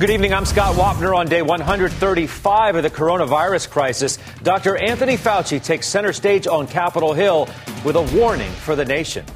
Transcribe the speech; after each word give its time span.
Good 0.00 0.08
evening. 0.08 0.32
I'm 0.32 0.46
Scott 0.46 0.76
Wapner 0.76 1.14
on 1.14 1.26
day 1.26 1.42
135 1.42 2.76
of 2.76 2.82
the 2.82 2.88
coronavirus 2.88 3.68
crisis. 3.68 4.18
Dr. 4.42 4.78
Anthony 4.78 5.18
Fauci 5.18 5.62
takes 5.62 5.86
center 5.86 6.14
stage 6.14 6.46
on 6.46 6.66
Capitol 6.66 7.12
Hill 7.12 7.50
with 7.84 7.96
a 7.96 8.16
warning 8.16 8.50
for 8.50 8.74
the 8.74 8.82
nation. 8.86 9.26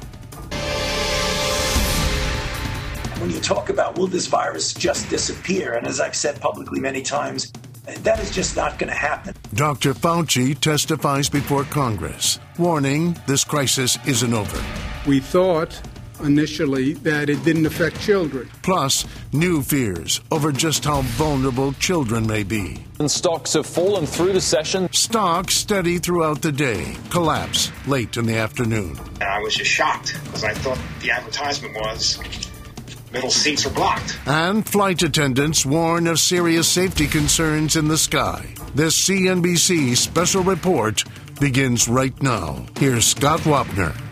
When 3.19 3.29
you 3.29 3.39
talk 3.41 3.69
about 3.69 3.95
will 3.95 4.07
this 4.07 4.25
virus 4.25 4.73
just 4.73 5.07
disappear, 5.07 5.73
and 5.73 5.85
as 5.85 5.99
I've 5.99 6.15
said 6.15 6.41
publicly 6.41 6.79
many 6.79 7.03
times, 7.03 7.53
that 7.99 8.19
is 8.19 8.31
just 8.31 8.55
not 8.55 8.79
going 8.79 8.89
to 8.89 8.97
happen. 8.97 9.35
Dr. 9.53 9.93
Fauci 9.93 10.59
testifies 10.59 11.29
before 11.29 11.65
Congress, 11.65 12.39
warning 12.57 13.15
this 13.27 13.43
crisis 13.43 13.99
isn't 14.07 14.33
over. 14.33 14.63
We 15.05 15.19
thought 15.19 15.79
initially 16.21 16.93
that 16.93 17.29
it 17.29 17.43
didn't 17.43 17.65
affect 17.65 17.99
children. 18.01 18.49
Plus, 18.61 19.05
new 19.33 19.61
fears 19.61 20.21
over 20.31 20.51
just 20.51 20.85
how 20.85 21.01
vulnerable 21.01 21.73
children 21.73 22.25
may 22.27 22.43
be. 22.43 22.83
And 22.99 23.09
stocks 23.09 23.53
have 23.53 23.65
fallen 23.65 24.05
through 24.05 24.33
the 24.33 24.41
session. 24.41 24.91
Stocks 24.91 25.55
steady 25.55 25.97
throughout 25.97 26.41
the 26.41 26.51
day, 26.51 26.95
collapse 27.09 27.71
late 27.87 28.17
in 28.17 28.25
the 28.25 28.37
afternoon. 28.37 28.97
And 29.15 29.23
I 29.23 29.39
was 29.39 29.55
just 29.55 29.71
shocked 29.71 30.17
because 30.25 30.43
I 30.43 30.53
thought 30.53 30.79
the 31.01 31.11
advertisement 31.11 31.75
was 31.75 32.19
middle 33.11 33.29
seats 33.29 33.65
are 33.65 33.71
blocked. 33.71 34.17
And 34.25 34.67
flight 34.67 35.01
attendants 35.01 35.65
warn 35.65 36.07
of 36.07 36.19
serious 36.19 36.67
safety 36.67 37.07
concerns 37.07 37.75
in 37.75 37.87
the 37.87 37.97
sky. 37.97 38.53
This 38.73 39.07
CNBC 39.07 39.95
special 39.95 40.43
report 40.43 41.03
begins 41.39 41.87
right 41.87 42.19
now. 42.21 42.65
Here's 42.77 43.05
Scott 43.05 43.39
Wapner. 43.41 44.04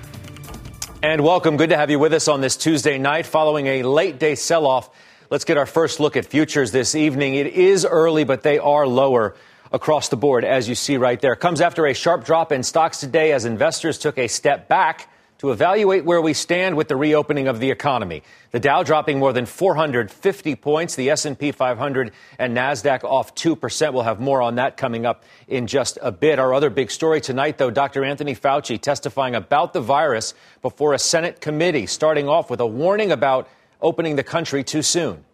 And 1.04 1.20
welcome. 1.20 1.58
Good 1.58 1.72
to 1.72 1.76
have 1.76 1.90
you 1.90 2.00
with 2.00 2.14
us 2.14 2.30
on 2.30 2.40
this 2.40 2.56
Tuesday 2.56 2.98
night 2.98 3.26
following 3.26 3.68
a 3.68 3.84
late 3.84 4.20
day 4.20 4.36
sell 4.36 4.66
off. 4.66 4.90
Let's 5.30 5.44
get 5.44 5.58
our 5.58 5.66
first 5.66 6.00
look 6.00 6.16
at 6.16 6.26
futures 6.26 6.72
this 6.72 6.96
evening. 6.96 7.36
It 7.36 7.48
is 7.48 7.86
early, 7.86 8.24
but 8.24 8.42
they 8.42 8.58
are 8.58 8.88
lower 8.88 9.36
across 9.74 10.08
the 10.08 10.16
board, 10.16 10.46
as 10.46 10.70
you 10.70 10.76
see 10.76 10.96
right 10.96 11.20
there. 11.20 11.36
Comes 11.36 11.60
after 11.60 11.86
a 11.88 11.94
sharp 11.94 12.24
drop 12.24 12.54
in 12.54 12.64
stocks 12.64 13.02
today 13.02 13.34
as 13.34 13.44
investors 13.44 13.98
took 13.98 14.18
a 14.18 14.30
step 14.30 14.70
back 14.70 15.10
to 15.44 15.52
evaluate 15.52 16.06
where 16.06 16.22
we 16.22 16.34
stand 16.34 16.78
with 16.78 16.88
the 16.88 16.96
reopening 16.96 17.50
of 17.50 17.60
the 17.60 17.70
economy. 17.70 18.24
The 18.52 18.62
Dow 18.62 18.82
dropping 18.82 19.20
more 19.20 19.34
than 19.34 19.46
450 19.46 20.56
points, 20.56 20.96
the 20.96 21.10
S&P 21.10 21.52
500 21.52 22.14
and 22.40 22.56
Nasdaq 22.56 23.04
off 23.04 23.36
2%. 23.36 23.94
We'll 23.94 24.04
have 24.04 24.22
more 24.22 24.42
on 24.42 24.56
that 24.56 24.78
coming 24.78 25.06
up 25.06 25.26
in 25.50 25.68
just 25.68 26.00
a 26.02 26.14
bit. 26.14 26.40
Our 26.40 26.54
other 26.54 26.70
big 26.70 26.90
story 26.90 27.20
tonight 27.20 27.58
though, 27.58 27.70
Dr. 27.70 28.06
Anthony 28.06 28.34
Fauci 28.34 28.80
testifying 28.80 29.36
about 29.36 29.74
the 29.74 29.82
virus 29.82 30.34
before 30.62 30.94
a 30.94 31.00
Senate 31.00 31.42
committee, 31.42 31.88
starting 31.88 32.30
off 32.30 32.50
with 32.50 32.62
a 32.62 32.66
warning 32.66 33.12
about 33.12 33.50
opening 33.82 34.16
the 34.16 34.24
country 34.24 34.64
too 34.64 34.82
soon. 34.82 35.26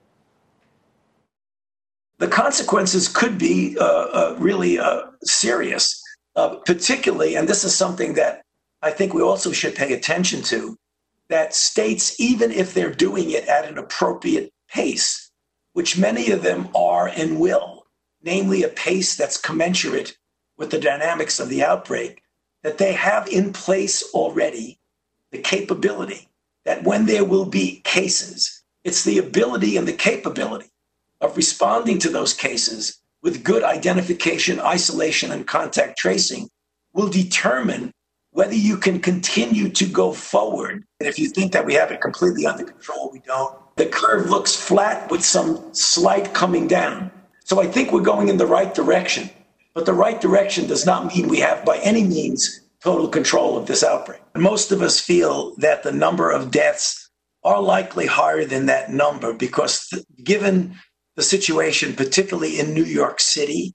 The 2.18 2.30
consequences 2.30 3.08
could 3.08 3.38
be 3.38 3.78
uh, 3.80 3.84
uh, 3.84 4.36
really 4.40 4.80
uh, 4.80 5.03
serious, 5.24 6.02
uh, 6.36 6.56
particularly, 6.66 7.36
and 7.36 7.47
this 7.47 7.64
is 7.64 7.76
something 7.76 8.16
that 8.16 8.41
I 8.81 8.91
think 8.91 9.13
we 9.13 9.22
also 9.22 9.51
should 9.51 9.75
pay 9.75 9.94
attention 9.94 10.41
to 10.44 10.78
that 11.29 11.53
states, 11.53 12.19
even 12.19 12.51
if 12.51 12.73
they're 12.73 12.94
doing 12.94 13.31
it 13.31 13.47
at 13.47 13.66
an 13.66 13.78
appropriate 13.78 14.51
pace, 14.69 15.31
which 15.73 15.97
many 15.97 16.31
of 16.31 16.44
them 16.44 16.69
are 16.75 17.07
and 17.07 17.40
will, 17.40 17.85
namely 18.23 18.63
a 18.63 18.69
pace 18.69 19.16
that's 19.16 19.38
commensurate 19.38 20.17
with 20.57 20.72
the 20.72 20.79
dynamics 20.79 21.40
of 21.40 21.50
the 21.50 21.63
outbreak, 21.63 22.22
that 22.63 22.78
they 22.78 22.94
have 22.94 23.28
in 23.28 23.53
place 23.53 24.03
already 24.13 24.79
the 25.31 25.38
capability 25.38 26.28
that 26.66 26.84
when 26.84 27.06
there 27.06 27.23
will 27.23 27.46
be 27.46 27.81
cases, 27.84 28.63
it's 28.84 29.03
the 29.03 29.17
ability 29.17 29.78
and 29.78 29.88
the 29.88 29.94
capability 29.94 30.69
of 31.22 31.38
responding 31.38 32.00
to 32.00 32.09
those 32.09 32.34
cases 32.34 33.00
with 33.22 33.44
good 33.44 33.63
identification, 33.63 34.59
isolation, 34.59 35.31
and 35.31 35.47
contact 35.47 35.97
tracing 35.97 36.50
will 36.94 37.09
determine 37.09 37.94
whether 38.31 38.53
you 38.53 38.78
can 38.78 39.00
continue 39.00 39.69
to 39.69 39.85
go 39.85 40.13
forward. 40.13 40.84
And 41.00 41.09
if 41.09 41.17
you 41.17 41.29
think 41.29 41.51
that 41.53 41.66
we 41.66 41.73
have 41.73 41.91
it 41.91 42.01
completely 42.01 42.45
under 42.45 42.63
control, 42.63 43.09
we 43.12 43.19
don't. 43.19 43.56
The 43.75 43.88
curve 43.88 44.29
looks 44.29 44.56
flat 44.56 45.09
with 45.09 45.23
some 45.23 45.73
slight 45.73 46.34
coming 46.34 46.67
down. 46.67 47.12
So 47.44 47.62
I 47.62 47.67
think 47.67 47.91
we're 47.91 48.01
going 48.01 48.28
in 48.28 48.38
the 48.38 48.45
right 48.45 48.73
direction. 48.73 49.29
But 49.73 49.85
the 49.85 49.94
right 49.94 50.19
direction 50.19 50.67
does 50.67 50.85
not 50.85 51.06
mean 51.06 51.28
we 51.28 51.40
have, 51.40 51.63
by 51.66 51.78
any 51.78 52.03
means, 52.03 52.62
total 52.81 53.07
control 53.07 53.57
of 53.57 53.67
this 53.67 53.84
outbreak. 53.84 54.22
Most 54.35 54.72
of 54.72 54.81
us 54.81 55.00
feel 55.00 55.56
that 55.57 55.84
the 55.84 55.91
number 55.91 56.31
of 56.31 56.51
deaths 56.51 57.09
are 57.44 57.61
likely 57.61 58.06
higher 58.06 58.46
than 58.46 58.66
that 58.66 58.91
number 58.91 59.34
because, 59.34 59.88
th- 59.88 60.03
given 60.23 60.75
the 61.16 61.23
situation, 61.23 61.94
particularly 61.94 62.59
in 62.59 62.73
New 62.73 62.84
York 62.84 63.19
City, 63.19 63.73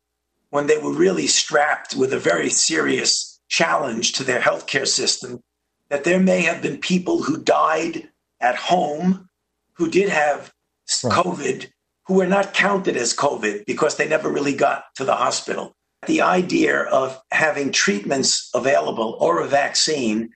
when 0.50 0.66
they 0.66 0.78
were 0.78 0.92
really 0.92 1.26
strapped 1.26 1.94
with 1.96 2.12
a 2.12 2.18
very 2.18 2.50
serious 2.50 3.33
challenge 3.56 4.12
to 4.12 4.24
their 4.24 4.40
healthcare 4.40 4.86
system 4.86 5.40
that 5.88 6.02
there 6.02 6.18
may 6.18 6.42
have 6.42 6.60
been 6.60 6.78
people 6.78 7.22
who 7.22 7.42
died 7.42 8.08
at 8.40 8.56
home 8.56 9.28
who 9.74 9.88
did 9.88 10.08
have 10.08 10.52
right. 11.04 11.12
COVID 11.12 11.70
who 12.06 12.14
were 12.14 12.26
not 12.26 12.52
counted 12.52 12.96
as 12.96 13.14
COVID 13.14 13.64
because 13.64 13.96
they 13.96 14.08
never 14.08 14.28
really 14.28 14.54
got 14.54 14.84
to 14.96 15.04
the 15.04 15.14
hospital. 15.14 15.72
The 16.06 16.20
idea 16.20 16.82
of 16.82 17.20
having 17.30 17.70
treatments 17.70 18.50
available 18.54 19.16
or 19.20 19.40
a 19.40 19.48
vaccine 19.48 20.30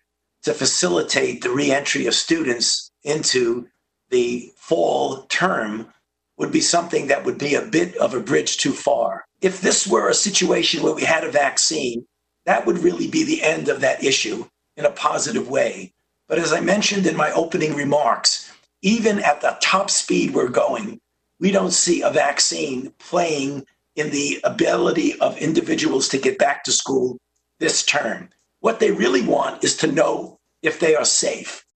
to 0.44 0.54
facilitate 0.54 1.42
the 1.42 1.50
reentry 1.50 2.06
of 2.06 2.14
students 2.14 2.90
into 3.02 3.66
the 4.10 4.52
fall 4.56 5.24
term 5.24 5.92
would 6.38 6.52
be 6.52 6.60
something 6.60 7.08
that 7.08 7.24
would 7.24 7.36
be 7.36 7.54
a 7.54 7.62
bit 7.62 7.96
of 7.96 8.14
a 8.14 8.20
bridge 8.20 8.58
too 8.58 8.72
far. 8.72 9.24
If 9.42 9.60
this 9.60 9.86
were 9.86 10.08
a 10.08 10.14
situation 10.14 10.82
where 10.82 10.94
we 10.94 11.02
had 11.02 11.24
a 11.24 11.30
vaccine 11.30 12.06
that 12.48 12.64
would 12.64 12.78
really 12.78 13.08
be 13.08 13.24
the 13.24 13.42
end 13.42 13.68
of 13.68 13.82
that 13.82 14.02
issue 14.02 14.46
in 14.78 14.86
a 14.86 14.90
positive 14.90 15.50
way. 15.50 15.92
But 16.28 16.38
as 16.38 16.50
I 16.50 16.60
mentioned 16.60 17.06
in 17.06 17.14
my 17.14 17.30
opening 17.32 17.74
remarks, 17.74 18.50
even 18.80 19.18
at 19.18 19.42
the 19.42 19.58
top 19.60 19.90
speed 19.90 20.32
we're 20.32 20.48
going, 20.48 20.98
we 21.38 21.50
don't 21.50 21.72
see 21.72 22.00
a 22.00 22.10
vaccine 22.10 22.94
playing 22.98 23.66
in 23.96 24.08
the 24.08 24.40
ability 24.44 25.20
of 25.20 25.36
individuals 25.36 26.08
to 26.08 26.18
get 26.18 26.38
back 26.38 26.64
to 26.64 26.72
school 26.72 27.18
this 27.60 27.84
term. 27.84 28.30
What 28.60 28.80
they 28.80 28.92
really 28.92 29.22
want 29.22 29.62
is 29.62 29.76
to 29.78 29.92
know 29.92 30.38
if 30.62 30.80
they 30.80 30.94
are 30.94 31.04
safe. 31.04 31.66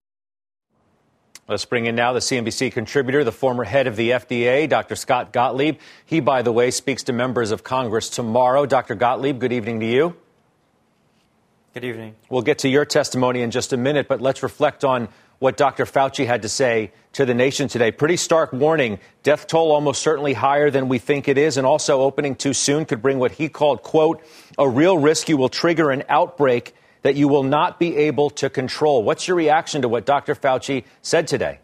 Let's 1.48 1.66
bring 1.66 1.84
in 1.84 1.96
now 1.96 2.14
the 2.14 2.20
CNBC 2.20 2.72
contributor, 2.72 3.24
the 3.24 3.32
former 3.32 3.64
head 3.64 3.86
of 3.86 3.96
the 3.96 4.12
FDA, 4.12 4.66
Dr. 4.66 4.96
Scott 4.96 5.34
Gottlieb. 5.34 5.76
He, 6.06 6.20
by 6.20 6.40
the 6.40 6.52
way, 6.52 6.70
speaks 6.70 7.02
to 7.02 7.12
members 7.12 7.50
of 7.50 7.62
Congress 7.62 8.08
tomorrow. 8.08 8.64
Dr. 8.64 8.94
Gottlieb, 8.94 9.38
good 9.38 9.52
evening 9.52 9.80
to 9.80 9.86
you. 9.86 10.16
Good 11.74 11.84
evening. 11.84 12.16
We'll 12.28 12.42
get 12.42 12.58
to 12.58 12.68
your 12.68 12.84
testimony 12.84 13.40
in 13.40 13.50
just 13.50 13.72
a 13.72 13.78
minute, 13.78 14.06
but 14.06 14.20
let's 14.20 14.42
reflect 14.42 14.84
on 14.84 15.08
what 15.38 15.56
Dr. 15.56 15.86
Fauci 15.86 16.26
had 16.26 16.42
to 16.42 16.48
say 16.50 16.92
to 17.14 17.24
the 17.24 17.32
nation 17.32 17.66
today. 17.66 17.90
Pretty 17.90 18.18
stark 18.18 18.52
warning. 18.52 18.98
Death 19.22 19.46
toll 19.46 19.72
almost 19.72 20.02
certainly 20.02 20.34
higher 20.34 20.70
than 20.70 20.88
we 20.90 20.98
think 20.98 21.28
it 21.28 21.38
is, 21.38 21.56
and 21.56 21.66
also 21.66 22.02
opening 22.02 22.34
too 22.34 22.52
soon 22.52 22.84
could 22.84 23.00
bring 23.00 23.18
what 23.18 23.32
he 23.32 23.48
called, 23.48 23.82
quote, 23.82 24.22
a 24.58 24.68
real 24.68 24.98
risk 24.98 25.30
you 25.30 25.38
will 25.38 25.48
trigger 25.48 25.90
an 25.90 26.02
outbreak 26.10 26.74
that 27.00 27.16
you 27.16 27.26
will 27.26 27.42
not 27.42 27.80
be 27.80 27.96
able 27.96 28.28
to 28.28 28.50
control. 28.50 29.02
What's 29.02 29.26
your 29.26 29.38
reaction 29.38 29.80
to 29.80 29.88
what 29.88 30.04
Dr. 30.04 30.34
Fauci 30.34 30.84
said 31.00 31.26
today? 31.26 31.58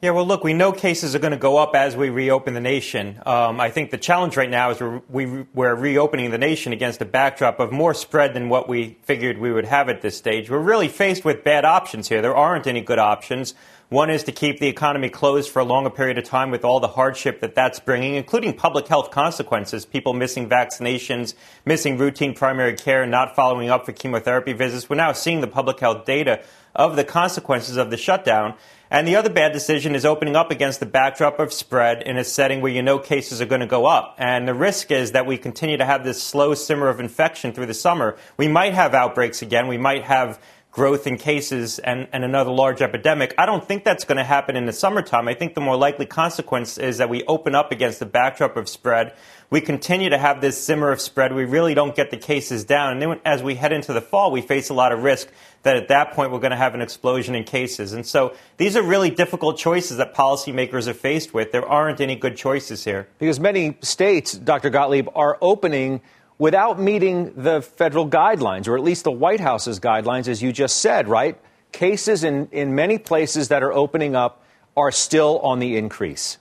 Yeah, 0.00 0.10
well, 0.10 0.24
look, 0.24 0.44
we 0.44 0.52
know 0.52 0.70
cases 0.70 1.16
are 1.16 1.18
going 1.18 1.32
to 1.32 1.36
go 1.36 1.56
up 1.56 1.74
as 1.74 1.96
we 1.96 2.08
reopen 2.08 2.54
the 2.54 2.60
nation. 2.60 3.20
Um, 3.26 3.60
I 3.60 3.70
think 3.70 3.90
the 3.90 3.98
challenge 3.98 4.36
right 4.36 4.48
now 4.48 4.70
is 4.70 4.78
we're, 4.78 5.02
we, 5.08 5.26
we 5.52 5.66
are 5.66 5.74
reopening 5.74 6.30
the 6.30 6.38
nation 6.38 6.72
against 6.72 7.02
a 7.02 7.04
backdrop 7.04 7.58
of 7.58 7.72
more 7.72 7.94
spread 7.94 8.32
than 8.32 8.48
what 8.48 8.68
we 8.68 8.96
figured 9.02 9.38
we 9.38 9.50
would 9.50 9.64
have 9.64 9.88
at 9.88 10.00
this 10.00 10.16
stage. 10.16 10.50
We're 10.50 10.60
really 10.60 10.86
faced 10.86 11.24
with 11.24 11.42
bad 11.42 11.64
options 11.64 12.08
here. 12.08 12.22
There 12.22 12.36
aren't 12.36 12.68
any 12.68 12.80
good 12.80 13.00
options. 13.00 13.54
One 13.88 14.08
is 14.08 14.22
to 14.24 14.32
keep 14.32 14.60
the 14.60 14.68
economy 14.68 15.08
closed 15.08 15.50
for 15.50 15.58
a 15.58 15.64
longer 15.64 15.90
period 15.90 16.16
of 16.16 16.22
time 16.22 16.52
with 16.52 16.64
all 16.64 16.78
the 16.78 16.86
hardship 16.86 17.40
that 17.40 17.56
that's 17.56 17.80
bringing, 17.80 18.14
including 18.14 18.54
public 18.54 18.86
health 18.86 19.10
consequences, 19.10 19.84
people 19.84 20.12
missing 20.12 20.48
vaccinations, 20.48 21.34
missing 21.64 21.98
routine 21.98 22.34
primary 22.34 22.74
care, 22.74 23.04
not 23.04 23.34
following 23.34 23.68
up 23.68 23.84
for 23.84 23.90
chemotherapy 23.90 24.52
visits. 24.52 24.88
We're 24.88 24.94
now 24.94 25.10
seeing 25.10 25.40
the 25.40 25.48
public 25.48 25.80
health 25.80 26.04
data 26.04 26.44
of 26.76 26.94
the 26.94 27.02
consequences 27.02 27.76
of 27.76 27.90
the 27.90 27.96
shutdown. 27.96 28.54
And 28.90 29.06
the 29.06 29.16
other 29.16 29.28
bad 29.28 29.52
decision 29.52 29.94
is 29.94 30.06
opening 30.06 30.34
up 30.34 30.50
against 30.50 30.80
the 30.80 30.86
backdrop 30.86 31.38
of 31.38 31.52
spread 31.52 32.02
in 32.02 32.16
a 32.16 32.24
setting 32.24 32.60
where 32.60 32.72
you 32.72 32.82
know 32.82 32.98
cases 32.98 33.40
are 33.40 33.46
going 33.46 33.60
to 33.60 33.66
go 33.66 33.84
up. 33.84 34.14
And 34.18 34.48
the 34.48 34.54
risk 34.54 34.90
is 34.90 35.12
that 35.12 35.26
we 35.26 35.36
continue 35.36 35.76
to 35.76 35.84
have 35.84 36.04
this 36.04 36.22
slow 36.22 36.54
simmer 36.54 36.88
of 36.88 36.98
infection 36.98 37.52
through 37.52 37.66
the 37.66 37.74
summer. 37.74 38.16
We 38.36 38.48
might 38.48 38.72
have 38.72 38.94
outbreaks 38.94 39.42
again. 39.42 39.68
We 39.68 39.78
might 39.78 40.04
have 40.04 40.40
growth 40.78 41.08
in 41.08 41.16
cases 41.16 41.80
and, 41.80 42.06
and 42.12 42.22
another 42.22 42.52
large 42.52 42.80
epidemic. 42.80 43.34
I 43.36 43.46
don't 43.46 43.66
think 43.66 43.82
that's 43.82 44.04
going 44.04 44.18
to 44.18 44.22
happen 44.22 44.54
in 44.54 44.64
the 44.64 44.72
summertime. 44.72 45.26
I 45.26 45.34
think 45.34 45.54
the 45.54 45.60
more 45.60 45.76
likely 45.76 46.06
consequence 46.06 46.78
is 46.78 46.98
that 46.98 47.10
we 47.10 47.24
open 47.24 47.56
up 47.56 47.72
against 47.72 47.98
the 47.98 48.06
backdrop 48.06 48.56
of 48.56 48.68
spread. 48.68 49.12
We 49.50 49.60
continue 49.60 50.08
to 50.10 50.18
have 50.18 50.40
this 50.40 50.56
simmer 50.62 50.92
of 50.92 51.00
spread. 51.00 51.34
We 51.34 51.46
really 51.46 51.74
don't 51.74 51.96
get 51.96 52.12
the 52.12 52.16
cases 52.16 52.64
down. 52.64 52.92
And 52.92 53.02
then 53.02 53.20
as 53.24 53.42
we 53.42 53.56
head 53.56 53.72
into 53.72 53.92
the 53.92 54.00
fall, 54.00 54.30
we 54.30 54.40
face 54.40 54.68
a 54.68 54.74
lot 54.74 54.92
of 54.92 55.02
risk 55.02 55.26
that 55.64 55.76
at 55.76 55.88
that 55.88 56.12
point 56.12 56.30
we're 56.30 56.38
going 56.38 56.52
to 56.52 56.56
have 56.56 56.76
an 56.76 56.80
explosion 56.80 57.34
in 57.34 57.42
cases. 57.42 57.92
And 57.92 58.06
so 58.06 58.36
these 58.56 58.76
are 58.76 58.82
really 58.82 59.10
difficult 59.10 59.58
choices 59.58 59.96
that 59.96 60.14
policymakers 60.14 60.86
are 60.86 60.94
faced 60.94 61.34
with. 61.34 61.50
There 61.50 61.68
aren't 61.68 62.00
any 62.00 62.14
good 62.14 62.36
choices 62.36 62.84
here. 62.84 63.08
Because 63.18 63.40
many 63.40 63.76
states, 63.80 64.32
Dr. 64.32 64.70
Gottlieb, 64.70 65.08
are 65.16 65.38
opening 65.40 66.02
without 66.38 66.80
meeting 66.80 67.32
the 67.34 67.60
federal 67.60 68.08
guidelines, 68.08 68.68
or 68.68 68.76
at 68.76 68.82
least 68.82 69.04
the 69.04 69.12
White 69.12 69.40
House's 69.40 69.80
guidelines, 69.80 70.28
as 70.28 70.42
you 70.42 70.52
just 70.52 70.78
said, 70.78 71.08
right? 71.08 71.38
Cases 71.72 72.24
in, 72.24 72.48
in 72.52 72.74
many 72.74 72.98
places 72.98 73.48
that 73.48 73.62
are 73.62 73.72
opening 73.72 74.14
up 74.14 74.42
are 74.76 74.92
still 74.92 75.40
on 75.40 75.58
the 75.58 75.76
increase. 75.76 76.38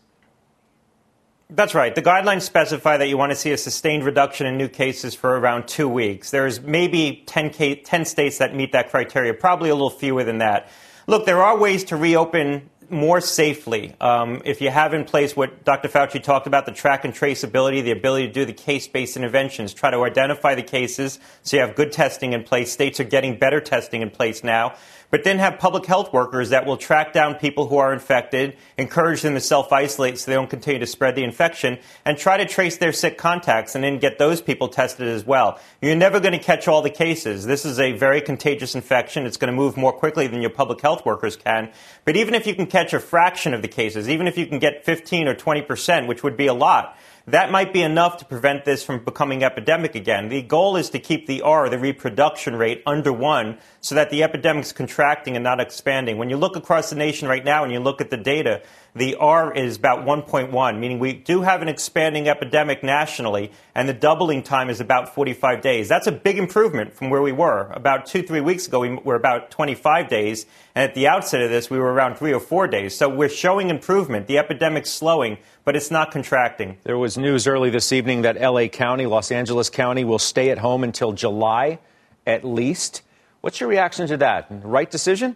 That's 1.49 1.73
right. 1.73 1.95
The 1.95 2.01
guidelines 2.01 2.41
specify 2.41 2.97
that 2.97 3.07
you 3.07 3.17
want 3.17 3.31
to 3.31 3.35
see 3.35 3.51
a 3.51 3.57
sustained 3.57 4.03
reduction 4.03 4.45
in 4.45 4.57
new 4.57 4.67
cases 4.67 5.15
for 5.15 5.39
around 5.39 5.67
two 5.67 5.87
weeks. 5.87 6.29
There's 6.29 6.61
maybe 6.61 7.23
10, 7.25 7.83
10 7.83 8.05
states 8.05 8.37
that 8.39 8.53
meet 8.53 8.73
that 8.73 8.89
criteria, 8.89 9.33
probably 9.33 9.69
a 9.69 9.73
little 9.73 9.89
fewer 9.89 10.25
than 10.25 10.39
that. 10.39 10.69
Look, 11.07 11.25
there 11.25 11.41
are 11.41 11.57
ways 11.57 11.85
to 11.85 11.95
reopen 11.95 12.69
more 12.89 13.19
safely 13.19 13.93
um, 13.99 14.41
if 14.45 14.61
you 14.61 14.69
have 14.69 14.93
in 14.93 15.03
place 15.03 15.35
what 15.35 15.63
Dr. 15.63 15.89
Fauci 15.89 16.21
talked 16.21 16.47
about 16.47 16.65
the 16.65 16.71
track 16.71 17.05
and 17.05 17.13
traceability, 17.13 17.83
the 17.83 17.91
ability 17.91 18.27
to 18.27 18.33
do 18.33 18.45
the 18.45 18.53
case 18.53 18.87
based 18.87 19.17
interventions, 19.17 19.73
try 19.73 19.91
to 19.91 20.03
identify 20.03 20.55
the 20.55 20.63
cases 20.63 21.19
so 21.43 21.57
you 21.57 21.61
have 21.61 21.75
good 21.75 21.91
testing 21.91 22.33
in 22.33 22.43
place. 22.43 22.71
States 22.71 22.99
are 22.99 23.05
getting 23.05 23.37
better 23.37 23.59
testing 23.59 24.01
in 24.01 24.09
place 24.09 24.43
now 24.43 24.75
but 25.09 25.23
then 25.23 25.39
have 25.39 25.59
public 25.59 25.85
health 25.85 26.11
workers 26.11 26.49
that 26.49 26.65
will 26.65 26.77
track 26.77 27.13
down 27.13 27.35
people 27.35 27.67
who 27.67 27.77
are 27.77 27.93
infected, 27.93 28.57
encourage 28.77 29.21
them 29.21 29.33
to 29.33 29.39
self 29.39 29.71
isolate 29.71 30.17
so 30.17 30.29
they 30.29 30.35
don't 30.35 30.49
continue 30.49 30.79
to 30.79 30.87
spread 30.87 31.15
the 31.15 31.23
infection, 31.23 31.77
and 32.05 32.17
try 32.17 32.37
to 32.37 32.45
trace 32.45 32.77
their 32.77 32.91
sick 32.91 33.17
contacts 33.17 33.75
and 33.75 33.83
then 33.83 33.99
get 33.99 34.19
those 34.19 34.41
people 34.41 34.67
tested 34.67 35.07
as 35.07 35.25
well. 35.25 35.59
You're 35.81 35.95
never 35.95 36.19
going 36.19 36.33
to 36.33 36.39
catch 36.39 36.67
all 36.67 36.81
the 36.81 36.89
cases. 36.89 37.45
This 37.45 37.65
is 37.65 37.79
a 37.79 37.93
very 37.93 38.21
contagious 38.21 38.75
infection. 38.75 39.25
It's 39.25 39.37
going 39.37 39.51
to 39.51 39.57
move 39.57 39.77
more 39.77 39.93
quickly 39.93 40.27
than 40.27 40.41
your 40.41 40.49
public 40.49 40.81
health 40.81 41.05
workers 41.05 41.35
can. 41.35 41.71
But 42.05 42.17
even 42.17 42.33
if 42.33 42.45
you 42.45 42.55
can 42.55 42.67
catch 42.67 42.93
a 42.93 42.99
fraction 42.99 43.53
of 43.53 43.61
the 43.61 43.67
cases, 43.67 44.09
even 44.09 44.27
if 44.27 44.37
you 44.37 44.45
can 44.45 44.59
get 44.59 44.83
15 44.85 45.27
or 45.27 45.35
20 45.35 45.61
percent, 45.61 46.07
which 46.07 46.23
would 46.23 46.37
be 46.37 46.47
a 46.47 46.53
lot, 46.53 46.97
that 47.27 47.51
might 47.51 47.73
be 47.73 47.81
enough 47.81 48.17
to 48.17 48.25
prevent 48.25 48.63
this 48.63 48.83
from 48.83 49.03
becoming 49.03 49.43
epidemic 49.43 49.95
again. 49.95 50.29
The 50.29 50.41
goal 50.41 50.77
is 50.77 50.89
to 50.91 50.99
keep 50.99 51.27
the 51.27 51.41
R, 51.41 51.67
the 51.67 51.77
reproduction 51.77 52.55
rate, 52.55 52.81
under 52.85 53.11
one 53.11 53.57
so 53.81 53.95
that 53.95 54.09
the 54.09 54.23
epidemic 54.23 54.63
is 54.63 54.71
contracting 54.71 55.35
and 55.35 55.43
not 55.43 55.59
expanding. 55.59 56.17
When 56.17 56.29
you 56.29 56.37
look 56.37 56.55
across 56.55 56.89
the 56.89 56.95
nation 56.95 57.27
right 57.27 57.43
now 57.43 57.65
and 57.65 57.73
you 57.73 57.81
look 57.81 57.99
at 57.99 58.09
the 58.09 58.17
data, 58.17 58.61
the 58.95 59.15
R 59.15 59.53
is 59.53 59.77
about 59.77 60.05
1.1, 60.05 60.79
meaning 60.79 60.99
we 60.99 61.13
do 61.13 61.41
have 61.41 61.61
an 61.61 61.67
expanding 61.67 62.27
epidemic 62.27 62.81
nationally, 62.81 63.51
and 63.75 63.87
the 63.87 63.93
doubling 63.93 64.41
time 64.41 64.69
is 64.69 64.79
about 64.79 65.13
45 65.13 65.61
days. 65.61 65.87
That's 65.87 66.07
a 66.07 66.11
big 66.11 66.39
improvement 66.39 66.93
from 66.93 67.09
where 67.09 67.21
we 67.21 67.31
were. 67.31 67.69
About 67.73 68.07
two, 68.07 68.23
three 68.23 68.41
weeks 68.41 68.67
ago, 68.67 68.79
we 68.79 68.95
were 68.95 69.15
about 69.15 69.51
25 69.51 70.09
days, 70.09 70.45
and 70.73 70.83
at 70.89 70.95
the 70.95 71.07
outset 71.07 71.41
of 71.41 71.51
this, 71.51 71.69
we 71.69 71.77
were 71.77 71.93
around 71.93 72.15
three 72.15 72.33
or 72.33 72.39
four 72.39 72.67
days. 72.67 72.95
So 72.95 73.07
we're 73.07 73.29
showing 73.29 73.69
improvement. 73.69 74.27
The 74.27 74.39
epidemic's 74.39 74.89
slowing, 74.89 75.37
but 75.67 75.75
it's 75.75 75.91
not 75.91 76.11
contracting. 76.11 76.77
There 76.85 76.97
was 76.97 77.17
news 77.17 77.45
early 77.45 77.69
this 77.69 77.91
evening 77.91 78.21
that 78.21 78.39
LA 78.39 78.67
County, 78.67 79.05
Los 79.05 79.33
Angeles 79.33 79.69
County, 79.69 80.05
will 80.05 80.17
stay 80.17 80.49
at 80.49 80.59
home 80.59 80.81
until 80.81 81.11
July 81.11 81.79
at 82.25 82.45
least. 82.45 83.01
What's 83.41 83.59
your 83.59 83.67
reaction 83.67 84.07
to 84.07 84.15
that? 84.15 84.47
Right 84.49 84.89
decision? 84.89 85.35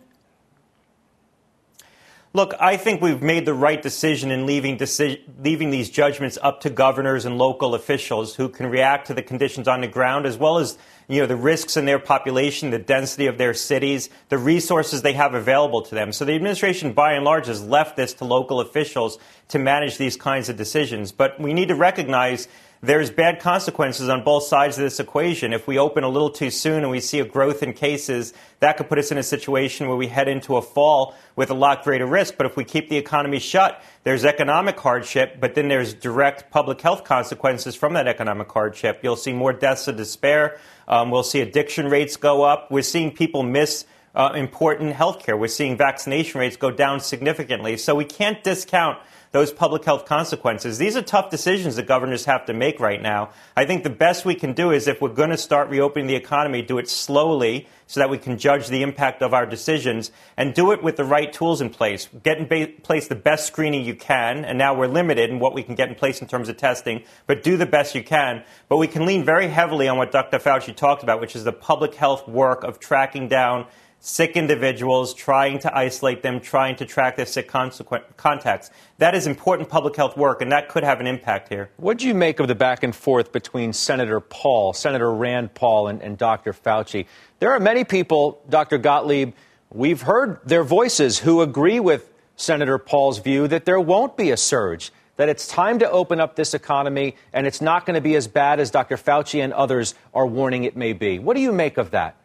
Look, 2.33 2.53
I 2.61 2.77
think 2.77 3.01
we've 3.01 3.21
made 3.21 3.45
the 3.45 3.53
right 3.53 3.81
decision 3.81 4.31
in 4.31 4.45
leaving, 4.45 4.77
deci- 4.77 5.19
leaving 5.43 5.69
these 5.69 5.89
judgments 5.89 6.37
up 6.41 6.61
to 6.61 6.69
governors 6.69 7.25
and 7.25 7.37
local 7.37 7.75
officials 7.75 8.35
who 8.35 8.47
can 8.47 8.67
react 8.67 9.07
to 9.07 9.13
the 9.13 9.21
conditions 9.21 9.67
on 9.67 9.81
the 9.81 9.87
ground 9.87 10.25
as 10.25 10.37
well 10.37 10.57
as 10.57 10.77
you 11.09 11.19
know, 11.19 11.27
the 11.27 11.35
risks 11.35 11.75
in 11.75 11.83
their 11.83 11.99
population, 11.99 12.69
the 12.69 12.79
density 12.79 13.27
of 13.27 13.37
their 13.37 13.53
cities, 13.53 14.09
the 14.29 14.37
resources 14.37 15.01
they 15.01 15.11
have 15.11 15.33
available 15.33 15.81
to 15.81 15.93
them. 15.93 16.13
So 16.13 16.23
the 16.23 16.33
administration, 16.33 16.93
by 16.93 17.13
and 17.13 17.25
large, 17.25 17.47
has 17.47 17.61
left 17.61 17.97
this 17.97 18.13
to 18.13 18.23
local 18.23 18.61
officials 18.61 19.17
to 19.49 19.59
manage 19.59 19.97
these 19.97 20.15
kinds 20.15 20.47
of 20.47 20.55
decisions. 20.55 21.11
But 21.11 21.37
we 21.37 21.53
need 21.53 21.67
to 21.67 21.75
recognize 21.75 22.47
there's 22.83 23.11
bad 23.11 23.39
consequences 23.39 24.09
on 24.09 24.23
both 24.23 24.43
sides 24.43 24.77
of 24.77 24.83
this 24.83 24.99
equation. 24.99 25.53
If 25.53 25.67
we 25.67 25.77
open 25.77 26.03
a 26.03 26.09
little 26.09 26.31
too 26.31 26.49
soon 26.49 26.81
and 26.81 26.89
we 26.89 26.99
see 26.99 27.19
a 27.19 27.25
growth 27.25 27.61
in 27.61 27.73
cases, 27.73 28.33
that 28.59 28.77
could 28.77 28.89
put 28.89 28.97
us 28.97 29.11
in 29.11 29.19
a 29.19 29.23
situation 29.23 29.87
where 29.87 29.95
we 29.95 30.07
head 30.07 30.27
into 30.27 30.57
a 30.57 30.63
fall 30.63 31.13
with 31.35 31.51
a 31.51 31.53
lot 31.53 31.83
greater 31.83 32.07
risk. 32.07 32.37
But 32.37 32.47
if 32.47 32.57
we 32.57 32.63
keep 32.63 32.89
the 32.89 32.97
economy 32.97 33.37
shut, 33.37 33.83
there's 34.03 34.25
economic 34.25 34.79
hardship, 34.79 35.39
but 35.39 35.53
then 35.53 35.67
there's 35.67 35.93
direct 35.93 36.49
public 36.49 36.81
health 36.81 37.03
consequences 37.03 37.75
from 37.75 37.93
that 37.93 38.07
economic 38.07 38.51
hardship. 38.51 39.01
You'll 39.03 39.15
see 39.15 39.33
more 39.33 39.53
deaths 39.53 39.87
of 39.87 39.95
despair. 39.95 40.59
Um, 40.87 41.11
we'll 41.11 41.21
see 41.21 41.41
addiction 41.41 41.87
rates 41.87 42.17
go 42.17 42.41
up. 42.41 42.71
We're 42.71 42.81
seeing 42.81 43.11
people 43.11 43.43
miss 43.43 43.85
uh, 44.15 44.31
important 44.33 44.93
health 44.93 45.23
care. 45.23 45.37
We're 45.37 45.47
seeing 45.47 45.77
vaccination 45.77 46.39
rates 46.39 46.57
go 46.57 46.71
down 46.71 46.99
significantly. 46.99 47.77
So 47.77 47.93
we 47.93 48.05
can't 48.05 48.43
discount 48.43 48.97
those 49.31 49.51
public 49.53 49.85
health 49.85 50.05
consequences. 50.05 50.77
These 50.77 50.97
are 50.97 51.01
tough 51.01 51.29
decisions 51.29 51.77
that 51.77 51.87
governors 51.87 52.25
have 52.25 52.45
to 52.45 52.53
make 52.53 52.79
right 52.79 53.01
now. 53.01 53.29
I 53.55 53.65
think 53.65 53.83
the 53.83 53.89
best 53.89 54.25
we 54.25 54.35
can 54.35 54.53
do 54.53 54.71
is 54.71 54.87
if 54.87 55.01
we're 55.01 55.09
going 55.09 55.29
to 55.29 55.37
start 55.37 55.69
reopening 55.69 56.07
the 56.07 56.15
economy, 56.15 56.61
do 56.61 56.77
it 56.77 56.89
slowly 56.89 57.67
so 57.87 58.01
that 58.01 58.09
we 58.09 58.17
can 58.17 58.37
judge 58.37 58.67
the 58.67 58.83
impact 58.83 59.21
of 59.21 59.33
our 59.33 59.45
decisions 59.45 60.11
and 60.35 60.53
do 60.53 60.71
it 60.71 60.83
with 60.83 60.97
the 60.97 61.05
right 61.05 61.31
tools 61.31 61.61
in 61.61 61.69
place. 61.69 62.09
Get 62.23 62.39
in 62.39 62.47
ba- 62.47 62.73
place 62.83 63.07
the 63.07 63.15
best 63.15 63.47
screening 63.47 63.85
you 63.85 63.95
can, 63.95 64.43
and 64.43 64.57
now 64.57 64.73
we're 64.73 64.87
limited 64.87 65.29
in 65.29 65.39
what 65.39 65.53
we 65.53 65.63
can 65.63 65.75
get 65.75 65.87
in 65.87 65.95
place 65.95 66.21
in 66.21 66.27
terms 66.27 66.49
of 66.49 66.57
testing, 66.57 67.03
but 67.25 67.41
do 67.41 67.55
the 67.55 67.65
best 67.65 67.95
you 67.95 68.03
can. 68.03 68.43
But 68.67 68.77
we 68.77 68.87
can 68.87 69.05
lean 69.05 69.23
very 69.23 69.47
heavily 69.47 69.87
on 69.87 69.97
what 69.97 70.11
Dr. 70.11 70.39
Fauci 70.39 70.75
talked 70.75 71.03
about, 71.03 71.21
which 71.21 71.35
is 71.35 71.45
the 71.45 71.53
public 71.53 71.95
health 71.95 72.27
work 72.27 72.63
of 72.63 72.79
tracking 72.79 73.29
down 73.29 73.67
sick 74.01 74.35
individuals, 74.35 75.13
trying 75.13 75.59
to 75.59 75.77
isolate 75.77 76.23
them, 76.23 76.39
trying 76.39 76.75
to 76.75 76.85
track 76.85 77.15
their 77.15 77.25
sick 77.25 77.47
contacts. 77.47 78.71
That 78.97 79.13
is 79.13 79.27
important 79.27 79.69
public 79.69 79.95
health 79.95 80.17
work, 80.17 80.41
and 80.41 80.51
that 80.51 80.69
could 80.69 80.83
have 80.83 80.99
an 80.99 81.07
impact 81.07 81.49
here. 81.49 81.69
What 81.77 81.99
do 81.99 82.07
you 82.07 82.15
make 82.15 82.39
of 82.39 82.47
the 82.47 82.55
back 82.55 82.81
and 82.81 82.95
forth 82.95 83.31
between 83.31 83.71
Senator 83.71 84.19
Paul, 84.19 84.73
Senator 84.73 85.13
Rand 85.13 85.53
Paul, 85.53 85.87
and, 85.87 86.01
and 86.01 86.17
Dr. 86.17 86.51
Fauci? 86.51 87.05
There 87.39 87.51
are 87.51 87.59
many 87.59 87.83
people, 87.83 88.41
Dr. 88.49 88.79
Gottlieb, 88.79 89.33
we've 89.71 90.01
heard 90.01 90.39
their 90.43 90.63
voices 90.63 91.19
who 91.19 91.41
agree 91.41 91.79
with 91.79 92.11
Senator 92.35 92.79
Paul's 92.79 93.19
view 93.19 93.47
that 93.49 93.65
there 93.65 93.79
won't 93.79 94.17
be 94.17 94.31
a 94.31 94.37
surge, 94.37 94.91
that 95.17 95.29
it's 95.29 95.45
time 95.45 95.77
to 95.77 95.89
open 95.91 96.19
up 96.19 96.35
this 96.35 96.55
economy, 96.55 97.15
and 97.33 97.45
it's 97.45 97.61
not 97.61 97.85
going 97.85 97.93
to 97.93 98.01
be 98.01 98.15
as 98.15 98.27
bad 98.27 98.59
as 98.59 98.71
Dr. 98.71 98.97
Fauci 98.97 99.43
and 99.43 99.53
others 99.53 99.93
are 100.11 100.25
warning 100.25 100.63
it 100.63 100.75
may 100.75 100.93
be. 100.93 101.19
What 101.19 101.35
do 101.35 101.41
you 101.41 101.51
make 101.51 101.77
of 101.77 101.91
that? 101.91 102.15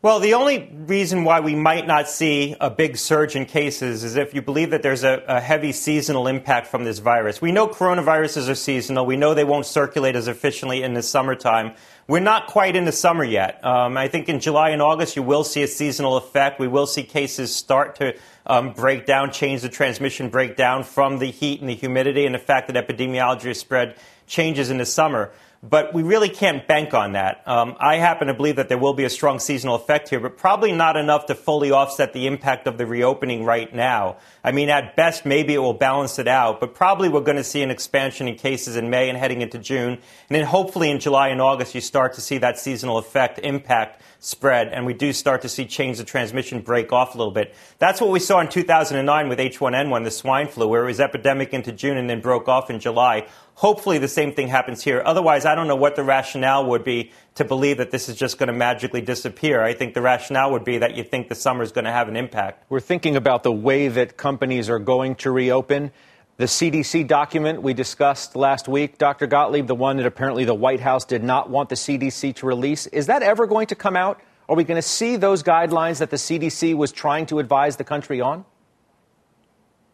Well, 0.00 0.20
the 0.20 0.34
only 0.34 0.70
reason 0.72 1.24
why 1.24 1.40
we 1.40 1.56
might 1.56 1.84
not 1.84 2.08
see 2.08 2.54
a 2.60 2.70
big 2.70 2.96
surge 2.96 3.34
in 3.34 3.46
cases 3.46 4.04
is 4.04 4.14
if 4.14 4.32
you 4.32 4.40
believe 4.40 4.70
that 4.70 4.80
there's 4.80 5.02
a, 5.02 5.24
a, 5.26 5.40
heavy 5.40 5.72
seasonal 5.72 6.28
impact 6.28 6.68
from 6.68 6.84
this 6.84 7.00
virus. 7.00 7.42
We 7.42 7.50
know 7.50 7.66
coronaviruses 7.66 8.48
are 8.48 8.54
seasonal. 8.54 9.06
We 9.06 9.16
know 9.16 9.34
they 9.34 9.42
won't 9.42 9.66
circulate 9.66 10.14
as 10.14 10.28
efficiently 10.28 10.84
in 10.84 10.94
the 10.94 11.02
summertime. 11.02 11.74
We're 12.06 12.20
not 12.20 12.46
quite 12.46 12.76
in 12.76 12.84
the 12.84 12.92
summer 12.92 13.24
yet. 13.24 13.64
Um, 13.64 13.96
I 13.96 14.06
think 14.06 14.28
in 14.28 14.38
July 14.38 14.70
and 14.70 14.80
August 14.80 15.16
you 15.16 15.24
will 15.24 15.42
see 15.42 15.64
a 15.64 15.68
seasonal 15.68 16.16
effect. 16.16 16.60
We 16.60 16.68
will 16.68 16.86
see 16.86 17.02
cases 17.02 17.52
start 17.52 17.96
to 17.96 18.14
um, 18.46 18.74
break 18.74 19.04
down, 19.04 19.32
change 19.32 19.62
the 19.62 19.68
transmission 19.68 20.28
break 20.28 20.56
down 20.56 20.84
from 20.84 21.18
the 21.18 21.32
heat 21.32 21.60
and 21.60 21.68
the 21.68 21.74
humidity 21.74 22.24
and 22.24 22.36
the 22.36 22.38
fact 22.38 22.72
that 22.72 22.76
epidemiology 22.86 23.56
spread 23.56 23.96
changes 24.28 24.70
in 24.70 24.78
the 24.78 24.86
summer. 24.86 25.32
But 25.62 25.92
we 25.92 26.02
really 26.02 26.28
can't 26.28 26.66
bank 26.68 26.94
on 26.94 27.12
that. 27.12 27.42
Um, 27.46 27.76
I 27.80 27.96
happen 27.96 28.28
to 28.28 28.34
believe 28.34 28.56
that 28.56 28.68
there 28.68 28.78
will 28.78 28.94
be 28.94 29.04
a 29.04 29.10
strong 29.10 29.40
seasonal 29.40 29.74
effect 29.74 30.08
here, 30.08 30.20
but 30.20 30.36
probably 30.36 30.72
not 30.72 30.96
enough 30.96 31.26
to 31.26 31.34
fully 31.34 31.72
offset 31.72 32.12
the 32.12 32.26
impact 32.28 32.68
of 32.68 32.78
the 32.78 32.86
reopening 32.86 33.44
right 33.44 33.74
now. 33.74 34.18
I 34.44 34.52
mean, 34.52 34.70
at 34.70 34.94
best, 34.94 35.26
maybe 35.26 35.54
it 35.54 35.58
will 35.58 35.74
balance 35.74 36.18
it 36.18 36.28
out, 36.28 36.60
but 36.60 36.74
probably 36.74 37.08
we're 37.08 37.22
going 37.22 37.36
to 37.38 37.44
see 37.44 37.62
an 37.62 37.70
expansion 37.70 38.28
in 38.28 38.36
cases 38.36 38.76
in 38.76 38.88
May 38.88 39.08
and 39.08 39.18
heading 39.18 39.42
into 39.42 39.58
June. 39.58 39.92
And 39.94 40.00
then 40.30 40.44
hopefully 40.44 40.90
in 40.90 41.00
July 41.00 41.28
and 41.28 41.40
August, 41.40 41.74
you 41.74 41.80
start 41.80 42.14
to 42.14 42.20
see 42.20 42.38
that 42.38 42.58
seasonal 42.58 42.98
effect 42.98 43.40
impact 43.42 44.00
spread, 44.20 44.68
and 44.68 44.84
we 44.84 44.94
do 44.94 45.12
start 45.12 45.42
to 45.42 45.48
see 45.48 45.64
chains 45.64 46.00
of 46.00 46.06
transmission 46.06 46.60
break 46.60 46.92
off 46.92 47.14
a 47.14 47.18
little 47.18 47.32
bit. 47.32 47.54
That's 47.78 48.00
what 48.00 48.10
we 48.10 48.18
saw 48.18 48.40
in 48.40 48.48
2009 48.48 49.28
with 49.28 49.38
H1N1, 49.38 50.04
the 50.04 50.10
swine 50.10 50.48
flu, 50.48 50.66
where 50.66 50.82
it 50.82 50.86
was 50.86 51.00
epidemic 51.00 51.54
into 51.54 51.70
June 51.72 51.96
and 51.96 52.10
then 52.10 52.20
broke 52.20 52.48
off 52.48 52.68
in 52.68 52.80
July. 52.80 53.26
Hopefully, 53.54 53.98
the 53.98 54.08
same 54.08 54.32
thing 54.32 54.48
happens 54.48 54.82
here. 54.82 55.02
Otherwise, 55.04 55.44
I 55.44 55.54
don't 55.54 55.68
know 55.68 55.76
what 55.76 55.96
the 55.96 56.04
rationale 56.04 56.66
would 56.66 56.84
be 56.84 57.12
to 57.36 57.44
believe 57.44 57.78
that 57.78 57.90
this 57.90 58.08
is 58.08 58.16
just 58.16 58.38
going 58.38 58.48
to 58.48 58.52
magically 58.52 59.00
disappear. 59.00 59.62
I 59.62 59.72
think 59.72 59.94
the 59.94 60.02
rationale 60.02 60.52
would 60.52 60.64
be 60.64 60.78
that 60.78 60.96
you 60.96 61.04
think 61.04 61.28
the 61.28 61.34
summer 61.34 61.62
is 61.62 61.72
going 61.72 61.84
to 61.84 61.92
have 61.92 62.08
an 62.08 62.16
impact. 62.16 62.64
We're 62.68 62.80
thinking 62.80 63.16
about 63.16 63.42
the 63.42 63.52
way 63.52 63.88
that 63.88 64.16
companies 64.16 64.68
are 64.68 64.78
going 64.78 65.14
to 65.16 65.30
reopen. 65.30 65.92
The 66.38 66.44
CDC 66.44 67.08
document 67.08 67.62
we 67.62 67.74
discussed 67.74 68.36
last 68.36 68.68
week, 68.68 68.96
Dr. 68.96 69.26
Gottlieb, 69.26 69.66
the 69.66 69.74
one 69.74 69.96
that 69.96 70.06
apparently 70.06 70.44
the 70.44 70.54
White 70.54 70.78
House 70.78 71.04
did 71.04 71.24
not 71.24 71.50
want 71.50 71.68
the 71.68 71.74
CDC 71.74 72.32
to 72.36 72.46
release, 72.46 72.86
is 72.86 73.06
that 73.06 73.24
ever 73.24 73.44
going 73.48 73.66
to 73.66 73.74
come 73.74 73.96
out? 73.96 74.20
Are 74.48 74.54
we 74.54 74.62
going 74.62 74.80
to 74.80 74.88
see 74.88 75.16
those 75.16 75.42
guidelines 75.42 75.98
that 75.98 76.10
the 76.10 76.16
CDC 76.16 76.76
was 76.76 76.92
trying 76.92 77.26
to 77.26 77.40
advise 77.40 77.76
the 77.76 77.82
country 77.82 78.20
on? 78.20 78.44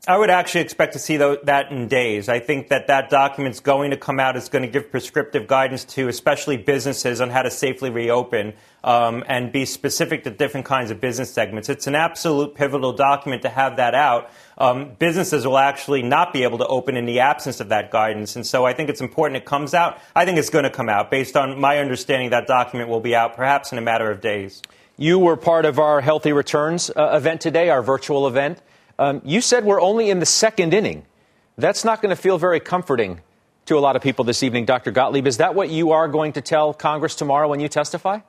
I 0.06 0.18
would 0.18 0.28
actually 0.28 0.61
expect 0.61 0.92
to 0.92 0.99
see 0.99 1.16
that 1.16 1.70
in 1.70 1.88
days. 1.88 2.28
I 2.28 2.38
think 2.38 2.68
that 2.68 2.88
that 2.88 3.08
document's 3.08 3.61
going 3.61 3.90
to 3.90 3.96
come 3.96 4.20
out. 4.20 4.37
It's 4.37 4.50
going 4.50 4.61
to 4.61 4.68
give 4.68 4.90
prescriptive 4.90 5.46
guidance 5.46 5.82
to 5.96 6.08
especially 6.08 6.58
businesses 6.58 7.23
on 7.23 7.30
how 7.30 7.40
to 7.40 7.50
safely 7.50 7.88
reopen 7.88 8.52
um, 8.82 9.25
and 9.28 9.50
be 9.50 9.64
specific 9.64 10.25
to 10.25 10.30
different 10.30 10.66
kinds 10.66 10.90
of 10.90 11.00
business 11.00 11.32
segments. 11.32 11.70
It's 11.70 11.87
an 11.87 11.94
absolute 11.94 12.54
pivotal 12.54 12.92
document 12.92 13.40
to 13.42 13.49
have 13.49 13.76
that 13.76 13.94
out. 13.94 14.30
Um, 14.58 14.90
businesses 14.99 15.46
will 15.46 15.56
actually 15.56 16.02
not 16.02 16.34
be 16.34 16.42
able 16.42 16.58
to 16.58 16.66
open 16.66 16.99
in 16.99 17.06
the 17.06 17.20
absence 17.20 17.61
of 17.61 17.70
that 17.70 17.90
guidance. 17.90 18.37
And 18.37 18.46
so 18.46 18.66
I 18.66 18.75
think 18.75 18.90
it's 18.90 19.00
important 19.00 19.38
it 19.38 19.46
comes 19.46 19.73
out. 19.73 19.99
I 20.14 20.26
think 20.26 20.37
it's 20.37 20.50
going 20.50 20.64
to 20.64 20.70
come 20.70 20.90
out. 20.90 21.11
Based 21.11 21.34
on 21.34 21.58
my 21.58 21.78
understanding, 21.78 22.28
that 22.28 22.46
document 22.46 22.90
will 22.90 23.00
be 23.00 23.16
out 23.16 23.37
perhaps 23.37 23.73
in 23.73 23.78
a 23.78 23.82
matter 23.82 24.11
of 24.11 24.20
days. 24.20 24.61
You 24.99 25.18
were 25.18 25.38
part 25.38 25.64
of 25.64 25.78
our 25.78 26.02
Healthy 26.02 26.32
Returns 26.34 26.90
uh, 26.90 27.16
event 27.16 27.40
today, 27.40 27.70
our 27.70 27.82
virtual 27.82 28.28
event. 28.28 28.61
Um, 28.98 29.22
you 29.24 29.40
said 29.40 29.64
we're 29.64 29.80
only 29.80 30.10
in 30.10 30.20
the 30.20 30.26
second 30.26 30.72
inning. 30.74 31.04
That's 31.56 31.84
not 31.84 32.02
going 32.02 32.14
to 32.14 32.20
feel 32.20 32.38
very 32.38 32.60
comforting 32.60 33.20
to 33.66 33.78
a 33.78 33.80
lot 33.80 33.96
of 33.96 34.02
people 34.02 34.24
this 34.24 34.42
evening, 34.42 34.66
Dr. 34.66 34.90
Gottlieb. 34.90 35.26
Is 35.26 35.38
that 35.38 35.54
what 35.54 35.70
you 35.70 35.92
are 35.92 36.08
going 36.08 36.32
to 36.34 36.40
tell 36.40 36.74
Congress 36.74 37.14
tomorrow 37.14 37.48
when 37.48 37.60
you 37.60 37.68
testify? 37.68 38.20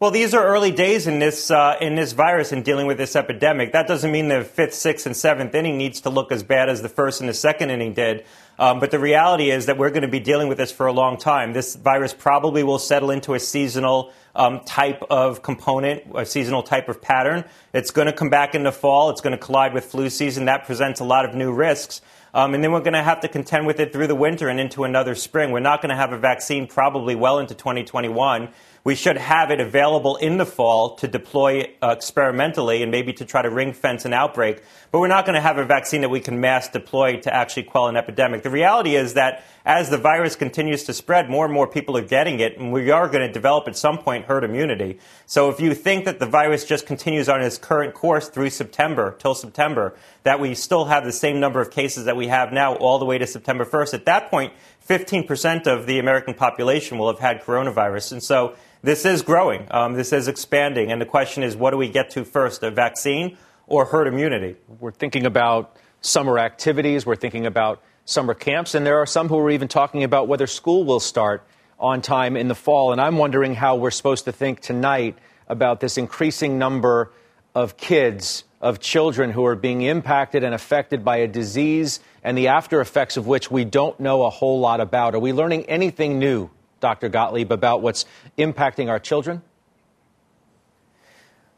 Well, 0.00 0.10
these 0.10 0.32
are 0.32 0.42
early 0.42 0.70
days 0.70 1.06
in 1.06 1.18
this 1.18 1.50
uh, 1.50 1.76
in 1.78 1.94
this 1.94 2.12
virus 2.12 2.52
and 2.52 2.64
dealing 2.64 2.86
with 2.86 2.96
this 2.96 3.14
epidemic. 3.14 3.72
That 3.72 3.86
doesn't 3.86 4.10
mean 4.10 4.28
the 4.28 4.44
fifth, 4.44 4.72
sixth, 4.72 5.04
and 5.04 5.14
seventh 5.14 5.54
inning 5.54 5.76
needs 5.76 6.00
to 6.00 6.08
look 6.08 6.32
as 6.32 6.42
bad 6.42 6.70
as 6.70 6.80
the 6.80 6.88
first 6.88 7.20
and 7.20 7.28
the 7.28 7.34
second 7.34 7.68
inning 7.68 7.92
did. 7.92 8.24
Um, 8.58 8.80
but 8.80 8.92
the 8.92 8.98
reality 8.98 9.50
is 9.50 9.66
that 9.66 9.76
we're 9.76 9.90
going 9.90 10.00
to 10.00 10.08
be 10.08 10.18
dealing 10.18 10.48
with 10.48 10.56
this 10.56 10.72
for 10.72 10.86
a 10.86 10.92
long 10.92 11.18
time. 11.18 11.52
This 11.52 11.76
virus 11.76 12.14
probably 12.14 12.62
will 12.62 12.78
settle 12.78 13.10
into 13.10 13.34
a 13.34 13.38
seasonal 13.38 14.10
um, 14.34 14.60
type 14.64 15.02
of 15.10 15.42
component, 15.42 16.04
a 16.14 16.24
seasonal 16.24 16.62
type 16.62 16.88
of 16.88 17.02
pattern. 17.02 17.44
It's 17.74 17.90
going 17.90 18.06
to 18.06 18.12
come 18.14 18.30
back 18.30 18.54
in 18.54 18.62
the 18.62 18.72
fall. 18.72 19.10
It's 19.10 19.20
going 19.20 19.36
to 19.36 19.38
collide 19.38 19.74
with 19.74 19.84
flu 19.84 20.08
season. 20.08 20.46
That 20.46 20.64
presents 20.64 21.00
a 21.00 21.04
lot 21.04 21.26
of 21.26 21.34
new 21.34 21.52
risks. 21.52 22.00
Um, 22.32 22.54
and 22.54 22.62
then 22.62 22.72
we're 22.72 22.80
going 22.80 22.94
to 22.94 23.02
have 23.02 23.20
to 23.20 23.28
contend 23.28 23.66
with 23.66 23.80
it 23.80 23.92
through 23.92 24.06
the 24.06 24.14
winter 24.14 24.48
and 24.48 24.60
into 24.60 24.84
another 24.84 25.14
spring. 25.14 25.50
We're 25.50 25.60
not 25.60 25.82
going 25.82 25.90
to 25.90 25.96
have 25.96 26.12
a 26.12 26.18
vaccine 26.18 26.66
probably 26.66 27.14
well 27.14 27.38
into 27.38 27.54
2021. 27.54 28.48
We 28.82 28.94
should 28.94 29.18
have 29.18 29.50
it 29.50 29.60
available 29.60 30.16
in 30.16 30.38
the 30.38 30.46
fall 30.46 30.96
to 30.96 31.08
deploy 31.08 31.74
uh, 31.82 31.94
experimentally 31.96 32.82
and 32.82 32.90
maybe 32.90 33.12
to 33.14 33.24
try 33.24 33.42
to 33.42 33.50
ring 33.50 33.72
fence 33.74 34.04
an 34.04 34.14
outbreak. 34.14 34.62
But 34.90 35.00
we're 35.00 35.08
not 35.08 35.26
going 35.26 35.34
to 35.34 35.40
have 35.40 35.58
a 35.58 35.64
vaccine 35.64 36.00
that 36.00 36.08
we 36.08 36.20
can 36.20 36.40
mass 36.40 36.68
deploy 36.68 37.20
to 37.20 37.34
actually 37.34 37.64
quell 37.64 37.88
an 37.88 37.96
epidemic. 37.96 38.42
The 38.42 38.50
reality 38.50 38.96
is 38.96 39.14
that 39.14 39.44
as 39.64 39.90
the 39.90 39.98
virus 39.98 40.36
continues 40.36 40.84
to 40.84 40.94
spread, 40.94 41.28
more 41.28 41.44
and 41.44 41.52
more 41.52 41.66
people 41.66 41.96
are 41.96 42.02
getting 42.02 42.40
it, 42.40 42.58
and 42.58 42.72
we 42.72 42.90
are 42.90 43.08
going 43.08 43.26
to 43.26 43.32
develop 43.32 43.68
at 43.68 43.76
some 43.76 43.98
point 43.98 44.24
herd 44.24 44.44
immunity. 44.44 44.98
So 45.26 45.50
if 45.50 45.60
you 45.60 45.74
think 45.74 46.06
that 46.06 46.18
the 46.18 46.26
virus 46.26 46.64
just 46.64 46.86
continues 46.86 47.28
on 47.28 47.42
its 47.42 47.58
current 47.58 47.94
course 47.94 48.28
through 48.28 48.50
September, 48.50 49.16
till 49.18 49.34
September, 49.34 49.94
that 50.22 50.40
we 50.40 50.54
still 50.54 50.86
have 50.86 51.04
the 51.04 51.12
same 51.12 51.40
number 51.40 51.60
of 51.60 51.70
cases 51.70 52.06
that 52.06 52.16
we 52.16 52.28
have 52.28 52.52
now 52.52 52.74
all 52.76 52.98
the 52.98 53.04
way 53.04 53.18
to 53.18 53.26
September 53.26 53.64
1st, 53.64 53.94
at 53.94 54.04
that 54.06 54.30
point, 54.30 54.52
15% 54.88 55.66
of 55.66 55.86
the 55.86 55.98
American 55.98 56.34
population 56.34 56.98
will 56.98 57.12
have 57.12 57.20
had 57.20 57.42
coronavirus. 57.42 58.12
And 58.12 58.22
so 58.22 58.54
this 58.82 59.04
is 59.04 59.22
growing, 59.22 59.66
um, 59.70 59.92
this 59.92 60.12
is 60.12 60.26
expanding, 60.26 60.90
and 60.90 61.00
the 61.00 61.06
question 61.06 61.42
is 61.42 61.54
what 61.54 61.70
do 61.72 61.76
we 61.76 61.88
get 61.88 62.10
to 62.10 62.24
first, 62.24 62.62
a 62.62 62.70
vaccine 62.70 63.36
or 63.66 63.84
herd 63.84 64.06
immunity? 64.06 64.56
We're 64.80 64.90
thinking 64.90 65.26
about 65.26 65.76
summer 66.00 66.38
activities, 66.38 67.04
we're 67.04 67.16
thinking 67.16 67.44
about 67.44 67.82
summer 68.10 68.34
camps, 68.34 68.74
and 68.74 68.84
there 68.84 68.98
are 68.98 69.06
some 69.06 69.28
who 69.28 69.38
are 69.38 69.50
even 69.50 69.68
talking 69.68 70.02
about 70.02 70.28
whether 70.28 70.46
school 70.46 70.84
will 70.84 71.00
start 71.00 71.42
on 71.78 72.02
time 72.02 72.36
in 72.36 72.48
the 72.48 72.54
fall. 72.54 72.92
And 72.92 73.00
I'm 73.00 73.16
wondering 73.16 73.54
how 73.54 73.76
we're 73.76 73.90
supposed 73.90 74.24
to 74.24 74.32
think 74.32 74.60
tonight 74.60 75.16
about 75.48 75.80
this 75.80 75.96
increasing 75.96 76.58
number 76.58 77.12
of 77.54 77.76
kids, 77.76 78.44
of 78.60 78.80
children 78.80 79.30
who 79.30 79.46
are 79.46 79.56
being 79.56 79.82
impacted 79.82 80.44
and 80.44 80.54
affected 80.54 81.04
by 81.04 81.18
a 81.18 81.26
disease 81.26 82.00
and 82.22 82.36
the 82.36 82.48
after 82.48 82.80
effects 82.80 83.16
of 83.16 83.26
which 83.26 83.50
we 83.50 83.64
don't 83.64 83.98
know 83.98 84.24
a 84.24 84.30
whole 84.30 84.60
lot 84.60 84.80
about. 84.80 85.14
Are 85.14 85.20
we 85.20 85.32
learning 85.32 85.64
anything 85.64 86.18
new 86.18 86.50
Dr. 86.80 87.08
Gottlieb, 87.08 87.52
about 87.52 87.82
what's 87.82 88.06
impacting 88.38 88.88
our 88.88 88.98
children? 88.98 89.42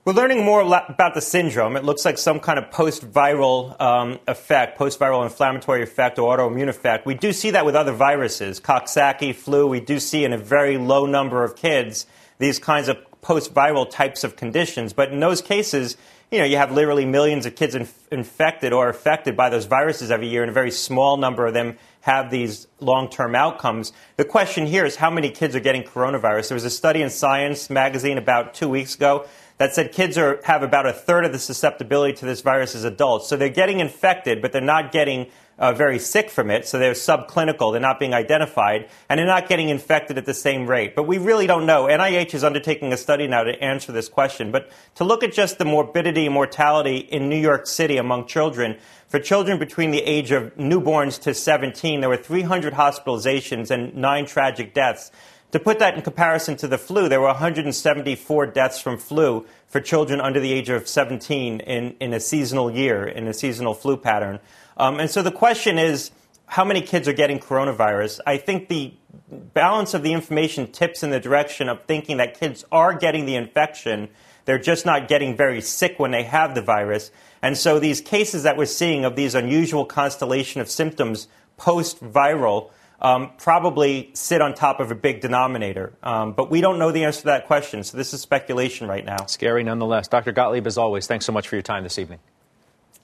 We're 0.04 0.14
learning 0.14 0.44
more 0.44 0.62
about 0.62 1.14
the 1.14 1.20
syndrome. 1.20 1.76
It 1.76 1.84
looks 1.84 2.04
like 2.04 2.18
some 2.18 2.40
kind 2.40 2.58
of 2.58 2.72
post 2.72 3.08
viral 3.08 3.80
um, 3.80 4.18
effect, 4.26 4.76
post 4.76 4.98
viral 4.98 5.22
inflammatory 5.22 5.80
effect 5.80 6.18
or 6.18 6.36
autoimmune 6.36 6.66
effect. 6.66 7.06
We 7.06 7.14
do 7.14 7.32
see 7.32 7.52
that 7.52 7.64
with 7.64 7.76
other 7.76 7.92
viruses, 7.92 8.58
Coxsackie, 8.58 9.32
flu. 9.32 9.68
We 9.68 9.78
do 9.78 10.00
see 10.00 10.24
in 10.24 10.32
a 10.32 10.38
very 10.38 10.76
low 10.76 11.06
number 11.06 11.44
of 11.44 11.54
kids 11.54 12.06
these 12.38 12.58
kinds 12.58 12.88
of 12.88 12.96
post 13.20 13.54
viral 13.54 13.88
types 13.88 14.24
of 14.24 14.34
conditions. 14.34 14.92
But 14.92 15.12
in 15.12 15.20
those 15.20 15.40
cases, 15.40 15.96
you 16.32 16.40
know, 16.40 16.44
you 16.44 16.56
have 16.56 16.72
literally 16.72 17.06
millions 17.06 17.46
of 17.46 17.54
kids 17.54 17.76
inf- 17.76 18.08
infected 18.10 18.72
or 18.72 18.88
affected 18.88 19.36
by 19.36 19.50
those 19.50 19.66
viruses 19.66 20.10
every 20.10 20.26
year, 20.26 20.42
and 20.42 20.50
a 20.50 20.52
very 20.52 20.72
small 20.72 21.16
number 21.16 21.46
of 21.46 21.54
them 21.54 21.78
have 22.00 22.28
these 22.28 22.66
long 22.80 23.08
term 23.08 23.36
outcomes. 23.36 23.92
The 24.16 24.24
question 24.24 24.66
here 24.66 24.84
is 24.84 24.96
how 24.96 25.10
many 25.10 25.30
kids 25.30 25.54
are 25.54 25.60
getting 25.60 25.84
coronavirus? 25.84 26.48
There 26.48 26.56
was 26.56 26.64
a 26.64 26.70
study 26.70 27.02
in 27.02 27.10
Science 27.10 27.70
magazine 27.70 28.18
about 28.18 28.54
two 28.54 28.68
weeks 28.68 28.96
ago 28.96 29.26
that 29.62 29.76
said 29.76 29.92
kids 29.92 30.18
are, 30.18 30.40
have 30.42 30.64
about 30.64 30.86
a 30.88 30.92
third 30.92 31.24
of 31.24 31.30
the 31.30 31.38
susceptibility 31.38 32.12
to 32.14 32.26
this 32.26 32.40
virus 32.40 32.74
as 32.74 32.82
adults. 32.82 33.28
So 33.28 33.36
they're 33.36 33.48
getting 33.48 33.78
infected, 33.78 34.42
but 34.42 34.50
they're 34.50 34.60
not 34.60 34.90
getting 34.90 35.28
uh, 35.56 35.72
very 35.72 36.00
sick 36.00 36.30
from 36.30 36.50
it, 36.50 36.66
so 36.66 36.80
they're 36.80 36.94
subclinical, 36.94 37.70
they're 37.70 37.80
not 37.80 38.00
being 38.00 38.12
identified, 38.12 38.88
and 39.08 39.18
they're 39.18 39.26
not 39.26 39.48
getting 39.48 39.68
infected 39.68 40.18
at 40.18 40.26
the 40.26 40.34
same 40.34 40.66
rate. 40.66 40.96
But 40.96 41.04
we 41.04 41.18
really 41.18 41.46
don't 41.46 41.64
know. 41.64 41.84
NIH 41.84 42.34
is 42.34 42.42
undertaking 42.42 42.92
a 42.92 42.96
study 42.96 43.28
now 43.28 43.44
to 43.44 43.52
answer 43.62 43.92
this 43.92 44.08
question. 44.08 44.50
But 44.50 44.68
to 44.96 45.04
look 45.04 45.22
at 45.22 45.32
just 45.32 45.58
the 45.58 45.64
morbidity 45.64 46.24
and 46.26 46.34
mortality 46.34 46.96
in 46.96 47.28
New 47.28 47.38
York 47.38 47.68
City 47.68 47.98
among 47.98 48.26
children, 48.26 48.78
for 49.06 49.20
children 49.20 49.60
between 49.60 49.92
the 49.92 50.00
age 50.00 50.32
of 50.32 50.56
newborns 50.56 51.20
to 51.20 51.34
17, 51.34 52.00
there 52.00 52.08
were 52.08 52.16
300 52.16 52.74
hospitalizations 52.74 53.70
and 53.70 53.94
nine 53.94 54.26
tragic 54.26 54.74
deaths. 54.74 55.12
To 55.52 55.60
put 55.60 55.80
that 55.80 55.94
in 55.94 56.00
comparison 56.00 56.56
to 56.56 56.66
the 56.66 56.78
flu, 56.78 57.10
there 57.10 57.20
were 57.20 57.26
174 57.26 58.46
deaths 58.46 58.80
from 58.80 58.96
flu 58.96 59.46
for 59.66 59.82
children 59.82 60.18
under 60.18 60.40
the 60.40 60.50
age 60.50 60.70
of 60.70 60.88
17 60.88 61.60
in, 61.60 61.94
in 62.00 62.14
a 62.14 62.20
seasonal 62.20 62.70
year, 62.70 63.06
in 63.06 63.28
a 63.28 63.34
seasonal 63.34 63.74
flu 63.74 63.98
pattern. 63.98 64.40
Um, 64.78 64.98
and 64.98 65.10
so 65.10 65.20
the 65.20 65.30
question 65.30 65.78
is 65.78 66.10
how 66.46 66.64
many 66.64 66.80
kids 66.80 67.06
are 67.06 67.12
getting 67.12 67.38
coronavirus? 67.38 68.20
I 68.26 68.38
think 68.38 68.68
the 68.68 68.94
balance 69.30 69.92
of 69.92 70.02
the 70.02 70.14
information 70.14 70.72
tips 70.72 71.02
in 71.02 71.10
the 71.10 71.20
direction 71.20 71.68
of 71.68 71.84
thinking 71.84 72.16
that 72.16 72.40
kids 72.40 72.64
are 72.72 72.94
getting 72.94 73.26
the 73.26 73.34
infection. 73.34 74.08
They're 74.46 74.58
just 74.58 74.86
not 74.86 75.06
getting 75.06 75.36
very 75.36 75.60
sick 75.60 75.98
when 75.98 76.12
they 76.12 76.22
have 76.22 76.54
the 76.54 76.62
virus. 76.62 77.10
And 77.42 77.58
so 77.58 77.78
these 77.78 78.00
cases 78.00 78.44
that 78.44 78.56
we're 78.56 78.64
seeing 78.64 79.04
of 79.04 79.16
these 79.16 79.34
unusual 79.34 79.84
constellation 79.84 80.62
of 80.62 80.70
symptoms 80.70 81.28
post 81.58 82.02
viral 82.02 82.70
um, 83.02 83.32
probably 83.36 84.10
sit 84.14 84.40
on 84.40 84.54
top 84.54 84.80
of 84.80 84.90
a 84.92 84.94
big 84.94 85.20
denominator. 85.20 85.92
Um, 86.02 86.32
but 86.32 86.50
we 86.50 86.60
don't 86.60 86.78
know 86.78 86.92
the 86.92 87.04
answer 87.04 87.20
to 87.20 87.26
that 87.26 87.46
question. 87.46 87.82
So 87.82 87.98
this 87.98 88.14
is 88.14 88.20
speculation 88.20 88.86
right 88.86 89.04
now. 89.04 89.26
Scary 89.26 89.64
nonetheless. 89.64 90.08
Dr. 90.08 90.32
Gottlieb, 90.32 90.66
as 90.66 90.78
always, 90.78 91.06
thanks 91.08 91.26
so 91.26 91.32
much 91.32 91.48
for 91.48 91.56
your 91.56 91.62
time 91.62 91.82
this 91.82 91.98
evening. 91.98 92.20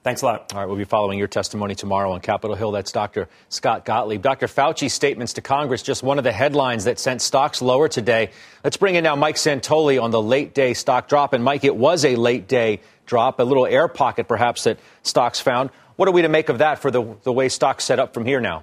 Thanks 0.04 0.22
a 0.22 0.26
lot. 0.26 0.52
All 0.54 0.60
right, 0.60 0.66
we'll 0.66 0.76
be 0.76 0.84
following 0.84 1.18
your 1.18 1.26
testimony 1.26 1.74
tomorrow 1.74 2.12
on 2.12 2.20
Capitol 2.20 2.54
Hill. 2.54 2.70
That's 2.70 2.92
Dr. 2.92 3.28
Scott 3.48 3.84
Gottlieb. 3.84 4.22
Dr. 4.22 4.46
Fauci's 4.46 4.94
statements 4.94 5.32
to 5.34 5.40
Congress, 5.40 5.82
just 5.82 6.04
one 6.04 6.18
of 6.18 6.24
the 6.24 6.32
headlines 6.32 6.84
that 6.84 7.00
sent 7.00 7.20
stocks 7.20 7.60
lower 7.60 7.88
today. 7.88 8.30
Let's 8.62 8.76
bring 8.76 8.94
in 8.94 9.02
now 9.02 9.16
Mike 9.16 9.34
Santoli 9.34 10.00
on 10.00 10.12
the 10.12 10.22
late 10.22 10.54
day 10.54 10.72
stock 10.74 11.08
drop. 11.08 11.32
And 11.32 11.42
Mike, 11.42 11.64
it 11.64 11.74
was 11.74 12.04
a 12.04 12.14
late 12.14 12.46
day 12.46 12.80
drop, 13.06 13.40
a 13.40 13.42
little 13.42 13.66
air 13.66 13.88
pocket 13.88 14.28
perhaps 14.28 14.64
that 14.64 14.78
stocks 15.02 15.40
found. 15.40 15.70
What 15.96 16.08
are 16.08 16.12
we 16.12 16.22
to 16.22 16.28
make 16.28 16.48
of 16.48 16.58
that 16.58 16.78
for 16.78 16.92
the, 16.92 17.16
the 17.24 17.32
way 17.32 17.48
stocks 17.48 17.84
set 17.84 17.98
up 17.98 18.14
from 18.14 18.24
here 18.24 18.40
now? 18.40 18.62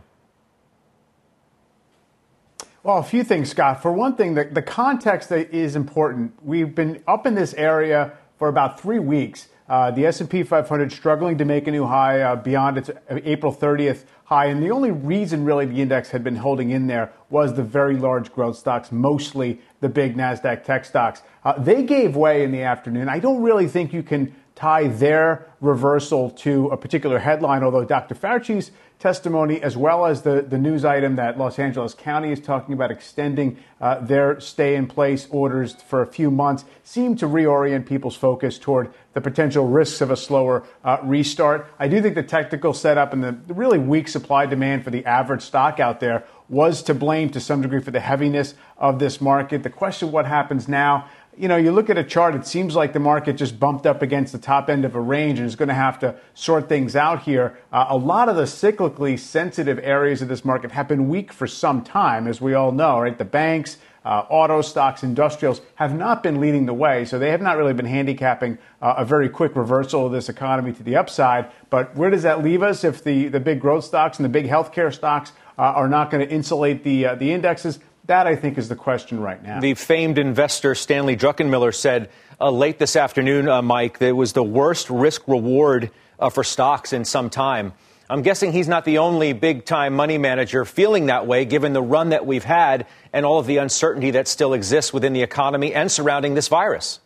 Well, 2.86 3.00
a 3.00 3.04
few 3.04 3.24
things, 3.24 3.50
Scott. 3.50 3.82
For 3.82 3.92
one 3.92 4.16
thing, 4.16 4.36
the, 4.36 4.44
the 4.44 4.62
context 4.62 5.32
is 5.32 5.76
important. 5.76 6.34
We've 6.44 6.76
been 6.76 7.02
up 7.08 7.26
in 7.26 7.34
this 7.34 7.56
area 7.56 8.12
for 8.38 8.48
about 8.48 8.80
three 8.80 9.00
weeks. 9.00 9.48
Uh, 9.68 9.90
the 9.90 10.06
S&P 10.06 10.44
500 10.44 10.92
struggling 10.92 11.36
to 11.40 11.46
make 11.46 11.66
a 11.66 11.72
new 11.72 11.88
high 11.88 12.22
uh, 12.22 12.36
beyond 12.36 12.78
its 12.78 12.92
April 13.10 13.52
30th 13.52 14.04
high, 14.26 14.46
and 14.46 14.62
the 14.62 14.70
only 14.70 14.92
reason 14.92 15.44
really 15.44 15.66
the 15.66 15.82
index 15.82 16.12
had 16.12 16.24
been 16.24 16.36
holding 16.36 16.70
in 16.70 16.86
there 16.86 17.12
was 17.32 17.56
the 17.56 17.64
very 17.64 17.98
large 17.98 18.32
growth 18.32 18.56
stocks, 18.56 18.92
mostly 18.92 19.60
the 19.82 19.90
big 19.90 20.16
Nasdaq 20.16 20.64
tech 20.64 20.86
stocks. 20.86 21.24
Uh, 21.44 21.54
they 21.58 21.82
gave 21.82 22.16
way 22.16 22.44
in 22.44 22.52
the 22.52 22.62
afternoon. 22.62 23.10
I 23.10 23.18
don't 23.18 23.42
really 23.42 23.68
think 23.68 23.94
you 23.94 24.04
can 24.04 24.32
tie 24.56 24.88
their 24.88 25.48
reversal 25.60 26.30
to 26.30 26.68
a 26.68 26.78
particular 26.78 27.20
headline, 27.20 27.64
although 27.64 27.84
Dr. 27.84 28.16
Fauci's 28.16 28.72
testimony, 29.00 29.62
as 29.62 29.76
well 29.76 30.06
as 30.06 30.22
the, 30.22 30.42
the 30.42 30.58
news 30.58 30.86
item 30.86 31.18
that 31.18 31.38
Los 31.38 31.60
Angeles 31.60 31.94
County 31.94 32.32
is 32.32 32.40
talking 32.40 32.74
about 32.74 32.92
extending 32.92 33.58
uh, 33.82 34.00
their 34.00 34.40
stay 34.40 34.76
in 34.76 34.88
place 34.88 35.28
orders 35.30 35.74
for 35.74 36.02
a 36.02 36.08
few 36.08 36.32
months, 36.32 36.64
seem 36.84 37.16
to 37.18 37.28
reorient 37.28 37.86
people's 37.86 38.16
focus 38.16 38.58
toward 38.58 38.94
the 39.14 39.20
potential 39.20 39.68
risks 39.68 40.00
of 40.00 40.12
a 40.12 40.16
slower 40.16 40.64
uh, 40.84 40.98
restart. 41.04 41.68
I 41.78 41.90
do 41.90 42.02
think 42.02 42.16
the 42.16 42.24
technical 42.24 42.74
setup 42.74 43.12
and 43.12 43.24
the 43.24 43.54
really 43.54 43.80
weak 43.80 44.08
supply 44.08 44.46
demand 44.46 44.84
for 44.86 44.92
the 44.92 45.06
average 45.06 45.42
stock 45.42 45.80
out 45.80 46.00
there 46.00 46.24
was 46.48 46.84
to 46.84 46.94
blame 46.94 47.30
to 47.32 47.40
some 47.40 47.62
degree 47.62 47.82
for 47.82 47.92
the 47.92 48.00
heaviness 48.00 48.54
of 48.78 49.00
this 49.00 49.20
market. 49.20 49.64
The 49.64 49.70
question 49.70 50.12
what 50.12 50.26
happens 50.26 50.68
now 50.68 51.10
you 51.38 51.48
know, 51.48 51.58
you 51.58 51.72
look 51.72 51.90
at 51.90 51.98
a 51.98 52.04
chart, 52.04 52.36
it 52.36 52.46
seems 52.46 52.76
like 52.76 52.94
the 52.94 53.00
market 53.00 53.34
just 53.34 53.60
bumped 53.60 53.86
up 53.86 54.02
against 54.02 54.32
the 54.32 54.38
top 54.38 54.70
end 54.70 54.86
of 54.86 54.96
a 54.96 55.00
range 55.00 55.40
and 55.40 55.48
is 55.48 55.56
going 55.56 55.70
to 55.70 55.76
have 55.76 56.00
to 56.00 56.16
sort 56.34 56.70
things 56.70 56.96
out 56.96 57.24
here. 57.24 57.58
Uh, 57.72 57.88
a 57.90 57.98
lot 57.98 58.30
of 58.30 58.36
the 58.36 58.44
cyclically 58.44 59.20
sensitive 59.20 59.80
areas 59.80 60.22
of 60.22 60.28
this 60.28 60.46
market 60.46 60.72
have 60.72 60.88
been 60.88 61.10
weak 61.10 61.34
for 61.34 61.48
some 61.48 61.84
time, 61.84 62.28
as 62.28 62.40
we 62.40 62.54
all 62.54 62.72
know, 62.72 63.00
right? 63.00 63.18
The 63.18 63.26
banks, 63.26 63.78
uh, 64.06 64.24
auto 64.30 64.62
stocks, 64.62 65.04
industrials 65.04 65.62
have 65.76 65.96
not 65.96 66.22
been 66.22 66.40
leading 66.40 66.68
the 66.68 66.74
way, 66.74 67.06
so 67.06 67.18
they 67.18 67.32
have 67.32 67.42
not 67.42 67.58
really 67.58 67.74
been 67.74 67.88
handicapping 67.88 68.58
uh, 68.82 68.96
a 68.98 69.06
very 69.06 69.28
quick 69.28 69.56
reversal 69.56 70.06
of 70.06 70.12
this 70.12 70.30
economy 70.30 70.72
to 70.72 70.84
the 70.84 70.96
upside. 70.96 71.50
But 71.70 71.96
where 71.96 72.12
does 72.12 72.24
that 72.24 72.44
leave 72.44 72.62
us 72.62 72.84
if 72.84 73.04
the, 73.04 73.28
the 73.28 73.40
big 73.40 73.60
growth 73.60 73.84
stocks 73.84 74.18
and 74.20 74.26
the 74.26 74.30
big 74.30 74.48
healthcare 74.48 74.94
stocks 74.94 75.32
uh, 75.58 75.64
are 75.64 75.90
not 75.90 76.12
going 76.12 76.26
to 76.26 76.32
insulate 76.32 76.84
the, 76.84 77.08
uh, 77.08 77.16
the 77.16 77.34
indexes? 77.34 77.80
That, 78.08 78.28
I 78.28 78.36
think, 78.36 78.58
is 78.60 78.70
the 78.70 78.76
question 78.76 79.20
right 79.20 79.42
now. 79.42 79.60
The 79.60 79.74
famed 79.74 80.20
investor 80.20 80.76
Stanley 80.76 81.18
Druckenmiller 81.18 81.74
said 81.74 82.10
uh, 82.40 82.52
late 82.52 82.78
this 82.78 82.96
afternoon, 82.96 83.50
uh, 83.50 83.62
Mike, 83.64 83.98
that 83.98 84.10
it 84.10 84.12
was 84.16 84.34
the 84.34 84.44
worst 84.44 84.90
risk 84.92 85.28
reward 85.28 85.90
uh, 86.20 86.30
for 86.30 86.44
stocks 86.44 86.94
in 86.94 87.04
some 87.04 87.32
time. 87.32 87.74
I'm 88.08 88.22
guessing 88.22 88.52
he's 88.52 88.68
not 88.68 88.86
the 88.86 89.00
only 89.00 89.34
big 89.34 89.66
time 89.66 89.96
money 89.96 90.20
manager 90.20 90.66
feeling 90.66 91.08
that 91.08 91.26
way, 91.26 91.46
given 91.46 91.74
the 91.74 91.82
run 91.82 92.10
that 92.10 92.28
we've 92.28 92.44
had 92.44 92.86
and 93.12 93.26
all 93.26 93.40
of 93.40 93.48
the 93.48 93.58
uncertainty 93.58 94.12
that 94.12 94.28
still 94.28 94.54
exists 94.54 94.94
within 94.94 95.14
the 95.14 95.24
economy 95.24 95.74
and 95.74 95.92
surrounding 95.92 96.36
this 96.36 96.48
virus. 96.48 97.00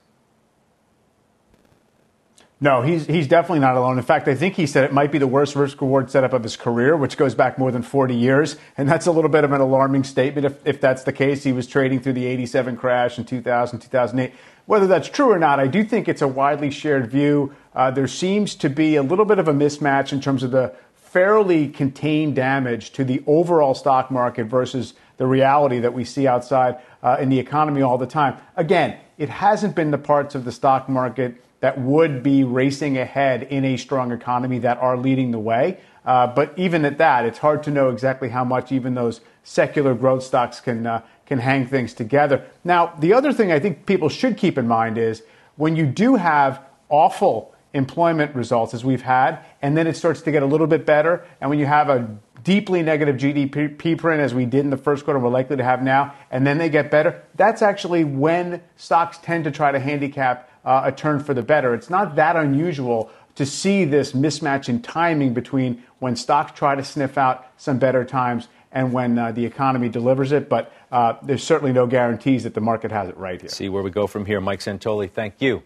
No, 2.62 2.82
he's, 2.82 3.06
he's 3.06 3.28
definitely 3.28 3.60
not 3.60 3.78
alone. 3.78 3.98
In 3.98 4.04
fact, 4.04 4.28
I 4.28 4.36
think 4.36 4.56
he 4.56 4.66
said 4.66 4.84
it 4.84 4.92
might 4.92 5.14
be 5.14 5.18
the 5.18 5.28
worst 5.28 5.56
risk 5.56 5.80
reward 5.80 6.12
setup 6.12 6.34
of 6.34 6.44
his 6.44 6.58
career, 6.58 6.98
which 6.98 7.16
goes 7.16 7.34
back 7.34 7.58
more 7.58 7.72
than 7.72 7.82
40 7.82 8.14
years. 8.14 8.58
And 8.78 8.88
that's 8.88 9.06
a 9.06 9.14
little 9.14 9.30
bit 9.30 9.46
of 9.46 9.54
an 9.54 9.62
alarming 9.62 10.04
statement 10.04 10.46
if, 10.46 10.68
if 10.68 10.82
that's 10.82 11.04
the 11.04 11.14
case. 11.14 11.44
He 11.44 11.54
was 11.54 11.68
trading 11.68 12.02
through 12.02 12.14
the 12.14 12.26
87 12.26 12.76
crash 12.76 13.18
in 13.18 13.24
2000, 13.24 13.80
2008. 13.80 14.34
Whether 14.66 14.88
that's 14.88 15.08
true 15.08 15.32
or 15.32 15.40
not, 15.40 15.62
I 15.62 15.68
do 15.68 15.86
think 15.86 16.10
it's 16.10 16.22
a 16.22 16.28
widely 16.28 16.70
shared 16.70 17.10
view. 17.10 17.54
Uh, 17.74 17.92
there 17.92 18.08
seems 18.08 18.56
to 18.56 18.70
be 18.70 18.98
a 18.98 19.04
little 19.04 19.26
bit 19.26 19.40
of 19.40 19.48
a 19.48 19.54
mismatch 19.54 20.12
in 20.12 20.20
terms 20.20 20.44
of 20.44 20.52
the 20.52 20.76
fairly 20.96 21.70
contained 21.70 22.36
damage 22.36 22.92
to 22.92 23.06
the 23.06 23.24
overall 23.26 23.74
stock 23.74 24.12
market 24.12 24.48
versus 24.48 24.94
the 25.16 25.26
reality 25.26 25.80
that 25.80 25.94
we 25.94 26.04
see 26.04 26.28
outside 26.28 26.78
uh, 27.04 27.18
in 27.20 27.30
the 27.30 27.40
economy 27.40 27.82
all 27.82 27.98
the 27.98 28.06
time. 28.06 28.38
Again, 28.58 28.98
it 29.18 29.30
hasn't 29.30 29.76
been 29.76 29.92
the 29.92 29.98
parts 29.98 30.36
of 30.36 30.44
the 30.46 30.52
stock 30.52 30.90
market 30.90 31.42
that 31.62 31.80
would 31.80 32.24
be 32.24 32.44
racing 32.44 32.98
ahead 32.98 33.44
in 33.44 33.66
a 33.66 33.78
strong 33.78 34.12
economy 34.12 34.60
that 34.60 34.78
are 34.78 34.98
leading 34.98 35.32
the 35.32 35.40
way. 35.40 35.80
Uh, 36.06 36.26
but 36.28 36.54
even 36.58 36.86
at 36.86 36.98
that, 36.98 37.26
it's 37.26 37.40
hard 37.40 37.64
to 37.64 37.72
know 37.72 37.90
exactly 37.90 38.30
how 38.30 38.44
much 38.44 38.72
even 38.72 38.96
those 38.96 39.22
secular 39.44 39.94
growth 39.94 40.24
stocks 40.24 40.62
can 40.62 40.88
uh, 40.88 41.02
can 41.26 41.40
hang 41.40 41.68
things 41.68 41.94
together. 41.94 42.44
Now, 42.64 42.94
the 43.00 43.14
other 43.14 43.32
thing 43.32 43.52
I 43.52 43.60
think 43.60 43.86
people 43.86 44.10
should 44.10 44.36
keep 44.36 44.58
in 44.58 44.68
mind 44.68 44.98
is 44.98 45.22
when 45.58 45.76
you 45.76 45.86
do 45.86 46.16
have 46.16 46.62
awful 46.90 47.54
employment 47.74 48.36
results 48.36 48.74
as 48.74 48.84
we've 48.84 49.04
had, 49.04 49.40
and 49.62 49.78
then 49.78 49.86
it 49.86 49.96
starts 49.96 50.22
to 50.24 50.32
get 50.32 50.42
a 50.42 50.46
little 50.46 50.66
bit 50.66 50.88
better, 50.88 51.24
and 51.40 51.50
when 51.50 51.60
you 51.60 51.68
have 51.68 51.90
a 51.90 52.18
deeply 52.44 52.82
negative 52.82 53.18
GDP 53.18 53.98
print 53.98 54.22
as 54.22 54.34
we 54.34 54.46
did 54.46 54.62
in 54.62 54.72
the 54.72 54.78
first 54.78 55.06
quarter, 55.06 55.20
we're 55.20 55.30
likely 55.30 55.58
to 55.58 55.64
have 55.64 55.84
now, 55.84 56.16
and 56.32 56.48
then 56.48 56.58
they 56.58 56.70
get 56.70 56.90
better, 56.90 57.22
that's 57.36 57.62
actually 57.62 58.04
when 58.04 58.64
stocks 58.76 59.20
tend 59.20 59.44
to 59.44 59.52
try 59.52 59.72
to 59.72 59.80
handicap 59.80 60.49
uh, 60.70 60.84
a 60.86 60.92
turn 60.92 61.20
for 61.20 61.34
the 61.34 61.42
better. 61.42 61.74
It's 61.74 61.90
not 61.90 62.16
that 62.16 62.36
unusual 62.36 63.10
to 63.34 63.46
see 63.46 63.86
this 63.86 64.12
mismatch 64.12 64.70
in 64.70 64.84
timing 64.84 65.34
between 65.34 65.84
when 65.98 66.16
stocks 66.16 66.58
try 66.58 66.76
to 66.76 66.84
sniff 66.84 67.18
out 67.18 67.48
some 67.58 67.80
better 67.80 68.06
times 68.06 68.48
and 68.72 68.94
when 68.94 69.18
uh, 69.18 69.32
the 69.32 69.44
economy 69.44 69.90
delivers 69.90 70.32
it. 70.32 70.48
But 70.48 70.72
uh, 70.92 71.16
there's 71.24 71.44
certainly 71.44 71.74
no 71.74 71.88
guarantees 71.88 72.44
that 72.44 72.54
the 72.54 72.62
market 72.62 72.92
has 72.92 73.10
it 73.10 73.18
right 73.18 73.42
here. 73.42 73.50
See 73.50 73.68
where 73.68 73.82
we 73.82 73.90
go 73.90 74.06
from 74.06 74.26
here. 74.26 74.40
Mike 74.40 74.60
Santoli, 74.60 75.10
thank 75.10 75.42
you. 75.42 75.64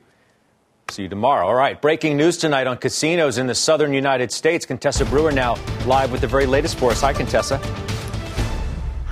See 0.89 1.03
you 1.03 1.09
tomorrow. 1.09 1.47
All 1.47 1.55
right, 1.55 1.81
breaking 1.81 2.15
news 2.15 2.37
tonight 2.37 2.67
on 2.67 2.77
casinos 2.77 3.37
in 3.37 3.47
the 3.47 3.55
southern 3.55 3.93
United 3.93 4.31
States. 4.31 4.65
Contessa 4.65 5.03
Brewer 5.03 5.33
now 5.33 5.55
live 5.85 6.13
with 6.13 6.21
the 6.21 6.27
very 6.27 6.45
latest 6.45 6.77
for 6.77 6.91
us. 6.91 7.01
Hi, 7.01 7.11
Contessa. 7.11 7.59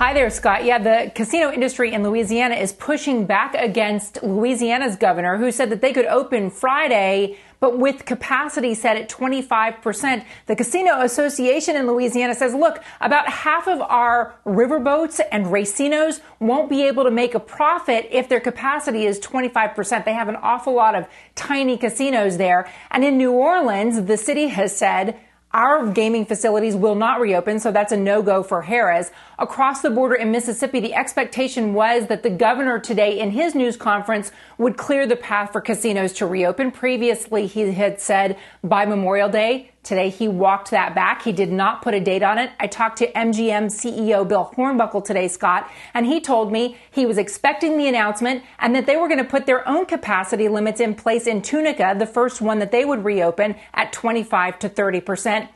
Hi 0.02 0.12
there, 0.14 0.30
Scott. 0.30 0.64
Yeah, 0.64 0.78
the 0.78 1.12
casino 1.14 1.52
industry 1.52 1.92
in 1.92 2.02
Louisiana 2.02 2.56
is 2.56 2.72
pushing 2.72 3.24
back 3.24 3.54
against 3.54 4.20
Louisiana's 4.20 4.96
governor, 4.96 5.36
who 5.36 5.52
said 5.52 5.70
that 5.70 5.80
they 5.80 5.92
could 5.92 6.06
open 6.06 6.50
Friday, 6.50 7.38
but 7.60 7.78
with 7.78 8.04
capacity 8.04 8.74
set 8.74 8.96
at 8.96 9.08
25%. 9.08 10.24
The 10.46 10.56
Casino 10.56 11.02
Association 11.02 11.76
in 11.76 11.86
Louisiana 11.86 12.34
says, 12.34 12.52
look, 12.52 12.82
about 13.00 13.28
half 13.28 13.68
of 13.68 13.80
our 13.80 14.34
riverboats 14.44 15.20
and 15.30 15.46
racinos 15.46 16.20
won't 16.40 16.68
be 16.68 16.82
able 16.82 17.04
to 17.04 17.12
make 17.12 17.36
a 17.36 17.40
profit 17.40 18.08
if 18.10 18.28
their 18.28 18.40
capacity 18.40 19.06
is 19.06 19.20
25%. 19.20 20.04
They 20.04 20.14
have 20.14 20.28
an 20.28 20.34
awful 20.34 20.74
lot 20.74 20.96
of 20.96 21.06
tiny 21.36 21.78
casinos 21.78 22.38
there. 22.38 22.68
And 22.90 23.04
in 23.04 23.18
New 23.18 23.30
Orleans, 23.30 24.02
the 24.06 24.16
city 24.16 24.48
has 24.48 24.76
said, 24.76 25.16
our 25.54 25.86
gaming 25.88 26.24
facilities 26.24 26.74
will 26.74 26.94
not 26.94 27.20
reopen, 27.20 27.60
so 27.60 27.70
that's 27.70 27.92
a 27.92 27.96
no-go 27.96 28.42
for 28.42 28.62
Harrah's. 28.62 29.10
Across 29.38 29.82
the 29.82 29.90
border 29.90 30.14
in 30.14 30.30
Mississippi, 30.30 30.80
the 30.80 30.94
expectation 30.94 31.74
was 31.74 32.06
that 32.06 32.22
the 32.22 32.30
governor 32.30 32.78
today 32.78 33.18
in 33.20 33.32
his 33.32 33.54
news 33.54 33.76
conference 33.76 34.32
would 34.56 34.76
clear 34.76 35.06
the 35.06 35.16
path 35.16 35.52
for 35.52 35.60
casinos 35.60 36.12
to 36.14 36.26
reopen. 36.26 36.70
Previously, 36.70 37.46
he 37.46 37.72
had 37.72 38.00
said 38.00 38.38
by 38.64 38.86
Memorial 38.86 39.28
Day. 39.28 39.71
Today, 39.82 40.10
he 40.10 40.28
walked 40.28 40.70
that 40.70 40.94
back. 40.94 41.22
He 41.22 41.32
did 41.32 41.50
not 41.50 41.82
put 41.82 41.92
a 41.92 41.98
date 41.98 42.22
on 42.22 42.38
it. 42.38 42.52
I 42.60 42.68
talked 42.68 42.98
to 42.98 43.10
MGM 43.12 43.66
CEO 43.66 44.26
Bill 44.26 44.52
Hornbuckle 44.56 45.04
today, 45.04 45.26
Scott, 45.26 45.68
and 45.92 46.06
he 46.06 46.20
told 46.20 46.52
me 46.52 46.76
he 46.92 47.04
was 47.04 47.18
expecting 47.18 47.76
the 47.76 47.88
announcement 47.88 48.44
and 48.60 48.76
that 48.76 48.86
they 48.86 48.96
were 48.96 49.08
going 49.08 49.18
to 49.18 49.24
put 49.24 49.44
their 49.44 49.68
own 49.68 49.86
capacity 49.86 50.48
limits 50.48 50.80
in 50.80 50.94
place 50.94 51.26
in 51.26 51.42
Tunica, 51.42 51.96
the 51.98 52.06
first 52.06 52.40
one 52.40 52.60
that 52.60 52.70
they 52.70 52.84
would 52.84 53.04
reopen 53.04 53.56
at 53.74 53.92
25 53.92 54.60
to 54.60 54.68
30 54.68 55.00
percent. 55.00 55.50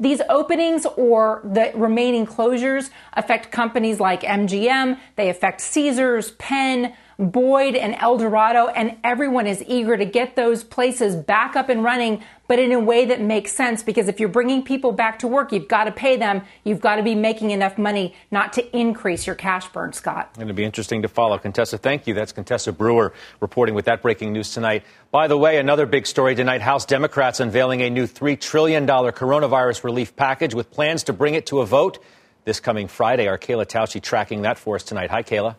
These 0.00 0.20
openings 0.28 0.86
or 0.96 1.40
the 1.44 1.70
remaining 1.74 2.26
closures 2.26 2.90
affect 3.12 3.52
companies 3.52 4.00
like 4.00 4.22
MGM. 4.22 4.98
They 5.14 5.30
affect 5.30 5.60
Caesars, 5.60 6.32
Penn, 6.32 6.94
Boyd 7.18 7.76
and 7.76 7.94
Eldorado, 7.94 8.66
and 8.66 8.96
everyone 9.04 9.46
is 9.46 9.62
eager 9.66 9.96
to 9.96 10.04
get 10.04 10.36
those 10.36 10.64
places 10.64 11.14
back 11.14 11.56
up 11.56 11.68
and 11.68 11.84
running, 11.84 12.22
but 12.48 12.58
in 12.58 12.72
a 12.72 12.80
way 12.80 13.06
that 13.06 13.20
makes 13.20 13.52
sense 13.52 13.82
because 13.82 14.08
if 14.08 14.20
you're 14.20 14.28
bringing 14.28 14.62
people 14.62 14.92
back 14.92 15.20
to 15.20 15.28
work, 15.28 15.52
you've 15.52 15.68
got 15.68 15.84
to 15.84 15.92
pay 15.92 16.16
them. 16.16 16.42
You've 16.64 16.80
got 16.80 16.96
to 16.96 17.02
be 17.02 17.14
making 17.14 17.52
enough 17.52 17.78
money 17.78 18.14
not 18.30 18.52
to 18.54 18.76
increase 18.76 19.26
your 19.26 19.36
cash 19.36 19.68
burn, 19.68 19.92
Scott. 19.92 20.34
Going 20.34 20.48
to 20.48 20.54
be 20.54 20.64
interesting 20.64 21.02
to 21.02 21.08
follow. 21.08 21.38
Contessa, 21.38 21.78
thank 21.78 22.06
you. 22.06 22.14
That's 22.14 22.32
Contessa 22.32 22.72
Brewer 22.72 23.14
reporting 23.40 23.74
with 23.74 23.86
that 23.86 24.02
breaking 24.02 24.32
news 24.32 24.52
tonight. 24.52 24.84
By 25.10 25.28
the 25.28 25.38
way, 25.38 25.58
another 25.58 25.86
big 25.86 26.06
story 26.06 26.34
tonight 26.34 26.60
House 26.60 26.84
Democrats 26.84 27.40
unveiling 27.40 27.80
a 27.82 27.90
new 27.90 28.06
$3 28.06 28.38
trillion 28.40 28.86
coronavirus 28.86 29.84
relief 29.84 30.16
package 30.16 30.54
with 30.54 30.70
plans 30.70 31.04
to 31.04 31.12
bring 31.12 31.34
it 31.34 31.46
to 31.46 31.60
a 31.60 31.66
vote 31.66 31.98
this 32.44 32.60
coming 32.60 32.88
Friday. 32.88 33.26
Our 33.28 33.38
Kayla 33.38 33.66
Tausche 33.66 34.02
tracking 34.02 34.42
that 34.42 34.58
for 34.58 34.76
us 34.76 34.82
tonight. 34.82 35.10
Hi, 35.10 35.22
Kayla. 35.22 35.56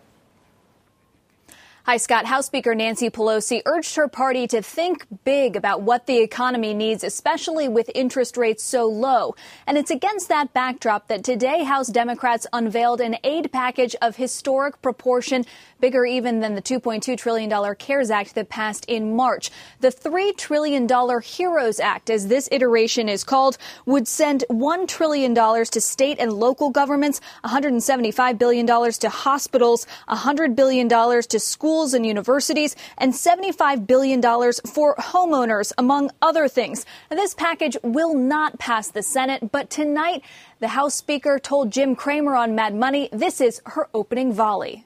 Hi, 1.88 1.98
Scott. 1.98 2.26
House 2.26 2.48
Speaker 2.48 2.74
Nancy 2.74 3.12
Pelosi 3.12 3.62
urged 3.64 3.96
her 3.96 4.08
party 4.08 4.48
to 4.48 4.64
think 4.64 5.06
big 5.24 5.56
about 5.56 5.84
what 5.84 6.08
the 6.08 6.18
economy 6.18 6.74
needs, 6.74 7.04
especially 7.04 7.68
with 7.68 7.92
interest 7.94 8.38
rates 8.38 8.64
so 8.64 8.88
low. 8.88 9.36
And 9.68 9.78
it's 9.78 9.92
against 9.92 10.28
that 10.30 10.52
backdrop 10.52 11.10
that 11.10 11.24
today 11.24 11.64
House 11.64 11.90
Democrats 11.90 12.48
unveiled 12.52 13.02
an 13.02 13.18
aid 13.24 13.52
package 13.52 13.96
of 14.02 14.16
historic 14.16 14.82
proportion, 14.82 15.46
bigger 15.80 16.08
even 16.08 16.40
than 16.40 16.56
the 16.56 16.62
$2.2 16.64 17.16
trillion 17.20 17.76
CARES 17.76 18.10
Act 18.10 18.34
that 18.34 18.50
passed 18.50 18.86
in 18.86 19.16
March. 19.16 19.52
The 19.82 19.90
$3 19.90 20.36
trillion 20.36 20.88
HEROES 20.90 21.80
Act, 21.80 22.10
as 22.10 22.30
this 22.30 22.50
iteration 22.52 23.08
is 23.08 23.24
called, 23.24 23.60
would 23.86 24.08
send 24.08 24.44
$1 24.50 24.88
trillion 24.88 25.36
to 25.36 25.80
state 25.80 26.18
and 26.18 26.34
local 26.34 26.72
governments, 26.72 27.22
$175 27.44 28.40
billion 28.40 28.66
to 28.66 29.10
hospitals, 29.10 29.86
$100 30.10 30.56
billion 30.56 30.90
to 30.90 31.40
schools 31.40 31.75
schools 31.76 31.94
and 31.94 32.06
universities, 32.06 32.74
and 32.98 33.12
$75 33.12 33.86
billion 33.86 34.22
for 34.22 34.96
homeowners, 34.96 35.74
among 35.78 36.10
other 36.22 36.48
things. 36.48 36.86
This 37.10 37.34
package 37.34 37.76
will 37.84 38.16
not 38.16 38.58
pass 38.60 38.90
the 38.90 39.04
Senate, 39.04 39.52
but 39.52 39.70
tonight, 39.70 40.24
the 40.62 40.70
House 40.70 40.96
Speaker 40.96 41.38
told 41.38 41.72
Jim 41.72 41.94
Cramer 41.94 42.34
on 42.34 42.56
Mad 42.56 42.74
Money 42.74 43.10
this 43.12 43.42
is 43.42 43.62
her 43.66 43.90
opening 43.94 44.32
volley. 44.32 44.86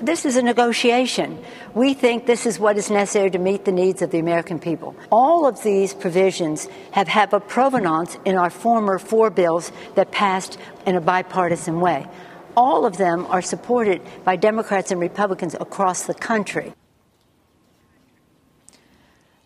This 0.00 0.24
is 0.24 0.36
a 0.36 0.42
negotiation. 0.42 1.38
We 1.74 1.94
think 1.94 2.26
this 2.26 2.44
is 2.44 2.58
what 2.58 2.76
is 2.76 2.90
necessary 2.90 3.30
to 3.30 3.38
meet 3.38 3.64
the 3.64 3.70
needs 3.70 4.02
of 4.02 4.10
the 4.10 4.18
American 4.18 4.58
people. 4.58 4.96
All 5.12 5.46
of 5.46 5.62
these 5.62 5.94
provisions 5.94 6.66
have, 6.90 7.06
have 7.06 7.32
a 7.32 7.38
provenance 7.38 8.18
in 8.24 8.34
our 8.34 8.50
former 8.50 8.98
four 8.98 9.30
bills 9.30 9.70
that 9.94 10.10
passed 10.10 10.58
in 10.84 10.96
a 10.96 11.00
bipartisan 11.00 11.78
way 11.78 12.08
all 12.56 12.84
of 12.86 12.96
them 12.96 13.26
are 13.26 13.42
supported 13.42 14.00
by 14.24 14.36
Democrats 14.36 14.90
and 14.90 15.00
Republicans 15.00 15.54
across 15.54 16.04
the 16.04 16.14
country. 16.14 16.72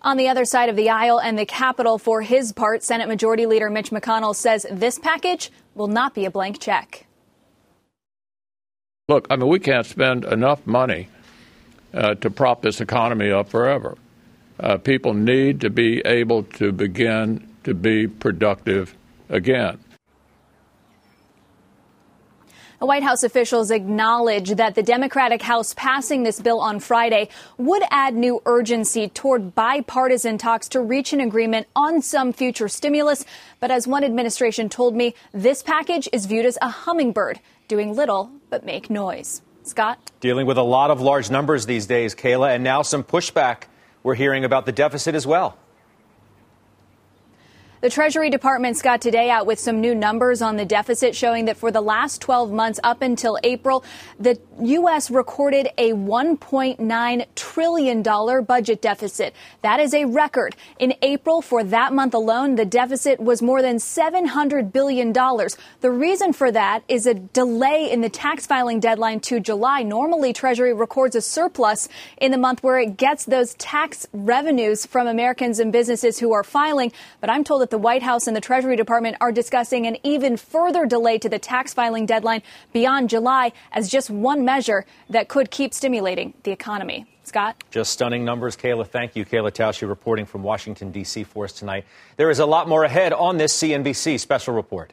On 0.03 0.17
the 0.17 0.29
other 0.29 0.45
side 0.45 0.69
of 0.69 0.77
the 0.77 0.89
aisle 0.89 1.19
and 1.19 1.37
the 1.37 1.47
Capitol, 1.47 1.99
for 1.99 2.23
his 2.23 2.53
part, 2.53 2.85
Senate 2.85 3.09
Majority 3.09 3.45
Leader 3.47 3.69
Mitch 3.71 3.91
McConnell 3.91 4.37
says 4.37 4.65
this 4.71 4.99
package 4.99 5.51
will 5.75 5.89
not 5.89 6.15
be 6.15 6.25
a 6.25 6.31
blank 6.31 6.61
check. 6.61 7.07
Look, 9.09 9.27
I 9.31 9.37
mean, 9.37 9.49
we 9.49 9.59
can't 9.59 9.87
spend 9.87 10.25
enough 10.25 10.67
money 10.67 11.09
uh, 11.93 12.15
to 12.17 12.31
prop 12.31 12.63
this 12.63 12.81
economy 12.81 13.31
up 13.31 13.49
forever. 13.49 13.97
Uh, 14.59 14.79
people 14.79 15.13
need 15.13 15.61
to 15.61 15.71
be 15.71 16.01
able 16.01 16.45
to 16.45 16.73
begin 16.73 17.49
to 17.65 17.75
be 17.75 18.07
productive 18.07 18.95
again. 19.29 19.79
White 22.85 23.03
House 23.03 23.23
officials 23.23 23.71
acknowledge 23.71 24.51
that 24.57 24.75
the 24.75 24.83
Democratic 24.83 25.41
House 25.41 25.73
passing 25.75 26.25
this 26.25 26.41
bill 26.41 26.61
on 26.61 26.79
Friday 26.79 27.31
would 27.57 27.83
add 27.91 28.15
new 28.15 28.43
urgency 28.45 29.09
toward 29.09 29.55
bipartisan 29.55 30.37
talks 30.37 30.69
to 30.69 30.81
reach 30.81 31.15
an 31.15 31.21
agreement 31.21 31.69
on 31.75 32.03
some 32.03 32.35
future 32.35 32.69
stimulus. 32.69 33.25
But 33.61 33.71
as 33.71 33.89
one 33.89 34.05
administration 34.05 34.69
told 34.69 34.95
me, 34.95 35.15
this 35.33 35.63
package 35.63 36.07
is 36.13 36.27
viewed 36.27 36.45
as 36.45 36.59
a 36.61 36.69
hummingbird, 36.69 37.41
doing 37.67 37.97
little 37.97 38.31
but 38.51 38.67
make 38.67 38.91
noise. 38.91 39.41
Scott? 39.63 39.99
Dealing 40.21 40.47
with 40.47 40.59
a 40.59 40.63
lot 40.63 40.91
of 40.91 41.01
large 41.01 41.31
numbers 41.31 41.65
these 41.65 41.87
days, 41.87 42.15
Kayla, 42.15 42.55
and 42.55 42.63
now 42.63 42.83
some 42.83 43.03
pushback. 43.03 43.65
We're 44.03 44.15
hearing 44.15 44.45
about 44.45 44.67
the 44.67 44.73
deficit 44.73 45.15
as 45.15 45.27
well. 45.27 45.57
The 47.83 47.91
Treasury 47.91 48.31
Department's 48.31 48.81
got 48.81 49.03
today 49.03 49.29
out 49.29 49.45
with 49.45 49.61
some 49.61 49.83
new 49.83 49.95
numbers 49.95 50.41
on 50.41 50.57
the 50.57 50.65
deficit 50.65 51.15
showing 51.15 51.45
that 51.45 51.59
for 51.59 51.71
the 51.71 51.83
last 51.83 52.23
12 52.23 52.51
months 52.51 52.81
up 52.83 53.03
until 53.03 53.39
April, 53.45 53.85
the 54.19 54.41
U.S. 54.63 55.11
recorded 55.11 55.69
a 55.77 55.93
$1.9 55.93 57.27
trillion 57.35 58.03
budget 58.03 58.81
deficit. 58.81 59.35
That 59.61 59.79
is 59.79 59.93
a 59.93 60.07
record. 60.07 60.57
In 60.79 60.95
April, 61.03 61.43
for 61.43 61.63
that 61.65 61.93
month 61.93 62.15
alone, 62.15 62.55
the 62.55 62.65
deficit 62.65 63.21
was 63.21 63.43
more 63.43 63.61
than 63.61 63.77
$700 63.77 64.73
billion. 64.73 65.13
The 65.13 65.91
reason 65.91 66.33
for 66.33 66.51
that 66.51 66.83
is 66.89 67.07
a 67.07 67.13
delay 67.13 67.91
in 67.93 68.01
the 68.01 68.09
tax 68.09 68.47
filing 68.47 68.81
deadline 68.81 69.21
to 69.21 69.39
July. 69.39 69.83
Normally, 69.83 70.33
Treasury 70.33 70.73
records 70.73 71.15
a 71.15 71.21
surplus 71.21 71.91
in 72.17 72.33
the 72.33 72.39
month 72.39 72.63
where 72.63 72.79
it 72.79 72.97
gets 72.97 73.27
those 73.27 73.53
tax 73.55 74.07
revenues 74.15 74.87
from 74.87 75.07
Americans 75.07 75.59
and 75.59 75.71
businesses 75.71 76.19
who 76.19 76.33
are 76.33 76.43
filing. 76.43 76.91
But 77.21 77.29
I'm 77.29 77.45
told 77.45 77.61
that 77.61 77.71
the 77.71 77.76
White 77.79 78.03
House 78.03 78.27
and 78.27 78.37
the 78.37 78.41
Treasury 78.41 78.77
Department 78.77 79.17
are 79.21 79.33
discussing 79.33 79.87
an 79.87 79.97
even 80.03 80.37
further 80.37 80.87
delay 80.87 81.19
to 81.19 81.29
the 81.29 81.39
tax 81.39 81.75
filing 81.75 82.07
deadline 82.07 82.43
beyond 82.73 83.11
July 83.11 83.53
as 83.73 83.89
just 83.89 84.11
one 84.11 84.45
measure 84.45 84.85
that 85.11 85.29
could 85.29 85.51
keep 85.51 85.75
stimulating 85.75 86.35
the 86.43 86.51
economy. 86.51 87.07
Scott? 87.25 87.65
Just 87.71 87.93
stunning 87.93 88.25
numbers, 88.25 88.57
Kayla. 88.57 88.87
Thank 88.87 89.17
you. 89.17 89.25
Kayla 89.25 89.51
Tausche 89.51 89.89
reporting 89.89 90.27
from 90.27 90.43
Washington, 90.43 90.93
D.C. 90.93 91.25
for 91.25 91.45
us 91.45 91.53
tonight. 91.53 91.85
There 92.17 92.31
is 92.31 92.39
a 92.39 92.47
lot 92.47 92.69
more 92.69 92.85
ahead 92.85 93.13
on 93.13 93.37
this 93.37 93.53
CNBC 93.61 94.21
special 94.21 94.55
report. 94.55 94.93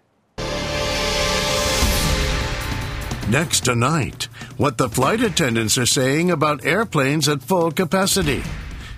Next 3.30 3.62
tonight, 3.66 4.26
what 4.58 4.78
the 4.78 4.90
flight 4.90 5.22
attendants 5.22 5.78
are 5.78 5.86
saying 5.86 6.30
about 6.30 6.66
airplanes 6.66 7.30
at 7.30 7.42
full 7.42 7.72
capacity. 7.72 8.44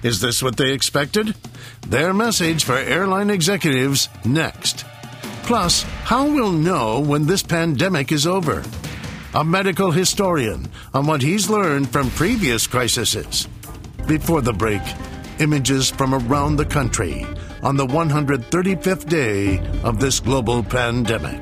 Is 0.05 0.21
this 0.21 0.43
what 0.43 0.55
they 0.55 0.71
expected? 0.71 1.33
Their 1.87 2.13
message 2.13 2.63
for 2.63 2.77
airline 2.77 3.31
executives 3.31 4.07
next. 4.23 4.85
Plus, 5.41 5.81
how 5.81 6.27
we'll 6.27 6.51
know 6.51 6.99
when 6.99 7.25
this 7.25 7.41
pandemic 7.41 8.11
is 8.11 8.27
over. 8.27 8.63
A 9.33 9.43
medical 9.43 9.89
historian 9.89 10.69
on 10.93 11.07
what 11.07 11.23
he's 11.23 11.49
learned 11.49 11.89
from 11.89 12.11
previous 12.11 12.67
crises. 12.67 13.47
Before 14.05 14.41
the 14.41 14.53
break, 14.53 14.83
images 15.39 15.89
from 15.89 16.13
around 16.13 16.57
the 16.57 16.65
country 16.65 17.25
on 17.63 17.75
the 17.75 17.87
135th 17.87 19.09
day 19.09 19.57
of 19.83 19.99
this 19.99 20.19
global 20.19 20.61
pandemic. 20.61 21.41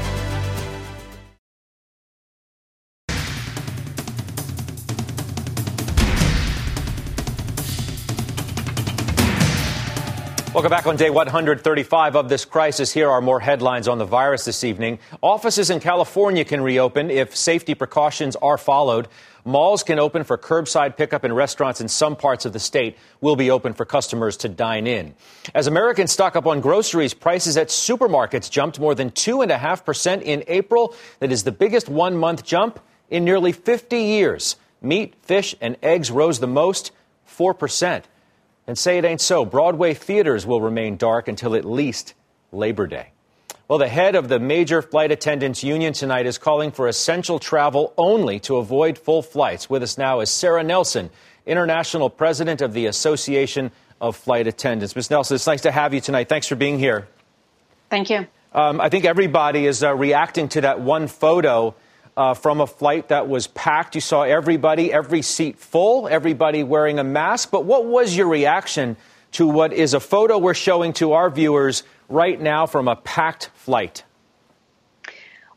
Welcome 10.53 10.69
back 10.69 10.85
on 10.85 10.97
day 10.97 11.09
135 11.09 12.17
of 12.17 12.27
this 12.27 12.43
crisis. 12.43 12.91
Here 12.91 13.09
are 13.09 13.21
more 13.21 13.39
headlines 13.39 13.87
on 13.87 13.99
the 13.99 14.05
virus 14.05 14.43
this 14.43 14.65
evening. 14.65 14.99
Offices 15.21 15.69
in 15.69 15.79
California 15.79 16.43
can 16.43 16.59
reopen 16.59 17.09
if 17.09 17.37
safety 17.37 17.73
precautions 17.73 18.35
are 18.35 18.57
followed. 18.57 19.07
Malls 19.45 19.81
can 19.81 19.97
open 19.97 20.25
for 20.25 20.37
curbside 20.37 20.97
pickup 20.97 21.23
and 21.23 21.33
restaurants 21.33 21.79
in 21.79 21.87
some 21.87 22.17
parts 22.17 22.43
of 22.45 22.51
the 22.51 22.59
state 22.59 22.97
will 23.21 23.37
be 23.37 23.49
open 23.49 23.71
for 23.71 23.85
customers 23.85 24.35
to 24.35 24.49
dine 24.49 24.87
in. 24.87 25.15
As 25.55 25.67
Americans 25.67 26.11
stock 26.11 26.35
up 26.35 26.45
on 26.45 26.59
groceries, 26.59 27.13
prices 27.13 27.55
at 27.55 27.69
supermarkets 27.69 28.51
jumped 28.51 28.77
more 28.77 28.93
than 28.93 29.09
2.5% 29.11 30.21
in 30.21 30.43
April. 30.47 30.93
That 31.19 31.31
is 31.31 31.45
the 31.45 31.53
biggest 31.53 31.87
one 31.87 32.17
month 32.17 32.43
jump 32.43 32.81
in 33.09 33.23
nearly 33.23 33.53
50 33.53 33.95
years. 33.95 34.57
Meat, 34.81 35.13
fish, 35.21 35.55
and 35.61 35.77
eggs 35.81 36.11
rose 36.11 36.41
the 36.41 36.47
most, 36.47 36.91
4%. 37.25 38.03
And 38.71 38.77
say 38.77 38.97
it 38.97 39.03
ain't 39.03 39.19
so. 39.19 39.43
Broadway 39.43 39.93
theaters 39.93 40.45
will 40.45 40.61
remain 40.61 40.95
dark 40.95 41.27
until 41.27 41.55
at 41.55 41.65
least 41.65 42.13
Labor 42.53 42.87
Day. 42.87 43.07
Well, 43.67 43.79
the 43.79 43.89
head 43.89 44.15
of 44.15 44.29
the 44.29 44.39
major 44.39 44.81
flight 44.81 45.11
attendants 45.11 45.61
union 45.61 45.91
tonight 45.91 46.25
is 46.25 46.37
calling 46.37 46.71
for 46.71 46.87
essential 46.87 47.37
travel 47.37 47.93
only 47.97 48.39
to 48.39 48.55
avoid 48.55 48.97
full 48.97 49.23
flights. 49.23 49.69
With 49.69 49.83
us 49.83 49.97
now 49.97 50.21
is 50.21 50.29
Sarah 50.29 50.63
Nelson, 50.63 51.09
international 51.45 52.09
president 52.09 52.61
of 52.61 52.71
the 52.71 52.85
Association 52.85 53.71
of 53.99 54.15
Flight 54.15 54.47
Attendants. 54.47 54.95
Ms. 54.95 55.09
Nelson, 55.09 55.35
it's 55.35 55.47
nice 55.47 55.63
to 55.63 55.71
have 55.71 55.93
you 55.93 55.99
tonight. 55.99 56.29
Thanks 56.29 56.47
for 56.47 56.55
being 56.55 56.79
here. 56.79 57.09
Thank 57.89 58.09
you. 58.09 58.25
Um, 58.53 58.79
I 58.79 58.87
think 58.87 59.03
everybody 59.03 59.65
is 59.65 59.83
uh, 59.83 59.93
reacting 59.93 60.47
to 60.47 60.61
that 60.61 60.79
one 60.79 61.09
photo 61.09 61.75
uh, 62.21 62.35
from 62.35 62.61
a 62.61 62.67
flight 62.67 63.07
that 63.07 63.27
was 63.27 63.47
packed. 63.47 63.95
You 63.95 64.01
saw 64.01 64.21
everybody, 64.21 64.93
every 64.93 65.23
seat 65.23 65.57
full, 65.57 66.07
everybody 66.07 66.63
wearing 66.63 66.99
a 66.99 67.03
mask. 67.03 67.49
But 67.49 67.65
what 67.65 67.85
was 67.85 68.15
your 68.15 68.27
reaction 68.27 68.95
to 69.31 69.47
what 69.47 69.73
is 69.73 69.95
a 69.95 69.99
photo 69.99 70.37
we're 70.37 70.53
showing 70.53 70.93
to 70.93 71.13
our 71.13 71.31
viewers 71.31 71.81
right 72.09 72.39
now 72.39 72.67
from 72.67 72.87
a 72.87 72.95
packed 72.95 73.49
flight? 73.55 74.03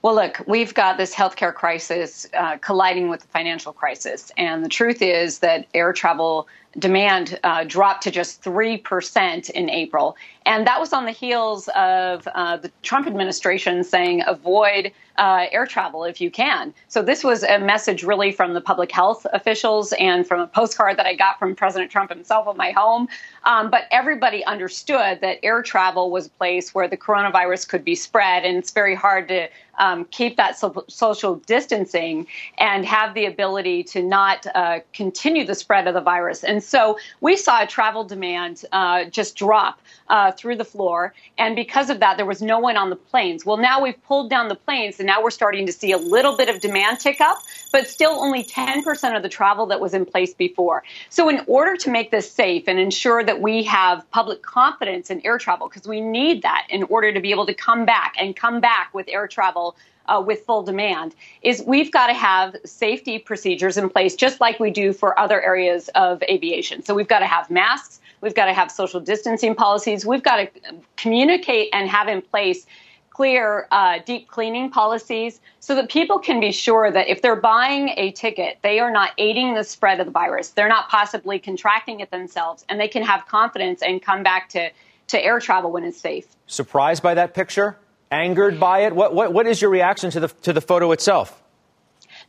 Well, 0.00 0.14
look, 0.14 0.42
we've 0.46 0.72
got 0.72 0.96
this 0.96 1.14
healthcare 1.14 1.52
crisis 1.54 2.26
uh, 2.32 2.56
colliding 2.58 3.08
with 3.08 3.20
the 3.20 3.28
financial 3.28 3.72
crisis. 3.72 4.32
And 4.38 4.64
the 4.64 4.68
truth 4.68 5.02
is 5.02 5.40
that 5.40 5.66
air 5.74 5.92
travel 5.92 6.48
demand 6.78 7.38
uh, 7.44 7.64
dropped 7.64 8.04
to 8.04 8.10
just 8.10 8.42
3% 8.42 9.50
in 9.50 9.70
April. 9.70 10.16
And 10.46 10.66
that 10.66 10.80
was 10.80 10.94
on 10.94 11.04
the 11.04 11.10
heels 11.10 11.68
of 11.74 12.26
uh, 12.34 12.56
the 12.56 12.70
Trump 12.82 13.06
administration 13.06 13.84
saying 13.84 14.22
avoid 14.26 14.92
uh, 15.16 15.46
air 15.52 15.66
travel 15.66 16.04
if 16.04 16.20
you 16.20 16.30
can. 16.30 16.74
So 16.88 17.02
this 17.02 17.24
was 17.24 17.42
a 17.42 17.58
message 17.58 18.02
really 18.02 18.32
from 18.32 18.54
the 18.54 18.60
public 18.60 18.90
health 18.90 19.26
officials 19.32 19.92
and 19.94 20.26
from 20.26 20.40
a 20.40 20.46
postcard 20.46 20.96
that 20.96 21.06
I 21.06 21.14
got 21.14 21.38
from 21.38 21.54
President 21.54 21.90
Trump 21.90 22.10
himself 22.10 22.48
at 22.48 22.56
my 22.56 22.72
home. 22.72 23.08
Um, 23.44 23.70
but 23.70 23.84
everybody 23.90 24.44
understood 24.44 25.20
that 25.20 25.38
air 25.42 25.62
travel 25.62 26.10
was 26.10 26.26
a 26.26 26.30
place 26.30 26.74
where 26.74 26.88
the 26.88 26.96
coronavirus 26.96 27.68
could 27.68 27.84
be 27.84 27.94
spread, 27.94 28.44
and 28.44 28.56
it's 28.56 28.70
very 28.70 28.94
hard 28.94 29.28
to 29.28 29.48
um, 29.78 30.04
keep 30.06 30.36
that 30.36 30.58
so- 30.58 30.84
social 30.88 31.36
distancing 31.36 32.26
and 32.58 32.86
have 32.86 33.14
the 33.14 33.26
ability 33.26 33.82
to 33.84 34.02
not 34.02 34.46
uh, 34.54 34.80
continue 34.92 35.44
the 35.44 35.54
spread 35.54 35.86
of 35.86 35.94
the 35.94 36.00
virus. 36.00 36.44
And 36.44 36.62
so 36.62 36.98
we 37.20 37.36
saw 37.36 37.64
travel 37.64 38.04
demand 38.04 38.64
uh, 38.72 39.04
just 39.04 39.36
drop 39.36 39.80
uh, 40.08 40.32
through 40.32 40.56
the 40.56 40.64
floor. 40.64 41.14
And 41.38 41.56
because 41.56 41.90
of 41.90 42.00
that, 42.00 42.16
there 42.16 42.26
was 42.26 42.42
no 42.42 42.58
one 42.58 42.76
on 42.76 42.90
the 42.90 42.96
planes. 42.96 43.44
Well, 43.44 43.56
now 43.56 43.82
we've 43.82 44.00
pulled 44.04 44.30
down 44.30 44.48
the 44.48 44.54
planes, 44.54 45.00
now 45.04 45.22
we're 45.22 45.30
starting 45.30 45.66
to 45.66 45.72
see 45.72 45.92
a 45.92 45.98
little 45.98 46.36
bit 46.36 46.48
of 46.48 46.60
demand 46.60 47.00
tick 47.00 47.20
up, 47.20 47.42
but 47.72 47.86
still 47.88 48.12
only 48.12 48.44
10% 48.44 49.16
of 49.16 49.22
the 49.22 49.28
travel 49.28 49.66
that 49.66 49.80
was 49.80 49.94
in 49.94 50.04
place 50.06 50.34
before. 50.34 50.82
So, 51.10 51.28
in 51.28 51.42
order 51.46 51.76
to 51.76 51.90
make 51.90 52.10
this 52.10 52.30
safe 52.30 52.64
and 52.66 52.78
ensure 52.78 53.24
that 53.24 53.40
we 53.40 53.62
have 53.64 54.08
public 54.10 54.42
confidence 54.42 55.10
in 55.10 55.24
air 55.24 55.38
travel, 55.38 55.68
because 55.68 55.86
we 55.86 56.00
need 56.00 56.42
that 56.42 56.66
in 56.70 56.84
order 56.84 57.12
to 57.12 57.20
be 57.20 57.30
able 57.30 57.46
to 57.46 57.54
come 57.54 57.84
back 57.84 58.14
and 58.20 58.34
come 58.34 58.60
back 58.60 58.92
with 58.94 59.08
air 59.08 59.26
travel 59.26 59.76
uh, 60.06 60.22
with 60.24 60.44
full 60.44 60.62
demand 60.62 61.14
is 61.42 61.62
we've 61.66 61.90
got 61.90 62.08
to 62.08 62.14
have 62.14 62.56
safety 62.64 63.18
procedures 63.18 63.76
in 63.76 63.88
place 63.88 64.14
just 64.14 64.40
like 64.40 64.60
we 64.60 64.70
do 64.70 64.92
for 64.92 65.18
other 65.18 65.42
areas 65.42 65.88
of 65.94 66.22
aviation. 66.24 66.82
So 66.84 66.94
we've 66.94 67.08
got 67.08 67.20
to 67.20 67.26
have 67.26 67.50
masks, 67.50 68.00
we've 68.20 68.34
got 68.34 68.46
to 68.46 68.52
have 68.52 68.70
social 68.70 69.00
distancing 69.00 69.54
policies, 69.54 70.04
we've 70.04 70.22
got 70.22 70.36
to 70.36 70.48
communicate 70.96 71.70
and 71.72 71.88
have 71.88 72.08
in 72.08 72.22
place 72.22 72.66
clear 73.14 73.68
uh, 73.70 74.00
deep 74.04 74.28
cleaning 74.28 74.70
policies 74.70 75.40
so 75.60 75.76
that 75.76 75.88
people 75.88 76.18
can 76.18 76.40
be 76.40 76.50
sure 76.50 76.90
that 76.90 77.08
if 77.08 77.22
they're 77.22 77.36
buying 77.36 77.90
a 77.96 78.10
ticket, 78.10 78.58
they 78.62 78.80
are 78.80 78.90
not 78.90 79.12
aiding 79.18 79.54
the 79.54 79.62
spread 79.62 80.00
of 80.00 80.06
the 80.06 80.12
virus. 80.12 80.50
They're 80.50 80.68
not 80.68 80.88
possibly 80.88 81.38
contracting 81.38 82.00
it 82.00 82.10
themselves, 82.10 82.66
and 82.68 82.78
they 82.78 82.88
can 82.88 83.04
have 83.04 83.26
confidence 83.26 83.82
and 83.82 84.02
come 84.02 84.24
back 84.24 84.48
to, 84.50 84.70
to 85.08 85.24
air 85.24 85.38
travel 85.38 85.70
when 85.70 85.84
it's 85.84 86.00
safe. 86.00 86.26
Surprised 86.46 87.02
by 87.02 87.14
that 87.14 87.34
picture? 87.34 87.78
Angered 88.10 88.58
by 88.58 88.80
it? 88.80 88.94
What, 88.94 89.14
what, 89.14 89.32
what 89.32 89.46
is 89.46 89.62
your 89.62 89.70
reaction 89.70 90.10
to 90.10 90.20
the, 90.20 90.28
to 90.42 90.52
the 90.52 90.60
photo 90.60 90.90
itself? 90.90 91.40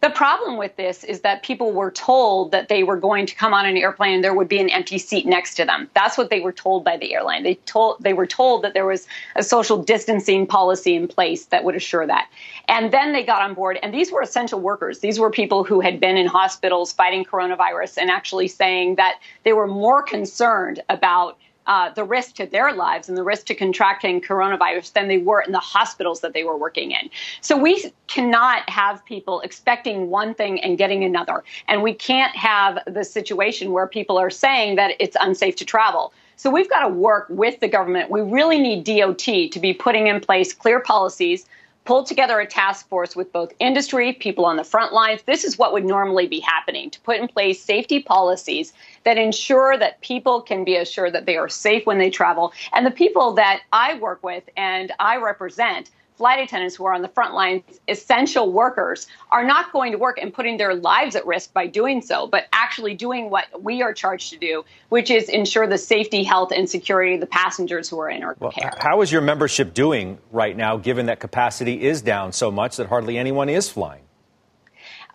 The 0.06 0.12
problem 0.12 0.58
with 0.58 0.76
this 0.76 1.04
is 1.04 1.22
that 1.22 1.41
people 1.41 1.72
were 1.72 1.89
told 1.89 2.52
that 2.52 2.68
they 2.68 2.84
were 2.84 2.96
going 2.96 3.26
to 3.26 3.34
come 3.34 3.56
on 3.56 3.65
an 3.65 3.76
airplane 3.76 4.13
and 4.13 4.24
there 4.24 4.36
would 4.36 4.48
be 4.48 4.60
an 4.60 4.70
empty 4.70 5.00
seat 5.00 5.26
next 5.26 5.56
to 5.56 5.65
them. 5.65 5.89
That's 5.96 6.15
what 6.15 6.30
they 6.30 6.41
were 6.41 6.52
told 6.52 6.84
by 6.84 6.96
the 6.96 7.15
airline. 7.15 7.41
They 7.41 7.56
told 7.56 7.98
they 8.02 8.13
were 8.13 8.28
told 8.28 8.63
that 8.63 8.76
there 8.76 8.86
was 8.86 9.08
a 9.36 9.41
social 9.41 9.82
distancing 9.82 10.46
policy 10.46 10.94
in 10.94 11.08
place 11.08 11.46
that 11.46 11.63
would 11.63 11.76
assure 11.76 12.06
that. 12.06 12.30
And 12.68 12.91
then 12.91 13.13
they 13.13 13.24
got 13.24 13.41
on 13.41 13.56
board 13.56 13.80
and 13.82 13.91
these 13.91 14.12
were 14.12 14.22
essential 14.22 14.60
workers. 14.60 15.00
These 15.00 15.20
were 15.20 15.32
people 15.32 15.63
who 15.63 15.80
had 15.82 16.00
been 16.00 16.18
in 16.18 16.28
hospitals 16.28 16.94
fighting 16.94 17.26
coronavirus 17.26 17.98
and 17.98 18.12
actually 18.12 18.48
saying 18.48 18.98
that 18.98 19.20
they 19.44 19.54
were 19.54 19.65
more 19.65 20.04
concerned 20.04 20.84
about 20.88 21.36
uh, 21.67 21.89
the 21.93 22.04
risk 22.04 22.36
to 22.36 22.45
their 22.45 22.73
lives 22.73 23.10
and 23.10 23.17
the 23.17 23.23
risk 23.23 23.45
to 23.47 23.56
contracting 23.56 24.21
coronavirus 24.21 24.93
than 24.93 25.08
they 25.08 25.17
were 25.17 25.41
in 25.41 25.51
the 25.51 25.60
hospitals 25.60 26.21
that 26.21 26.34
they 26.34 26.43
were 26.43 26.58
working 26.58 26.91
in. 26.91 27.10
So 27.41 27.58
we 27.58 27.91
cannot 28.08 28.69
have 28.69 29.04
people 29.06 29.41
expecting 29.41 30.10
one 30.10 30.34
thing 30.34 30.60
and 30.62 30.78
getting 30.78 31.04
another. 31.04 31.43
And 31.67 31.82
we 31.82 31.93
can't 31.93 32.36
have 32.36 32.80
the 32.86 33.04
situation 33.04 33.71
where 33.71 33.88
people 33.88 34.17
are 34.17 34.30
saying 34.30 34.75
that 34.75 34.95
it's 34.99 35.17
unsafe 35.19 35.56
to 35.58 35.65
travel. 35.65 36.13
So 36.38 36.49
we've 36.49 36.69
got 36.69 36.82
to 36.82 36.89
work 36.89 37.28
with 37.30 37.60
the 37.62 37.67
government. 37.67 38.12
We 38.12 38.21
really 38.21 38.60
need 38.60 38.84
DOT 38.84 39.17
to 39.51 39.60
be 39.60 39.73
putting 39.73 40.08
in 40.08 40.19
place 40.19 40.54
clear 40.54 40.80
policies 40.80 41.45
pulled 41.86 42.08
together 42.08 42.39
a 42.39 42.48
task 42.48 42.89
force 42.89 43.15
with 43.15 43.32
both 43.32 43.54
industry, 43.60 44.13
people 44.13 44.45
on 44.45 44.58
the 44.58 44.63
front 44.63 44.91
lines. 44.91 45.21
This 45.24 45.43
is 45.43 45.58
what 45.58 45.71
would 45.71 45.86
normally 45.86 46.28
be 46.28 46.39
happening 46.39 46.89
to 46.89 47.00
put 47.02 47.17
in 47.17 47.28
place 47.28 47.62
safety 47.62 48.02
policies 48.02 48.74
that 49.04 49.17
ensure 49.17 49.78
that 49.78 50.02
people 50.02 50.41
can 50.41 50.63
be 50.63 50.76
assured 50.76 51.13
that 51.13 51.26
they 51.26 51.38
are 51.38 51.48
safe 51.48 51.86
when 51.86 52.00
they 52.00 52.10
travel. 52.10 52.52
And 52.74 52.86
the 52.86 52.91
people 52.91 53.34
that 53.34 53.62
I 53.71 53.98
work 54.00 54.24
with 54.24 54.43
and 54.58 54.91
I 55.00 55.17
represent 55.17 55.91
flight 56.17 56.39
attendants 56.39 56.75
who 56.75 56.86
are 56.86 56.93
on 56.93 57.01
the 57.01 57.08
front 57.08 57.34
lines, 57.34 57.63
essential 57.88 58.51
workers, 58.51 59.08
are 59.32 59.43
not 59.43 59.71
going 59.71 59.91
to 59.91 59.97
work 59.97 60.17
and 60.21 60.34
putting 60.34 60.58
their 60.58 60.73
lives 60.73 61.15
at 61.15 61.25
risk 61.25 61.54
by 61.54 61.67
doing 61.67 62.01
so, 62.01 62.28
but 62.28 62.45
actually 62.54 62.93
doing 62.93 63.30
what 63.30 63.45
we 63.62 63.82
are 63.82 63.93
charged 63.93 64.32
to 64.32 64.38
do, 64.38 64.63
which 64.89 65.10
is 65.10 65.30
ensure 65.30 65.67
the 65.67 65.78
safety, 65.78 66.23
health, 66.23 66.51
and 66.56 66.69
security 66.69 67.15
of 67.15 67.19
the 67.19 67.28
passengers 67.28 67.89
who 67.89 67.99
are 67.99 68.10
in 68.10 68.23
our 68.23 68.36
well, 68.39 68.51
care. 68.51 68.71
How 68.80 69.01
is 69.01 69.12
your 69.12 69.21
membership 69.21 69.73
doing 69.73 70.17
right 70.32 70.56
now, 70.56 70.78
given 70.78 71.08
that 71.08 71.19
capacity 71.19 71.84
is 71.84 72.01
down 72.01 72.32
so 72.32 72.51
much 72.51 72.78
that 72.78 72.88
hardly 72.88 73.17
anyone 73.17 73.49
is 73.49 73.69
flying? 73.69 74.01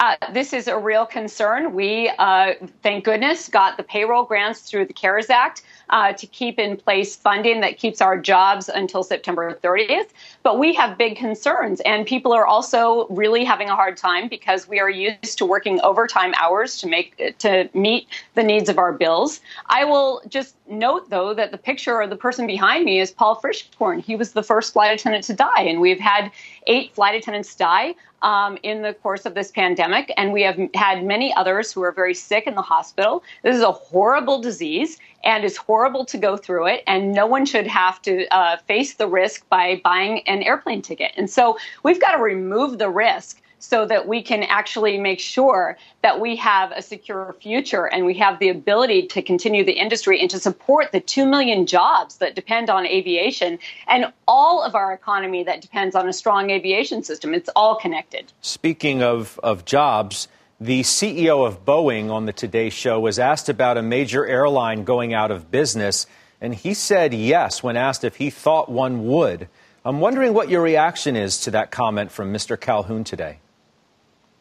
Uh, 0.00 0.16
this 0.32 0.54
is 0.54 0.66
a 0.66 0.78
real 0.78 1.04
concern. 1.04 1.74
We, 1.74 2.10
uh, 2.18 2.54
thank 2.82 3.04
goodness, 3.04 3.48
got 3.48 3.76
the 3.76 3.82
payroll 3.82 4.24
grants 4.24 4.62
through 4.62 4.86
the 4.86 4.94
CARES 4.94 5.28
Act 5.28 5.62
uh, 5.90 6.12
to 6.14 6.26
keep 6.26 6.58
in 6.58 6.76
place 6.76 7.16
funding 7.16 7.60
that 7.60 7.78
keeps 7.78 8.00
our 8.00 8.18
jobs 8.18 8.68
until 8.68 9.02
September 9.02 9.58
30th. 9.62 10.08
But 10.42 10.58
we 10.58 10.74
have 10.74 10.96
big 10.96 11.16
concerns, 11.16 11.80
and 11.80 12.06
people 12.06 12.32
are 12.32 12.46
also 12.46 13.06
really 13.08 13.44
having 13.44 13.68
a 13.68 13.76
hard 13.76 13.96
time 13.96 14.28
because 14.28 14.68
we 14.68 14.80
are 14.80 14.90
used 14.90 15.38
to 15.38 15.44
working 15.44 15.80
overtime 15.82 16.34
hours 16.36 16.78
to 16.78 16.88
make 16.88 17.38
to 17.38 17.68
meet 17.74 18.06
the 18.34 18.42
needs 18.42 18.68
of 18.68 18.78
our 18.78 18.92
bills. 18.92 19.40
I 19.66 19.84
will 19.84 20.22
just 20.28 20.56
note, 20.68 21.10
though, 21.10 21.34
that 21.34 21.50
the 21.50 21.58
picture 21.58 22.00
of 22.00 22.10
the 22.10 22.16
person 22.16 22.46
behind 22.46 22.84
me 22.84 23.00
is 23.00 23.10
Paul 23.10 23.40
Frishkorn. 23.40 24.02
He 24.02 24.16
was 24.16 24.32
the 24.32 24.42
first 24.42 24.72
flight 24.72 24.98
attendant 24.98 25.24
to 25.24 25.34
die, 25.34 25.62
and 25.62 25.80
we've 25.80 26.00
had 26.00 26.30
eight 26.66 26.94
flight 26.94 27.14
attendants 27.14 27.54
die 27.54 27.94
um, 28.22 28.58
in 28.62 28.82
the 28.82 28.94
course 28.94 29.26
of 29.26 29.34
this 29.34 29.50
pandemic, 29.50 30.12
and 30.16 30.32
we 30.32 30.42
have 30.42 30.58
had 30.74 31.04
many 31.04 31.34
others 31.34 31.72
who 31.72 31.82
are 31.82 31.92
very 31.92 32.14
sick 32.14 32.46
in 32.46 32.54
the 32.54 32.62
hospital. 32.62 33.22
This 33.42 33.56
is 33.56 33.62
a 33.62 33.72
horrible 33.72 34.40
disease, 34.40 34.98
and 35.24 35.44
it's 35.44 35.56
horrible 35.56 36.04
to 36.06 36.18
go 36.18 36.36
through 36.36 36.66
it, 36.66 36.82
and 36.86 37.12
no 37.12 37.26
one 37.26 37.46
should 37.46 37.66
have 37.66 38.00
to 38.02 38.26
uh, 38.28 38.56
face 38.58 38.94
the 38.94 39.06
risk 39.06 39.48
by 39.48 39.80
buying 39.84 40.20
an 40.28 40.42
airplane 40.42 40.82
ticket. 40.82 41.12
And 41.16 41.30
so 41.30 41.58
we've 41.82 42.00
got 42.00 42.12
to 42.12 42.22
remove 42.22 42.78
the 42.78 42.90
risk 42.90 43.40
so 43.60 43.86
that 43.86 44.08
we 44.08 44.22
can 44.22 44.42
actually 44.42 44.98
make 44.98 45.20
sure 45.20 45.78
that 46.02 46.18
we 46.18 46.34
have 46.36 46.72
a 46.72 46.82
secure 46.82 47.36
future 47.40 47.86
and 47.86 48.04
we 48.04 48.14
have 48.14 48.38
the 48.40 48.48
ability 48.48 49.06
to 49.06 49.22
continue 49.22 49.64
the 49.64 49.72
industry 49.72 50.20
and 50.20 50.30
to 50.30 50.40
support 50.40 50.90
the 50.92 51.00
2 51.00 51.26
million 51.26 51.66
jobs 51.66 52.16
that 52.16 52.34
depend 52.34 52.68
on 52.68 52.86
aviation 52.86 53.58
and 53.86 54.12
all 54.26 54.62
of 54.62 54.74
our 54.74 54.92
economy 54.92 55.44
that 55.44 55.60
depends 55.60 55.94
on 55.94 56.08
a 56.08 56.12
strong 56.12 56.50
aviation 56.50 57.02
system. 57.04 57.34
It's 57.34 57.50
all 57.54 57.76
connected. 57.76 58.32
Speaking 58.40 59.02
of, 59.02 59.38
of 59.42 59.64
jobs, 59.64 60.26
the 60.58 60.80
CEO 60.80 61.46
of 61.46 61.64
Boeing 61.64 62.10
on 62.10 62.26
the 62.26 62.32
Today 62.32 62.70
Show 62.70 62.98
was 63.00 63.18
asked 63.18 63.48
about 63.48 63.78
a 63.78 63.82
major 63.82 64.26
airline 64.26 64.84
going 64.84 65.14
out 65.14 65.30
of 65.30 65.50
business, 65.50 66.06
and 66.40 66.54
he 66.54 66.74
said 66.74 67.14
yes 67.14 67.62
when 67.62 67.76
asked 67.76 68.04
if 68.04 68.16
he 68.16 68.30
thought 68.30 68.70
one 68.70 69.06
would. 69.06 69.48
I'm 69.84 70.00
wondering 70.00 70.34
what 70.34 70.50
your 70.50 70.60
reaction 70.60 71.16
is 71.16 71.40
to 71.40 71.50
that 71.52 71.70
comment 71.70 72.12
from 72.12 72.32
Mr. 72.32 72.60
Calhoun 72.60 73.04
today. 73.04 73.38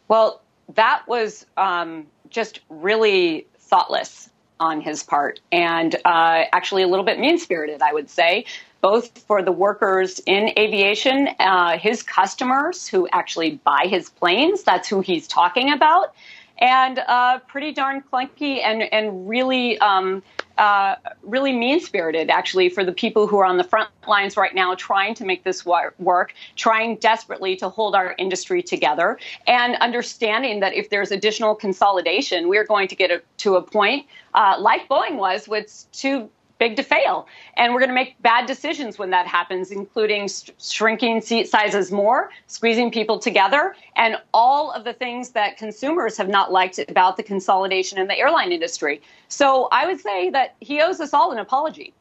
Well, 0.10 0.42
that 0.76 1.04
was 1.08 1.46
um, 1.56 2.08
just 2.30 2.60
really 2.70 3.48
thoughtless 3.60 4.30
on 4.60 4.82
his 4.82 5.04
part 5.04 5.40
and 5.52 5.96
uh, 6.04 6.44
actually 6.52 6.84
a 6.84 6.88
little 6.88 7.06
bit 7.06 7.20
mean 7.20 7.38
spirited, 7.38 7.82
I 7.82 7.94
would 7.94 8.10
say, 8.10 8.46
both 8.82 9.20
for 9.20 9.42
the 9.42 9.52
workers 9.54 10.20
in 10.26 10.50
aviation, 10.58 11.30
uh, 11.40 11.78
his 11.78 12.04
customers 12.04 12.88
who 12.88 13.08
actually 13.14 13.62
buy 13.64 13.86
his 13.88 14.10
planes, 14.10 14.64
that's 14.64 14.90
who 14.90 15.00
he's 15.02 15.28
talking 15.28 15.72
about. 15.72 16.14
and 16.62 17.00
uh, 17.00 17.40
pretty 17.48 17.72
darn 17.72 18.02
clunky 18.12 18.62
and 18.64 18.84
and 18.92 19.30
really. 19.30 19.80
Um, 19.80 20.24
uh, 20.60 20.96
really 21.24 21.54
mean 21.54 21.80
spirited, 21.80 22.30
actually, 22.30 22.70
for 22.70 22.84
the 22.84 22.92
people 22.92 23.26
who 23.26 23.38
are 23.40 23.46
on 23.46 23.58
the 23.58 23.64
front 23.64 23.90
lines 24.08 24.38
right 24.38 24.54
now 24.54 24.76
trying 24.76 25.16
to 25.16 25.26
make 25.26 25.44
this 25.44 25.66
work, 25.66 26.34
trying 26.56 26.98
desperately 26.98 27.56
to 27.56 27.70
hold 27.70 27.96
our 27.96 28.14
industry 28.18 28.62
together, 28.62 29.18
and 29.48 29.76
understanding 29.78 30.60
that 30.60 30.74
if 30.74 30.90
there's 30.90 31.12
additional 31.12 31.56
consolidation, 31.56 32.50
we're 32.50 32.66
going 32.66 32.88
to 32.88 32.96
get 32.96 33.10
a, 33.10 33.22
to 33.38 33.56
a 33.56 33.62
point 33.62 34.06
uh, 34.34 34.56
like 34.60 34.88
Boeing 34.88 35.16
was 35.16 35.48
with 35.48 35.86
two 35.92 36.30
big 36.60 36.76
to 36.76 36.84
fail. 36.84 37.28
And 37.58 37.74
we're 37.74 37.80
going 37.80 37.90
to 37.90 37.96
make 37.96 38.22
bad 38.22 38.46
decisions 38.46 39.00
when 39.00 39.10
that 39.12 39.26
happens, 39.26 39.72
including 39.72 40.28
sh- 40.28 40.52
shrinking 40.60 41.22
seat 41.22 41.50
sizes 41.50 41.92
more, 41.92 42.30
squeezing 42.48 42.92
people 42.92 43.18
together, 43.18 43.76
and 43.96 44.18
all 44.34 44.72
of 44.72 44.84
the 44.84 44.94
things 44.94 45.30
that 45.32 45.58
consumers 45.58 46.18
have 46.18 46.30
not 46.30 46.52
liked 46.52 46.80
about 46.88 47.18
the 47.18 47.24
consolidation 47.24 47.98
in 47.98 48.08
the 48.08 48.18
airline 48.18 48.52
industry. 48.52 49.02
So 49.30 49.68
I 49.72 49.88
would 49.88 50.00
say 50.00 50.30
that 50.32 50.56
he 50.60 50.82
owes 50.82 51.00
us 51.00 51.14
all 51.14 51.32
an 51.32 51.40
apology. 51.40 51.94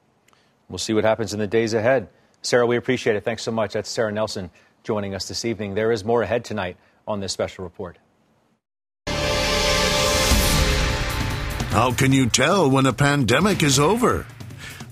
We'll 0.69 0.79
see 0.79 0.93
what 0.93 1.05
happens 1.05 1.33
in 1.33 1.39
the 1.39 1.47
days 1.47 1.73
ahead. 1.73 2.09
Sarah, 2.43 2.67
we 2.67 2.77
appreciate 2.77 3.17
it. 3.17 3.25
Thanks 3.25 3.43
so 3.43 3.53
much. 3.53 3.73
That's 3.73 3.89
Sarah 3.89 4.13
Nelson 4.13 4.51
joining 4.83 5.15
us 5.15 5.29
this 5.29 5.45
evening. 5.45 5.75
There 5.75 5.93
is 5.93 6.05
more 6.05 6.23
ahead 6.23 6.45
tonight 6.45 6.77
on 7.07 7.21
this 7.21 7.33
special 7.33 7.65
report. 7.65 7.99
How 11.71 11.93
can 11.93 12.13
you 12.13 12.29
tell 12.29 12.69
when 12.71 12.87
a 12.87 12.93
pandemic 12.93 13.63
is 13.63 13.79
over? 13.79 14.27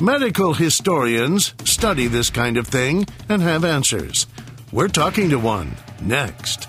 Medical 0.00 0.52
historians 0.52 1.54
study 1.64 2.06
this 2.06 2.28
kind 2.28 2.58
of 2.58 2.66
thing 2.66 3.06
and 3.30 3.40
have 3.40 3.64
answers. 3.64 4.26
We're 4.70 4.88
talking 4.88 5.30
to 5.30 5.38
one 5.38 5.74
next. 6.02 6.68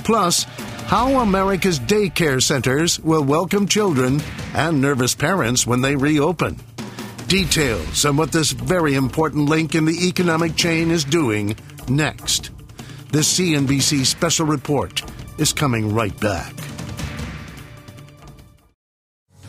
Plus, 0.00 0.44
how 0.84 1.20
America's 1.20 1.80
daycare 1.80 2.42
centers 2.42 3.00
will 3.00 3.24
welcome 3.24 3.66
children 3.66 4.20
and 4.52 4.82
nervous 4.82 5.14
parents 5.14 5.66
when 5.66 5.80
they 5.80 5.96
reopen. 5.96 6.60
Details 7.28 8.04
on 8.04 8.18
what 8.18 8.30
this 8.30 8.50
very 8.50 8.92
important 8.92 9.48
link 9.48 9.74
in 9.74 9.86
the 9.86 10.06
economic 10.06 10.54
chain 10.54 10.90
is 10.90 11.02
doing 11.02 11.56
next. 11.88 12.50
This 13.10 13.38
CNBC 13.38 14.04
special 14.04 14.44
report 14.44 15.02
is 15.38 15.50
coming 15.50 15.94
right 15.94 16.18
back. 16.20 16.52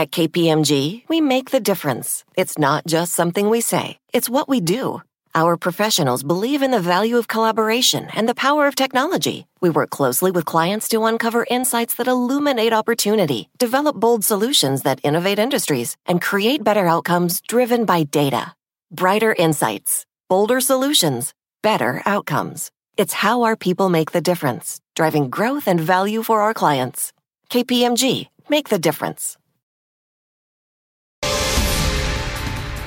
At 0.00 0.12
KPMG, 0.12 1.02
we 1.08 1.20
make 1.20 1.50
the 1.50 1.60
difference. 1.60 2.24
It's 2.34 2.56
not 2.56 2.86
just 2.86 3.12
something 3.12 3.50
we 3.50 3.60
say, 3.60 3.98
it's 4.14 4.30
what 4.30 4.48
we 4.48 4.58
do. 4.58 5.02
Our 5.34 5.58
professionals 5.58 6.22
believe 6.22 6.62
in 6.62 6.70
the 6.70 6.80
value 6.80 7.18
of 7.18 7.28
collaboration 7.28 8.08
and 8.14 8.26
the 8.26 8.42
power 8.46 8.66
of 8.66 8.74
technology. 8.74 9.46
We 9.60 9.68
work 9.68 9.90
closely 9.90 10.30
with 10.30 10.46
clients 10.46 10.88
to 10.88 11.04
uncover 11.04 11.46
insights 11.50 11.96
that 11.96 12.08
illuminate 12.08 12.72
opportunity, 12.72 13.50
develop 13.58 13.94
bold 13.96 14.24
solutions 14.24 14.84
that 14.84 15.04
innovate 15.04 15.38
industries, 15.38 15.98
and 16.06 16.22
create 16.22 16.64
better 16.64 16.86
outcomes 16.86 17.42
driven 17.42 17.84
by 17.84 18.04
data. 18.04 18.54
Brighter 18.90 19.34
insights, 19.34 20.06
bolder 20.30 20.62
solutions, 20.62 21.34
better 21.62 22.00
outcomes. 22.06 22.70
It's 22.96 23.20
how 23.20 23.42
our 23.42 23.54
people 23.54 23.90
make 23.90 24.12
the 24.12 24.22
difference, 24.22 24.80
driving 24.96 25.28
growth 25.28 25.68
and 25.68 25.78
value 25.78 26.22
for 26.22 26.40
our 26.40 26.54
clients. 26.54 27.12
KPMG, 27.50 28.28
make 28.48 28.70
the 28.70 28.78
difference. 28.78 29.36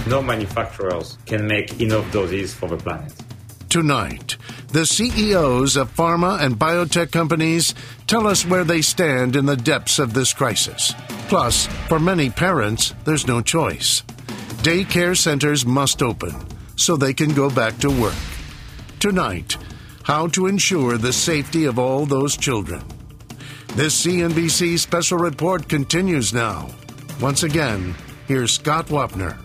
No 0.08 0.22
manufacturers 0.22 1.18
can 1.26 1.48
make 1.48 1.82
enough 1.82 2.12
doses 2.12 2.54
for 2.54 2.70
the 2.70 2.78
planet. 2.78 3.14
Tonight, 3.70 4.38
the 4.68 4.86
CEOs 4.86 5.76
of 5.78 5.96
pharma 5.96 6.42
and 6.42 6.60
biotech 6.60 7.12
companies 7.12 7.74
tell 8.06 8.28
us 8.28 8.46
where 8.46 8.64
they 8.64 8.82
stand 8.82 9.36
in 9.36 9.46
the 9.46 9.58
depths 9.58 9.98
of 9.98 10.14
this 10.14 10.32
crisis. 10.32 10.94
Plus, 11.28 11.66
for 11.88 12.00
many 12.00 12.30
parents, 12.30 12.94
there's 13.04 13.28
no 13.28 13.42
choice. 13.42 14.02
Daycare 14.62 15.18
centers 15.18 15.66
must 15.66 16.04
open 16.04 16.34
so 16.76 16.96
they 16.96 17.14
can 17.14 17.34
go 17.34 17.50
back 17.50 17.78
to 17.80 17.90
work. 17.90 18.16
Tonight, 19.00 19.58
how 20.04 20.28
to 20.28 20.48
ensure 20.48 20.98
the 20.98 21.14
safety 21.14 21.66
of 21.66 21.80
all 21.80 22.06
those 22.06 22.38
children. 22.38 22.84
This 23.76 24.06
CNBC 24.06 24.78
special 24.78 25.18
report 25.18 25.68
continues 25.68 26.34
now. 26.34 26.70
Once 27.20 27.44
again, 27.44 27.96
here's 28.28 28.52
Scott 28.52 28.88
Wapner. 28.88 29.43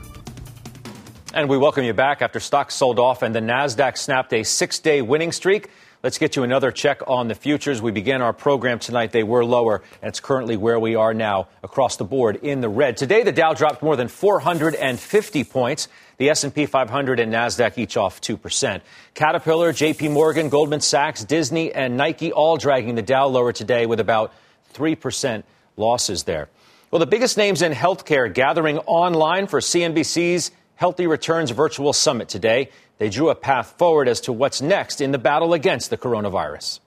And 1.38 1.48
we 1.48 1.56
welcome 1.56 1.84
you 1.84 1.92
back 1.92 2.20
after 2.20 2.40
stocks 2.40 2.74
sold 2.74 2.98
off 2.98 3.22
and 3.22 3.32
the 3.32 3.38
NASDAQ 3.38 3.96
snapped 3.96 4.32
a 4.32 4.42
six 4.42 4.80
day 4.80 5.02
winning 5.02 5.30
streak. 5.30 5.70
Let's 6.02 6.18
get 6.18 6.34
you 6.34 6.42
another 6.42 6.72
check 6.72 7.00
on 7.06 7.28
the 7.28 7.36
futures. 7.36 7.80
We 7.80 7.92
began 7.92 8.22
our 8.22 8.32
program 8.32 8.80
tonight. 8.80 9.12
They 9.12 9.22
were 9.22 9.44
lower, 9.44 9.84
and 10.02 10.08
it's 10.08 10.18
currently 10.18 10.56
where 10.56 10.80
we 10.80 10.96
are 10.96 11.14
now 11.14 11.46
across 11.62 11.96
the 11.96 12.02
board 12.02 12.40
in 12.42 12.60
the 12.60 12.68
red. 12.68 12.96
Today, 12.96 13.22
the 13.22 13.30
Dow 13.30 13.54
dropped 13.54 13.84
more 13.84 13.94
than 13.94 14.08
450 14.08 15.44
points. 15.44 15.86
The 16.16 16.28
S&P 16.30 16.66
500 16.66 17.20
and 17.20 17.32
Nasdaq 17.32 17.78
each 17.78 17.96
off 17.96 18.20
2%. 18.20 18.80
Caterpillar, 19.14 19.72
JP 19.72 20.10
Morgan, 20.10 20.48
Goldman 20.48 20.80
Sachs, 20.80 21.22
Disney, 21.22 21.72
and 21.72 21.96
Nike 21.96 22.32
all 22.32 22.56
dragging 22.56 22.96
the 22.96 23.02
Dow 23.02 23.28
lower 23.28 23.52
today 23.52 23.86
with 23.86 24.00
about 24.00 24.32
3% 24.74 25.44
losses 25.76 26.24
there. 26.24 26.48
Well, 26.90 26.98
the 26.98 27.06
biggest 27.06 27.36
names 27.36 27.62
in 27.62 27.70
healthcare 27.70 28.32
gathering 28.34 28.78
online 28.78 29.46
for 29.46 29.60
CNBC's 29.60 30.50
Healthy 30.78 31.08
Returns 31.08 31.50
Virtual 31.50 31.92
Summit 31.92 32.28
today. 32.28 32.70
They 32.98 33.08
drew 33.08 33.30
a 33.30 33.34
path 33.34 33.74
forward 33.78 34.06
as 34.06 34.20
to 34.22 34.32
what's 34.32 34.62
next 34.62 35.00
in 35.00 35.10
the 35.10 35.18
battle 35.18 35.52
against 35.52 35.90
the 35.90 35.98
coronavirus. 35.98 36.78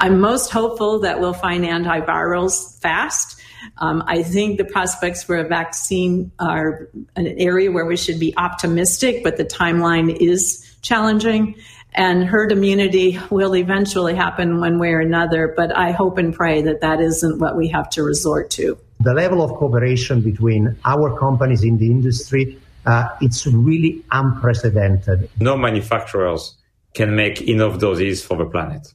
I'm 0.00 0.18
most 0.18 0.50
hopeful 0.50 0.98
that 1.00 1.20
we'll 1.20 1.32
find 1.32 1.64
antivirals 1.64 2.76
fast. 2.80 3.40
Um, 3.76 4.02
I 4.08 4.24
think 4.24 4.58
the 4.58 4.64
prospects 4.64 5.22
for 5.22 5.36
a 5.36 5.46
vaccine 5.46 6.32
are 6.40 6.88
an 7.14 7.28
area 7.28 7.70
where 7.70 7.86
we 7.86 7.96
should 7.96 8.18
be 8.18 8.36
optimistic, 8.36 9.22
but 9.22 9.36
the 9.36 9.44
timeline 9.44 10.16
is 10.16 10.68
challenging 10.82 11.54
and 11.94 12.24
herd 12.24 12.52
immunity 12.52 13.18
will 13.30 13.56
eventually 13.56 14.14
happen 14.14 14.60
one 14.60 14.78
way 14.78 14.92
or 14.92 15.00
another. 15.00 15.52
But 15.56 15.76
I 15.76 15.90
hope 15.90 16.18
and 16.18 16.34
pray 16.34 16.62
that 16.62 16.80
that 16.80 17.00
isn't 17.00 17.38
what 17.38 17.56
we 17.56 17.68
have 17.68 17.88
to 17.90 18.02
resort 18.02 18.50
to. 18.50 18.78
The 19.00 19.14
level 19.14 19.42
of 19.42 19.52
cooperation 19.52 20.20
between 20.20 20.76
our 20.84 21.18
companies 21.18 21.62
in 21.62 21.78
the 21.78 21.86
industry, 21.86 22.58
uh, 22.84 23.08
it's 23.20 23.46
really 23.46 24.04
unprecedented. 24.10 25.30
No 25.40 25.56
manufacturers 25.56 26.56
can 26.94 27.14
make 27.14 27.40
enough 27.42 27.78
doses 27.78 28.24
for 28.24 28.36
the 28.36 28.46
planet. 28.46 28.92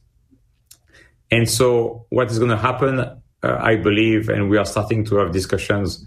And 1.30 1.48
so 1.48 2.06
what 2.10 2.30
is 2.30 2.38
going 2.38 2.50
to 2.50 2.56
happen, 2.56 3.00
uh, 3.00 3.18
I 3.42 3.76
believe, 3.76 4.28
and 4.28 4.50
we 4.50 4.58
are 4.58 4.64
starting 4.64 5.04
to 5.06 5.16
have 5.16 5.32
discussions 5.32 6.04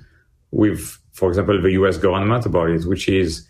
with, 0.51 0.97
for 1.11 1.29
example, 1.29 1.61
the 1.61 1.71
US 1.71 1.97
government 1.97 2.45
about 2.45 2.69
it, 2.69 2.85
which 2.85 3.09
is 3.09 3.47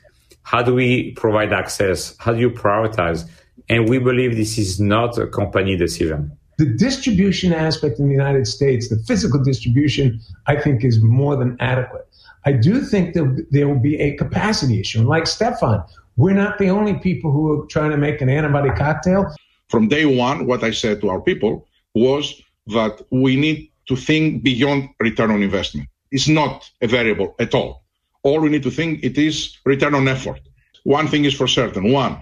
how 0.48 0.64
do 0.64 0.74
we 0.74 1.12
provide 1.12 1.52
access? 1.52 2.16
How 2.20 2.32
do 2.32 2.40
you 2.40 2.50
prioritize? 2.50 3.30
And 3.68 3.90
we 3.90 4.00
believe 4.00 4.38
this 4.38 4.58
is 4.58 4.80
not 4.80 5.18
a 5.18 5.28
company 5.28 5.76
decision. 5.76 6.32
The 6.58 6.68
distribution 6.68 7.52
aspect 7.52 8.00
in 8.00 8.08
the 8.08 8.14
United 8.14 8.48
States, 8.48 8.88
the 8.88 8.96
physical 9.10 9.44
distribution, 9.44 10.22
I 10.46 10.56
think 10.56 10.86
is 10.86 11.02
more 11.02 11.36
than 11.36 11.58
adequate. 11.60 12.08
I 12.46 12.54
do 12.54 12.80
think 12.80 13.14
that 13.16 13.48
there 13.52 13.68
will 13.68 13.84
be 13.92 14.00
a 14.00 14.16
capacity 14.16 14.80
issue. 14.80 15.00
And 15.00 15.10
like 15.10 15.28
Stefan, 15.28 15.84
we're 16.16 16.40
not 16.46 16.58
the 16.60 16.70
only 16.70 16.94
people 16.94 17.30
who 17.34 17.44
are 17.52 17.66
trying 17.66 17.92
to 17.92 17.98
make 17.98 18.22
an 18.22 18.30
antibody 18.30 18.70
cocktail. 18.70 19.36
From 19.68 19.90
day 19.90 20.06
one, 20.06 20.48
what 20.48 20.64
I 20.64 20.72
said 20.72 21.02
to 21.02 21.10
our 21.10 21.20
people 21.20 21.68
was 21.94 22.42
that 22.68 23.02
we 23.12 23.36
need 23.36 23.70
to 23.90 23.98
think 23.98 24.44
beyond 24.44 24.88
return 25.02 25.30
on 25.30 25.44
investment. 25.44 25.90
It's 26.10 26.30
not 26.30 26.72
a 26.82 26.88
variable 26.88 27.36
at 27.38 27.54
all 27.54 27.84
all 28.28 28.40
we 28.42 28.50
need 28.50 28.64
to 28.64 28.74
think 28.80 28.92
it 29.10 29.18
is 29.18 29.58
return 29.66 29.96
on 29.96 30.08
effort. 30.08 30.42
One 30.84 31.08
thing 31.08 31.24
is 31.26 31.34
for 31.34 31.48
certain. 31.48 31.92
One, 31.92 32.14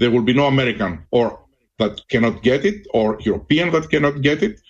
there 0.00 0.10
will 0.10 0.26
be 0.30 0.34
no 0.34 0.46
American 0.46 1.06
or 1.10 1.26
that 1.78 1.94
cannot 2.08 2.42
get 2.42 2.64
it 2.64 2.86
or 2.92 3.18
European 3.20 3.70
that 3.72 3.88
cannot 3.88 4.20
get 4.22 4.42
it 4.42 4.60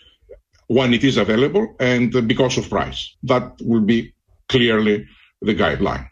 when 0.66 0.92
it 0.94 1.02
is 1.02 1.16
available 1.16 1.64
and 1.81 2.11
because 2.28 2.59
of 2.59 2.68
price. 2.68 3.00
That 3.22 3.44
will 3.62 3.87
be 3.94 4.14
clearly 4.48 5.07
the 5.40 5.55
guideline. 5.55 6.09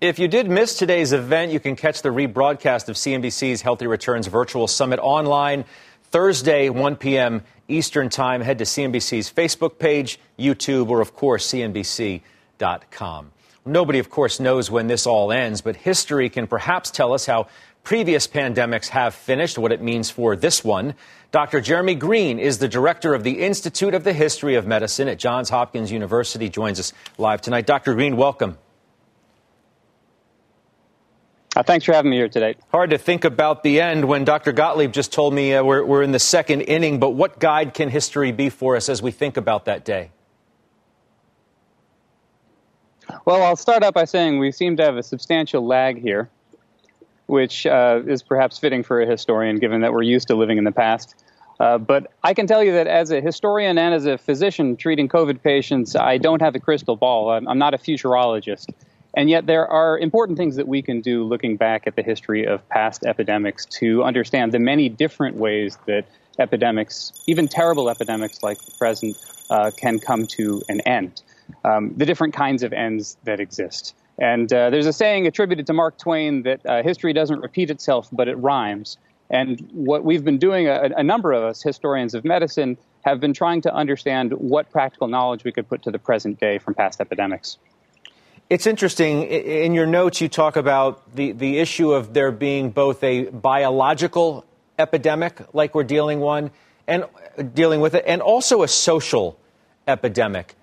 If 0.00 0.18
you 0.18 0.28
did 0.28 0.48
miss 0.48 0.78
today's 0.78 1.12
event, 1.12 1.50
you 1.52 1.60
can 1.60 1.74
catch 1.74 2.02
the 2.02 2.10
rebroadcast 2.10 2.88
of 2.88 2.94
CNBC's 2.96 3.62
Healthy 3.62 3.86
Returns 3.88 4.26
Virtual 4.28 4.68
Summit 4.68 5.00
online 5.02 5.64
Thursday, 6.10 6.70
1 6.70 6.96
p.m. 6.96 7.42
Eastern 7.68 8.08
Time. 8.08 8.40
Head 8.40 8.58
to 8.58 8.64
CNBC's 8.64 9.32
Facebook 9.32 9.78
page, 9.78 10.20
YouTube, 10.38 10.88
or, 10.88 11.00
of 11.00 11.14
course, 11.14 11.50
CNBC.com. 11.50 12.22
Nobody, 13.64 13.98
of 13.98 14.08
course, 14.08 14.40
knows 14.40 14.70
when 14.70 14.86
this 14.86 15.06
all 15.06 15.30
ends, 15.30 15.60
but 15.60 15.76
history 15.76 16.28
can 16.30 16.46
perhaps 16.46 16.90
tell 16.90 17.12
us 17.12 17.26
how 17.26 17.48
previous 17.84 18.26
pandemics 18.26 18.88
have 18.88 19.14
finished, 19.14 19.58
what 19.58 19.72
it 19.72 19.82
means 19.82 20.10
for 20.10 20.36
this 20.36 20.64
one. 20.64 20.94
Dr. 21.30 21.60
Jeremy 21.60 21.94
Greene 21.94 22.38
is 22.38 22.58
the 22.58 22.68
director 22.68 23.14
of 23.14 23.24
the 23.24 23.40
Institute 23.42 23.94
of 23.94 24.04
the 24.04 24.12
History 24.12 24.54
of 24.54 24.66
Medicine 24.66 25.08
at 25.08 25.18
Johns 25.18 25.50
Hopkins 25.50 25.92
University, 25.92 26.48
joins 26.48 26.80
us 26.80 26.92
live 27.18 27.40
tonight. 27.40 27.66
Dr. 27.66 27.94
Greene, 27.94 28.16
welcome. 28.16 28.56
Uh, 31.56 31.62
thanks 31.62 31.84
for 31.84 31.92
having 31.92 32.10
me 32.10 32.16
here 32.16 32.28
today. 32.28 32.54
Hard 32.68 32.90
to 32.90 32.98
think 32.98 33.24
about 33.24 33.62
the 33.62 33.80
end 33.80 34.04
when 34.04 34.24
Dr. 34.24 34.52
Gottlieb 34.52 34.92
just 34.92 35.12
told 35.12 35.34
me 35.34 35.54
uh, 35.54 35.64
we're, 35.64 35.84
we're 35.84 36.02
in 36.02 36.12
the 36.12 36.18
second 36.18 36.62
inning, 36.62 37.00
but 37.00 37.10
what 37.10 37.40
guide 37.40 37.74
can 37.74 37.90
history 37.90 38.32
be 38.32 38.48
for 38.48 38.76
us 38.76 38.88
as 38.88 39.02
we 39.02 39.10
think 39.10 39.36
about 39.36 39.64
that 39.64 39.84
day? 39.84 40.10
Well, 43.24 43.42
I'll 43.42 43.56
start 43.56 43.82
out 43.82 43.94
by 43.94 44.04
saying 44.04 44.38
we 44.38 44.52
seem 44.52 44.76
to 44.76 44.84
have 44.84 44.96
a 44.96 45.02
substantial 45.02 45.66
lag 45.66 46.00
here, 46.00 46.30
which 47.26 47.66
uh, 47.66 48.02
is 48.06 48.22
perhaps 48.22 48.58
fitting 48.58 48.82
for 48.82 49.00
a 49.00 49.06
historian 49.06 49.56
given 49.56 49.80
that 49.82 49.92
we're 49.92 50.02
used 50.02 50.28
to 50.28 50.34
living 50.34 50.58
in 50.58 50.64
the 50.64 50.72
past. 50.72 51.14
Uh, 51.60 51.76
but 51.76 52.12
I 52.22 52.34
can 52.34 52.46
tell 52.46 52.62
you 52.62 52.72
that 52.72 52.86
as 52.86 53.10
a 53.10 53.20
historian 53.20 53.78
and 53.78 53.94
as 53.94 54.06
a 54.06 54.16
physician 54.16 54.76
treating 54.76 55.08
COVID 55.08 55.42
patients, 55.42 55.96
I 55.96 56.18
don't 56.18 56.40
have 56.40 56.54
a 56.54 56.60
crystal 56.60 56.96
ball. 56.96 57.30
I'm, 57.30 57.48
I'm 57.48 57.58
not 57.58 57.74
a 57.74 57.78
futurologist. 57.78 58.68
And 59.14 59.28
yet, 59.28 59.46
there 59.46 59.66
are 59.66 59.98
important 59.98 60.38
things 60.38 60.56
that 60.56 60.68
we 60.68 60.82
can 60.82 61.00
do 61.00 61.24
looking 61.24 61.56
back 61.56 61.86
at 61.86 61.96
the 61.96 62.02
history 62.02 62.46
of 62.46 62.66
past 62.68 63.04
epidemics 63.04 63.66
to 63.66 64.04
understand 64.04 64.52
the 64.52 64.58
many 64.58 64.88
different 64.88 65.36
ways 65.36 65.76
that 65.86 66.04
epidemics, 66.38 67.12
even 67.26 67.48
terrible 67.48 67.90
epidemics 67.90 68.42
like 68.42 68.64
the 68.64 68.70
present, 68.72 69.16
uh, 69.50 69.72
can 69.76 69.98
come 69.98 70.26
to 70.28 70.62
an 70.68 70.80
end. 70.82 71.22
Um, 71.64 71.94
the 71.96 72.06
different 72.06 72.34
kinds 72.34 72.62
of 72.62 72.72
ends 72.72 73.16
that 73.24 73.40
exist. 73.40 73.94
And 74.18 74.52
uh, 74.52 74.70
there's 74.70 74.86
a 74.86 74.92
saying 74.92 75.26
attributed 75.26 75.66
to 75.66 75.72
Mark 75.72 75.96
Twain 75.98 76.42
that 76.42 76.64
uh, 76.66 76.82
history 76.82 77.12
doesn't 77.12 77.40
repeat 77.40 77.70
itself, 77.70 78.08
but 78.12 78.28
it 78.28 78.36
rhymes. 78.36 78.98
And 79.30 79.68
what 79.72 80.04
we've 80.04 80.24
been 80.24 80.38
doing, 80.38 80.68
a, 80.68 80.90
a 80.96 81.02
number 81.02 81.32
of 81.32 81.44
us, 81.44 81.62
historians 81.62 82.14
of 82.14 82.24
medicine, 82.24 82.78
have 83.04 83.20
been 83.20 83.32
trying 83.32 83.60
to 83.62 83.74
understand 83.74 84.32
what 84.32 84.70
practical 84.70 85.08
knowledge 85.08 85.44
we 85.44 85.52
could 85.52 85.68
put 85.68 85.82
to 85.82 85.90
the 85.90 85.98
present 85.98 86.40
day 86.40 86.58
from 86.58 86.74
past 86.74 87.00
epidemics. 87.00 87.58
It's 88.50 88.66
interesting. 88.66 89.24
In 89.24 89.74
your 89.74 89.86
notes, 89.86 90.20
you 90.20 90.28
talk 90.28 90.56
about 90.56 91.14
the, 91.14 91.32
the 91.32 91.58
issue 91.58 91.92
of 91.92 92.14
there 92.14 92.32
being 92.32 92.70
both 92.70 93.04
a 93.04 93.26
biological 93.26 94.44
epidemic, 94.78 95.42
like 95.54 95.74
we're 95.74 95.84
dealing 95.84 96.20
one, 96.20 96.50
and 96.86 97.04
dealing 97.52 97.80
with 97.80 97.94
it, 97.94 98.04
and 98.06 98.22
also 98.22 98.62
a 98.62 98.68
social 98.68 99.38
epidemic. 99.86 100.54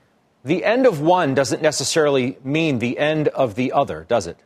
The 0.45 0.63
end 0.63 0.85
of 0.85 1.01
one 1.01 1.33
doesn't 1.33 1.63
necessarily 1.63 2.37
mean 2.43 2.77
the 2.77 2.99
end 2.99 3.29
of 3.29 3.55
the 3.55 3.71
other, 3.71 4.05
does 4.07 4.27
it? 4.27 4.37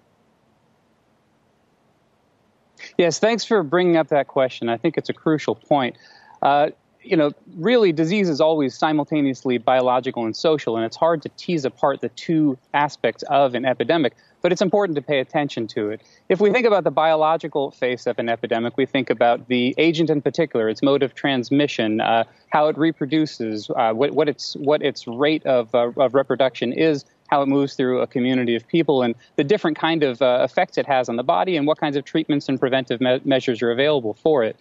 Yes, 2.97 3.19
thanks 3.19 3.43
for 3.43 3.61
bringing 3.63 3.97
up 3.97 4.07
that 4.07 4.27
question. 4.27 4.69
I 4.69 4.77
think 4.77 4.97
it's 4.97 5.09
a 5.09 5.13
crucial 5.13 5.55
point. 5.55 5.97
Uh, 6.41 6.69
you 7.01 7.15
know, 7.15 7.31
really, 7.55 7.91
disease 7.91 8.29
is 8.29 8.41
always 8.41 8.77
simultaneously 8.77 9.57
biological 9.57 10.25
and 10.25 10.35
social, 10.35 10.75
and 10.75 10.85
it's 10.85 10.97
hard 10.97 11.21
to 11.21 11.29
tease 11.29 11.65
apart 11.65 12.01
the 12.01 12.09
two 12.09 12.57
aspects 12.73 13.23
of 13.23 13.55
an 13.55 13.65
epidemic, 13.65 14.15
but 14.41 14.51
it's 14.51 14.61
important 14.61 14.95
to 14.97 15.01
pay 15.01 15.19
attention 15.19 15.67
to 15.67 15.89
it. 15.89 16.01
If 16.27 16.41
we 16.41 16.51
think 16.51 16.65
about 16.65 16.83
the 16.83 16.91
biological 16.91 17.71
face 17.71 18.05
of 18.05 18.19
an 18.19 18.27
epidemic, 18.27 18.75
we 18.75 18.85
think 18.85 19.09
about 19.09 19.47
the 19.47 19.73
agent 19.77 20.09
in 20.09 20.21
particular, 20.21 20.67
its 20.67 20.83
mode 20.83 21.01
of 21.01 21.15
transmission, 21.15 22.01
uh, 22.01 22.25
how 22.49 22.67
it 22.67 22.77
reproduces, 22.77 23.69
uh, 23.69 23.93
what, 23.93 24.11
what, 24.11 24.27
its, 24.27 24.55
what 24.55 24.81
its 24.81 25.07
rate 25.07 25.45
of, 25.45 25.73
uh, 25.73 25.91
of 25.97 26.13
reproduction 26.13 26.73
is, 26.73 27.05
how 27.29 27.41
it 27.41 27.47
moves 27.47 27.75
through 27.75 28.01
a 28.01 28.07
community 28.07 28.55
of 28.55 28.67
people, 28.67 29.03
and 29.03 29.15
the 29.37 29.43
different 29.43 29.77
kind 29.77 30.03
of 30.03 30.21
uh, 30.21 30.39
effects 30.43 30.77
it 30.77 30.85
has 30.85 31.07
on 31.07 31.15
the 31.15 31.23
body, 31.23 31.55
and 31.55 31.65
what 31.65 31.77
kinds 31.79 31.95
of 31.95 32.03
treatments 32.03 32.49
and 32.49 32.59
preventive 32.59 32.99
me- 32.99 33.21
measures 33.23 33.61
are 33.61 33.71
available 33.71 34.15
for 34.15 34.43
it. 34.43 34.57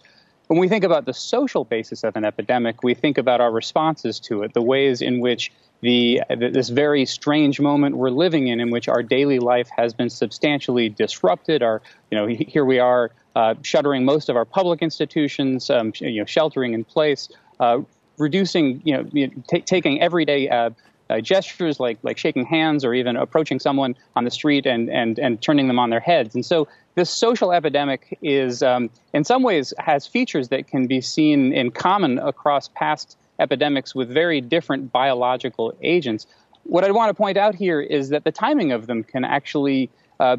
When 0.49 0.57
we 0.57 0.67
think 0.67 0.83
about 0.83 1.05
the 1.05 1.13
social 1.13 1.63
basis 1.63 2.03
of 2.03 2.15
an 2.15 2.25
epidemic, 2.25 2.81
we 2.81 2.95
think 2.95 3.19
about 3.19 3.39
our 3.39 3.51
responses 3.51 4.19
to 4.21 4.41
it, 4.41 4.55
the 4.55 4.63
ways 4.63 4.99
in 4.99 5.19
which 5.19 5.51
the 5.81 6.21
this 6.35 6.69
very 6.69 7.05
strange 7.05 7.59
moment 7.59 7.97
we're 7.97 8.09
living 8.09 8.47
in, 8.47 8.59
in 8.59 8.71
which 8.71 8.87
our 8.87 9.03
daily 9.03 9.37
life 9.37 9.69
has 9.77 9.93
been 9.93 10.09
substantially 10.09 10.89
disrupted. 10.89 11.61
Our, 11.61 11.83
you 12.09 12.17
know, 12.17 12.25
here 12.25 12.65
we 12.65 12.79
are 12.79 13.11
uh, 13.35 13.53
shuttering 13.61 14.05
most 14.05 14.27
of 14.27 14.35
our 14.35 14.43
public 14.43 14.81
institutions, 14.81 15.69
um, 15.69 15.93
you 15.97 16.19
know, 16.19 16.25
sheltering 16.25 16.73
in 16.73 16.83
place, 16.83 17.29
uh, 17.59 17.81
reducing, 18.17 18.81
you 18.83 18.97
know, 18.97 19.29
t- 19.47 19.61
taking 19.61 20.01
everyday 20.01 20.49
uh, 20.49 20.71
uh, 21.11 21.21
gestures 21.21 21.79
like 21.79 21.99
like 22.01 22.17
shaking 22.17 22.45
hands 22.45 22.83
or 22.83 22.95
even 22.95 23.15
approaching 23.17 23.59
someone 23.59 23.95
on 24.15 24.23
the 24.23 24.31
street 24.31 24.65
and 24.65 24.89
and 24.89 25.19
and 25.19 25.43
turning 25.43 25.67
them 25.67 25.77
on 25.77 25.91
their 25.91 25.99
heads. 25.99 26.33
And 26.33 26.43
so 26.43 26.67
this 26.99 27.09
social 27.09 27.53
epidemic 27.53 28.19
is, 28.21 28.61
um, 28.61 28.89
in 29.13 29.23
some 29.23 29.41
ways, 29.41 29.73
has 29.79 30.05
features 30.05 30.49
that 30.49 30.67
can 30.67 30.85
be 30.85 30.99
seen 30.99 31.53
in 31.53 31.71
common 31.71 32.19
across 32.19 32.67
past 32.67 33.17
epidemics 33.39 33.95
with 33.95 34.09
very 34.09 34.41
different 34.41 34.91
biological 34.91 35.73
agents. 35.81 36.27
What 36.63 36.83
I 36.83 36.91
want 36.91 37.09
to 37.09 37.13
point 37.13 37.37
out 37.37 37.55
here 37.55 37.79
is 37.79 38.09
that 38.09 38.25
the 38.25 38.33
timing 38.33 38.73
of 38.73 38.87
them 38.87 39.05
can 39.05 39.23
actually 39.23 39.89
uh, 40.19 40.37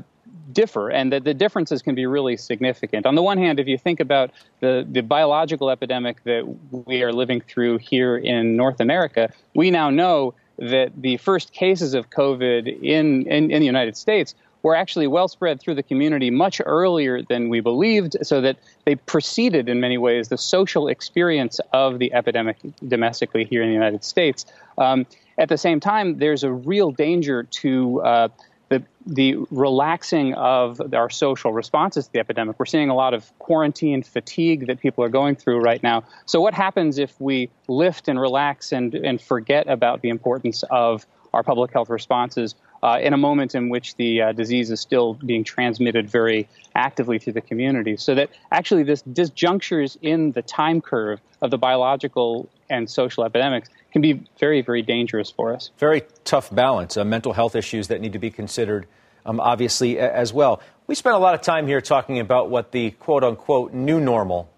differ 0.52 0.90
and 0.90 1.10
that 1.14 1.24
the 1.24 1.32
differences 1.32 1.80
can 1.80 1.94
be 1.94 2.04
really 2.04 2.36
significant. 2.36 3.06
On 3.06 3.14
the 3.14 3.22
one 3.22 3.38
hand, 3.38 3.58
if 3.58 3.66
you 3.66 3.78
think 3.78 3.98
about 3.98 4.30
the, 4.60 4.86
the 4.86 5.00
biological 5.00 5.70
epidemic 5.70 6.22
that 6.24 6.42
we 6.70 7.02
are 7.02 7.12
living 7.12 7.40
through 7.40 7.78
here 7.78 8.18
in 8.18 8.54
North 8.54 8.80
America, 8.80 9.32
we 9.54 9.70
now 9.70 9.88
know 9.88 10.34
that 10.58 10.92
the 10.94 11.16
first 11.16 11.54
cases 11.54 11.94
of 11.94 12.10
COVID 12.10 12.82
in, 12.82 13.26
in, 13.26 13.50
in 13.50 13.60
the 13.60 13.66
United 13.66 13.96
States 13.96 14.34
were 14.62 14.74
actually 14.74 15.06
well 15.06 15.28
spread 15.28 15.60
through 15.60 15.74
the 15.74 15.82
community 15.82 16.30
much 16.30 16.60
earlier 16.64 17.22
than 17.22 17.48
we 17.48 17.60
believed, 17.60 18.16
so 18.22 18.40
that 18.40 18.56
they 18.84 18.94
preceded, 18.94 19.68
in 19.68 19.80
many 19.80 19.98
ways, 19.98 20.28
the 20.28 20.38
social 20.38 20.88
experience 20.88 21.60
of 21.72 21.98
the 21.98 22.12
epidemic 22.12 22.56
domestically 22.86 23.44
here 23.44 23.62
in 23.62 23.68
the 23.68 23.74
United 23.74 24.04
States. 24.04 24.44
Um, 24.78 25.06
at 25.38 25.48
the 25.48 25.58
same 25.58 25.80
time, 25.80 26.18
there's 26.18 26.44
a 26.44 26.52
real 26.52 26.90
danger 26.90 27.44
to 27.44 28.02
uh, 28.02 28.28
the, 28.70 28.82
the 29.04 29.36
relaxing 29.50 30.34
of 30.34 30.80
our 30.94 31.10
social 31.10 31.52
responses 31.52 32.06
to 32.06 32.12
the 32.12 32.20
epidemic. 32.20 32.58
We're 32.58 32.66
seeing 32.66 32.88
a 32.88 32.94
lot 32.94 33.14
of 33.14 33.36
quarantine 33.38 34.02
fatigue 34.02 34.68
that 34.68 34.80
people 34.80 35.02
are 35.02 35.08
going 35.08 35.34
through 35.34 35.60
right 35.60 35.82
now. 35.82 36.04
So, 36.26 36.40
what 36.40 36.54
happens 36.54 36.98
if 36.98 37.20
we 37.20 37.50
lift 37.68 38.06
and 38.06 38.20
relax 38.20 38.70
and, 38.72 38.94
and 38.94 39.20
forget 39.20 39.68
about 39.68 40.02
the 40.02 40.08
importance 40.08 40.62
of 40.70 41.04
our 41.34 41.42
public 41.42 41.72
health 41.72 41.90
responses 41.90 42.54
uh, 42.82 42.98
in 43.00 43.12
a 43.12 43.16
moment 43.16 43.54
in 43.54 43.68
which 43.68 43.96
the 43.96 44.22
uh, 44.22 44.32
disease 44.32 44.70
is 44.70 44.80
still 44.80 45.14
being 45.14 45.44
transmitted 45.44 46.08
very 46.08 46.48
actively 46.74 47.18
through 47.18 47.34
the 47.34 47.40
community. 47.40 47.96
So 47.96 48.14
that 48.14 48.30
actually 48.50 48.84
this 48.84 49.02
disjunctures 49.02 49.96
in 50.00 50.32
the 50.32 50.42
time 50.42 50.80
curve 50.80 51.20
of 51.42 51.50
the 51.50 51.58
biological 51.58 52.48
and 52.68 52.88
social 52.88 53.24
epidemics 53.24 53.68
can 53.92 54.02
be 54.02 54.24
very, 54.38 54.62
very 54.62 54.82
dangerous 54.82 55.30
for 55.30 55.52
us. 55.52 55.70
Very 55.78 56.02
tough 56.24 56.54
balance. 56.54 56.96
Uh, 56.96 57.04
mental 57.04 57.32
health 57.32 57.56
issues 57.56 57.88
that 57.88 58.00
need 58.00 58.12
to 58.12 58.18
be 58.18 58.30
considered, 58.30 58.86
um, 59.26 59.40
obviously, 59.40 59.98
as 59.98 60.32
well. 60.32 60.60
We 60.86 60.94
spent 60.94 61.16
a 61.16 61.18
lot 61.18 61.34
of 61.34 61.42
time 61.42 61.66
here 61.66 61.80
talking 61.80 62.18
about 62.18 62.50
what 62.50 62.72
the 62.72 62.92
quote 62.92 63.24
unquote 63.24 63.72
new 63.72 64.00
normal 64.00 64.48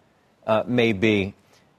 uh, 0.47 0.65
may 0.67 0.93
be. 0.93 1.35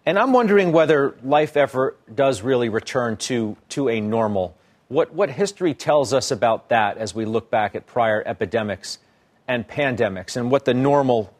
And 0.05 0.19
I'm 0.19 0.33
wondering 0.33 0.73
whether 0.73 1.15
life 1.23 1.55
effort 1.55 1.97
does 2.13 2.41
really 2.41 2.67
return 2.69 3.15
to, 3.17 3.55
to 3.69 3.87
a 3.87 4.01
normal 4.01 4.55
what, 4.93 5.13
what 5.13 5.29
history 5.29 5.73
tells 5.73 6.13
us 6.13 6.31
about 6.31 6.69
that 6.69 6.97
as 6.97 7.15
we 7.15 7.25
look 7.25 7.49
back 7.49 7.75
at 7.75 7.85
prior 7.87 8.23
epidemics 8.25 8.99
and 9.47 9.67
pandemics 9.67 10.37
and 10.37 10.51
what 10.51 10.65
the 10.65 10.73
normal 10.73 11.33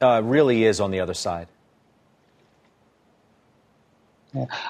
uh, 0.00 0.20
really 0.24 0.64
is 0.64 0.80
on 0.80 0.90
the 0.90 1.00
other 1.00 1.14
side? 1.14 1.48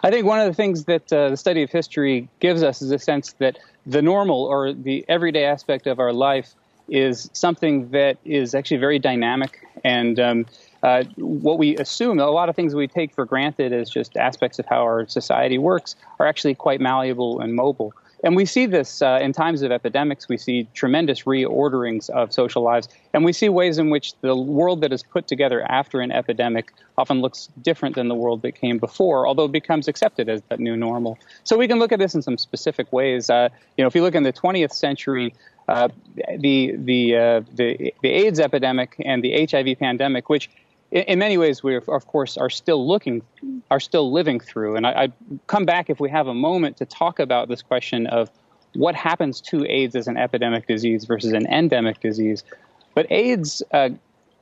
I 0.02 0.10
think 0.10 0.24
one 0.24 0.38
of 0.38 0.46
the 0.46 0.54
things 0.54 0.84
that 0.84 1.12
uh, 1.12 1.30
the 1.30 1.36
study 1.36 1.62
of 1.62 1.70
history 1.70 2.28
gives 2.38 2.62
us 2.62 2.80
is 2.80 2.92
a 2.92 2.98
sense 2.98 3.32
that 3.34 3.58
the 3.86 4.02
normal 4.02 4.44
or 4.44 4.72
the 4.72 5.04
everyday 5.08 5.44
aspect 5.44 5.86
of 5.86 5.98
our 5.98 6.12
life 6.12 6.54
is 6.88 7.28
something 7.32 7.90
that 7.90 8.18
is 8.24 8.54
actually 8.54 8.76
very 8.78 8.98
dynamic. 8.98 9.58
And 9.84 10.18
um, 10.20 10.46
uh, 10.82 11.04
what 11.16 11.58
we 11.58 11.76
assume, 11.76 12.20
a 12.20 12.30
lot 12.30 12.48
of 12.48 12.56
things 12.56 12.74
we 12.74 12.86
take 12.86 13.12
for 13.12 13.24
granted 13.24 13.72
as 13.72 13.90
just 13.90 14.16
aspects 14.16 14.58
of 14.58 14.66
how 14.66 14.82
our 14.82 15.08
society 15.08 15.58
works, 15.58 15.96
are 16.20 16.26
actually 16.26 16.54
quite 16.54 16.80
malleable 16.80 17.40
and 17.40 17.54
mobile. 17.54 17.92
And 18.24 18.34
we 18.34 18.44
see 18.44 18.66
this 18.66 19.00
uh, 19.00 19.18
in 19.22 19.32
times 19.32 19.62
of 19.62 19.70
epidemics. 19.70 20.28
We 20.28 20.38
see 20.38 20.68
tremendous 20.74 21.22
reorderings 21.22 22.10
of 22.10 22.32
social 22.32 22.62
lives. 22.62 22.88
And 23.14 23.24
we 23.24 23.32
see 23.32 23.48
ways 23.48 23.78
in 23.78 23.90
which 23.90 24.14
the 24.20 24.34
world 24.34 24.80
that 24.80 24.92
is 24.92 25.02
put 25.02 25.28
together 25.28 25.62
after 25.70 26.00
an 26.00 26.10
epidemic 26.10 26.72
often 26.96 27.20
looks 27.20 27.48
different 27.62 27.94
than 27.94 28.08
the 28.08 28.14
world 28.14 28.42
that 28.42 28.52
came 28.52 28.78
before, 28.78 29.26
although 29.26 29.44
it 29.44 29.52
becomes 29.52 29.86
accepted 29.86 30.28
as 30.28 30.42
that 30.48 30.58
new 30.58 30.76
normal. 30.76 31.18
So 31.44 31.56
we 31.56 31.68
can 31.68 31.78
look 31.78 31.92
at 31.92 31.98
this 31.98 32.14
in 32.14 32.22
some 32.22 32.38
specific 32.38 32.92
ways. 32.92 33.30
Uh, 33.30 33.48
you 33.76 33.84
know, 33.84 33.88
if 33.88 33.94
you 33.94 34.02
look 34.02 34.14
in 34.14 34.24
the 34.24 34.32
20th 34.32 34.72
century, 34.72 35.34
uh, 35.68 35.88
the 36.38 36.74
the, 36.76 37.14
uh, 37.14 37.40
the 37.54 37.92
the 38.02 38.08
AIDS 38.08 38.40
epidemic 38.40 38.96
and 39.04 39.22
the 39.22 39.46
HIV 39.46 39.78
pandemic, 39.78 40.30
which 40.30 40.48
in, 40.90 41.02
in 41.02 41.18
many 41.18 41.38
ways 41.38 41.62
we 41.62 41.76
of 41.76 42.06
course 42.06 42.36
are 42.36 42.50
still 42.50 42.86
looking 42.86 43.22
are 43.70 43.80
still 43.80 44.12
living 44.12 44.40
through. 44.40 44.76
And 44.76 44.86
I, 44.86 44.90
I 45.04 45.12
come 45.46 45.64
back 45.64 45.90
if 45.90 46.00
we 46.00 46.10
have 46.10 46.26
a 46.26 46.34
moment 46.34 46.76
to 46.78 46.86
talk 46.86 47.18
about 47.18 47.48
this 47.48 47.62
question 47.62 48.06
of 48.06 48.30
what 48.74 48.94
happens 48.94 49.40
to 49.40 49.66
AIDS 49.66 49.94
as 49.96 50.08
an 50.08 50.16
epidemic 50.16 50.66
disease 50.66 51.04
versus 51.04 51.32
an 51.32 51.46
endemic 51.46 52.00
disease. 52.00 52.44
But 52.94 53.06
AIDS, 53.10 53.62
uh, 53.72 53.90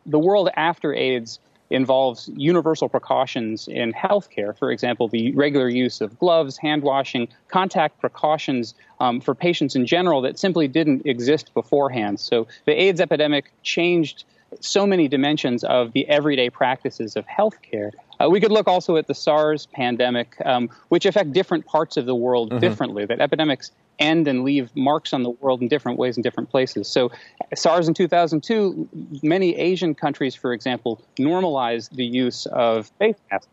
the 0.04 0.18
world 0.18 0.50
after 0.56 0.94
AIDS 0.94 1.38
involves 1.70 2.30
universal 2.36 2.88
precautions 2.88 3.66
in 3.66 3.92
healthcare. 3.92 4.56
For 4.56 4.70
example, 4.70 5.08
the 5.08 5.32
regular 5.32 5.68
use 5.68 6.00
of 6.00 6.16
gloves, 6.18 6.56
hand 6.56 6.82
washing, 6.82 7.28
contact 7.48 8.00
precautions 8.00 8.74
um, 9.00 9.20
for 9.20 9.34
patients 9.34 9.74
in 9.74 9.84
general 9.84 10.22
that 10.22 10.38
simply 10.38 10.68
didn't 10.68 11.04
exist 11.06 11.52
beforehand. 11.54 12.20
So 12.20 12.46
the 12.66 12.80
AIDS 12.80 13.00
epidemic 13.00 13.52
changed 13.62 14.24
so 14.60 14.86
many 14.86 15.08
dimensions 15.08 15.64
of 15.64 15.92
the 15.92 16.08
everyday 16.08 16.50
practices 16.50 17.16
of 17.16 17.26
healthcare. 17.26 17.90
Uh, 18.18 18.28
we 18.30 18.40
could 18.40 18.52
look 18.52 18.66
also 18.66 18.96
at 18.96 19.06
the 19.06 19.14
SARS 19.14 19.66
pandemic, 19.66 20.36
um, 20.44 20.70
which 20.88 21.04
affect 21.06 21.32
different 21.32 21.66
parts 21.66 21.96
of 21.96 22.06
the 22.06 22.14
world 22.14 22.50
mm-hmm. 22.50 22.60
differently. 22.60 23.04
That 23.04 23.20
epidemics 23.20 23.70
end 23.98 24.28
and 24.28 24.44
leave 24.44 24.74
marks 24.76 25.12
on 25.12 25.22
the 25.22 25.30
world 25.30 25.62
in 25.62 25.68
different 25.68 25.98
ways 25.98 26.16
in 26.16 26.22
different 26.22 26.50
places. 26.50 26.88
So, 26.88 27.10
SARS 27.54 27.88
in 27.88 27.94
2002, 27.94 28.88
many 29.22 29.56
Asian 29.56 29.94
countries, 29.94 30.34
for 30.34 30.52
example, 30.52 31.02
normalized 31.18 31.94
the 31.94 32.04
use 32.04 32.46
of 32.46 32.90
face 32.98 33.16
masks. 33.30 33.48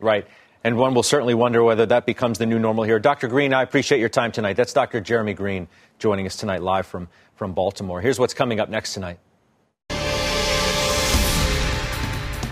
Right. 0.00 0.26
And 0.64 0.76
one 0.76 0.92
will 0.94 1.02
certainly 1.02 1.34
wonder 1.34 1.62
whether 1.62 1.86
that 1.86 2.04
becomes 2.04 2.38
the 2.38 2.46
new 2.46 2.58
normal 2.58 2.84
here. 2.84 2.98
Dr. 2.98 3.28
Greene, 3.28 3.54
I 3.54 3.62
appreciate 3.62 4.00
your 4.00 4.08
time 4.08 4.32
tonight. 4.32 4.54
That's 4.54 4.72
Dr. 4.72 5.00
Jeremy 5.00 5.34
Greene 5.34 5.68
joining 5.98 6.26
us 6.26 6.36
tonight 6.36 6.62
live 6.62 6.86
from, 6.86 7.08
from 7.36 7.52
Baltimore. 7.52 8.00
Here's 8.00 8.18
what's 8.18 8.34
coming 8.34 8.60
up 8.60 8.68
next 8.68 8.94
tonight. 8.94 9.18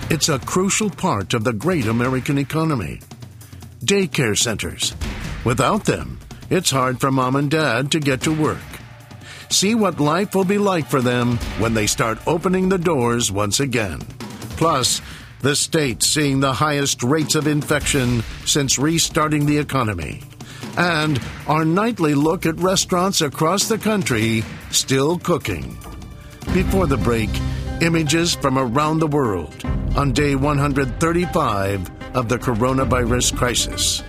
It's 0.08 0.28
a 0.28 0.38
crucial 0.38 0.88
part 0.88 1.34
of 1.34 1.42
the 1.42 1.52
great 1.52 1.86
American 1.86 2.38
economy. 2.38 3.00
Daycare 3.80 4.38
centers. 4.38 4.94
Without 5.44 5.84
them, 5.84 6.20
it's 6.48 6.70
hard 6.70 7.00
for 7.00 7.10
mom 7.10 7.34
and 7.34 7.50
dad 7.50 7.90
to 7.90 7.98
get 7.98 8.20
to 8.20 8.32
work. 8.32 8.62
See 9.50 9.74
what 9.74 9.98
life 9.98 10.32
will 10.32 10.44
be 10.44 10.58
like 10.58 10.86
for 10.86 11.00
them 11.00 11.38
when 11.58 11.74
they 11.74 11.88
start 11.88 12.24
opening 12.24 12.68
the 12.68 12.78
doors 12.78 13.32
once 13.32 13.58
again. 13.58 13.98
Plus, 14.56 15.02
the 15.40 15.56
state 15.56 16.04
seeing 16.04 16.38
the 16.38 16.52
highest 16.52 17.02
rates 17.02 17.34
of 17.34 17.48
infection 17.48 18.22
since 18.44 18.78
restarting 18.78 19.44
the 19.44 19.58
economy. 19.58 20.22
And 20.78 21.20
our 21.48 21.64
nightly 21.64 22.14
look 22.14 22.46
at 22.46 22.60
restaurants 22.60 23.22
across 23.22 23.66
the 23.66 23.78
country 23.78 24.44
still 24.70 25.18
cooking. 25.18 25.76
Before 26.54 26.86
the 26.86 26.96
break, 26.96 27.30
images 27.80 28.36
from 28.36 28.56
around 28.56 29.00
the 29.00 29.08
world 29.08 29.75
on 29.96 30.12
day 30.12 30.34
135 30.34 31.90
of 32.14 32.28
the 32.28 32.36
coronavirus 32.36 33.36
crisis. 33.36 34.02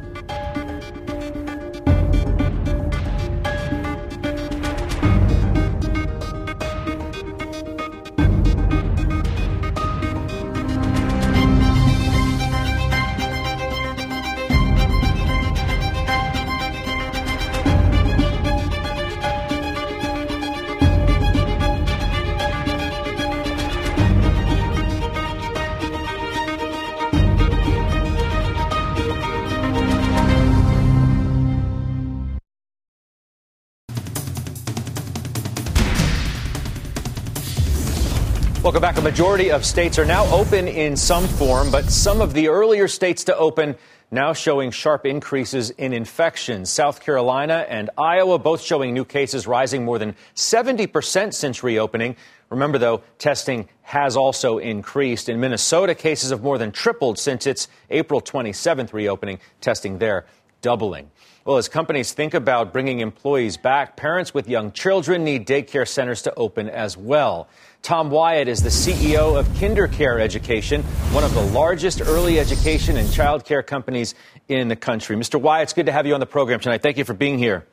Majority 39.08 39.51
of 39.51 39.64
states 39.64 39.97
are 39.97 40.03
now 40.03 40.26
open 40.36 40.68
in 40.68 40.97
some 40.97 41.26
form, 41.30 41.72
but 41.72 41.89
some 41.89 42.20
of 42.20 42.34
the 42.34 42.49
earlier 42.49 42.89
states 42.89 43.24
to 43.24 43.38
open 43.38 43.74
now 44.12 44.34
showing 44.34 44.70
sharp 44.70 45.05
increases 45.05 45.70
in 45.70 45.93
infections. 45.93 46.70
South 46.70 46.99
Carolina 46.99 47.66
and 47.70 47.89
Iowa 47.97 48.38
both 48.38 48.62
showing 48.62 48.93
new 48.93 49.05
cases 49.05 49.47
rising 49.47 49.86
more 49.86 49.97
than 49.97 50.14
70% 50.36 51.34
since 51.34 51.64
reopening. 51.64 52.18
Remember, 52.49 52.78
though, 52.78 53.01
testing 53.18 53.70
has 53.84 54.18
also 54.18 54.58
increased. 54.58 55.30
In 55.30 55.39
Minnesota, 55.39 55.95
cases 55.95 56.32
have 56.32 56.43
more 56.43 56.58
than 56.58 56.74
tripled 56.74 57.18
since 57.18 57.47
its 57.47 57.70
April 57.89 58.20
27th 58.20 58.91
reopening, 58.91 59.39
testing 59.62 59.99
there 59.99 60.26
doubling. 60.62 61.10
Well, 61.45 61.55
as 61.55 61.70
companies 61.70 62.12
think 62.12 62.34
about 62.34 62.74
bringing 62.74 62.99
employees 62.99 63.55
back, 63.55 63.95
parents 63.95 64.34
with 64.34 64.49
young 64.49 64.74
children 64.74 65.24
need 65.24 65.47
daycare 65.47 65.88
centers 65.88 66.24
to 66.24 66.36
open 66.36 66.68
as 66.68 66.97
well. 66.97 67.47
Tom 67.88 68.09
Wyatt 68.09 68.49
is 68.49 68.61
the 68.61 68.67
CEO 68.67 69.39
of 69.39 69.47
KinderCare 69.51 70.19
Education, 70.19 70.83
one 71.13 71.23
of 71.23 71.33
the 71.33 71.39
largest 71.39 72.01
early 72.01 72.38
education 72.38 72.97
and 72.97 73.09
child 73.13 73.45
care 73.45 73.63
companies 73.63 74.13
in 74.49 74.67
the 74.67 74.75
country. 74.75 75.15
Mr. 75.15 75.39
Wyatt, 75.39 75.63
it's 75.63 75.71
good 75.71 75.85
to 75.85 75.93
have 75.93 76.05
you 76.05 76.13
on 76.13 76.19
the 76.19 76.25
program 76.25 76.59
tonight. 76.59 76.81
Thank 76.81 76.97
you 76.97 77.05
for 77.05 77.13
being 77.13 77.38
here. 77.38 77.65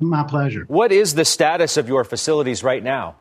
My 0.00 0.24
pleasure. 0.24 0.64
What 0.66 0.90
is 0.90 1.14
the 1.14 1.24
status 1.24 1.76
of 1.76 1.86
your 1.86 2.02
facilities 2.02 2.64
right 2.64 2.82
now? 2.82 3.14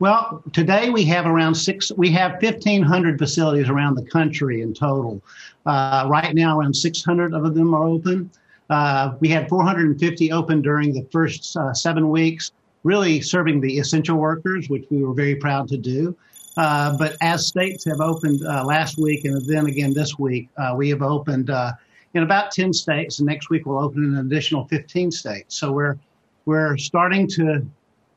Well, 0.00 0.42
today 0.52 0.90
we 0.90 1.04
have 1.04 1.24
around 1.24 1.54
six, 1.54 1.92
we 1.92 2.10
have 2.10 2.42
1,500 2.42 3.16
facilities 3.16 3.68
around 3.68 3.94
the 3.94 4.06
country 4.06 4.60
in 4.60 4.74
total. 4.74 5.22
Uh, 5.64 6.08
right 6.08 6.34
now, 6.34 6.58
around 6.58 6.74
600 6.74 7.32
of 7.32 7.54
them 7.54 7.74
are 7.74 7.84
open. 7.84 8.28
Uh, 8.68 9.14
we 9.20 9.28
had 9.28 9.48
450 9.48 10.32
open 10.32 10.62
during 10.62 10.94
the 10.94 11.06
first 11.12 11.56
uh, 11.56 11.72
seven 11.74 12.10
weeks 12.10 12.50
really 12.84 13.20
serving 13.20 13.60
the 13.60 13.78
essential 13.78 14.16
workers, 14.16 14.68
which 14.68 14.84
we 14.90 15.02
were 15.02 15.14
very 15.14 15.34
proud 15.34 15.68
to 15.68 15.76
do. 15.76 16.16
Uh, 16.56 16.96
but 16.96 17.16
as 17.20 17.46
states 17.46 17.84
have 17.84 18.00
opened 18.00 18.44
uh, 18.44 18.64
last 18.64 18.98
week 18.98 19.24
and 19.24 19.44
then 19.46 19.66
again 19.66 19.94
this 19.94 20.18
week, 20.18 20.48
uh, 20.56 20.74
we 20.76 20.88
have 20.88 21.02
opened 21.02 21.50
uh, 21.50 21.72
in 22.14 22.22
about 22.22 22.50
10 22.50 22.72
states, 22.72 23.18
and 23.18 23.26
next 23.28 23.50
week 23.50 23.66
we'll 23.66 23.78
open 23.78 24.04
an 24.04 24.26
additional 24.26 24.66
15 24.66 25.10
states. 25.10 25.56
So 25.56 25.72
we're 25.72 25.98
we're 26.46 26.76
starting 26.76 27.28
to 27.28 27.66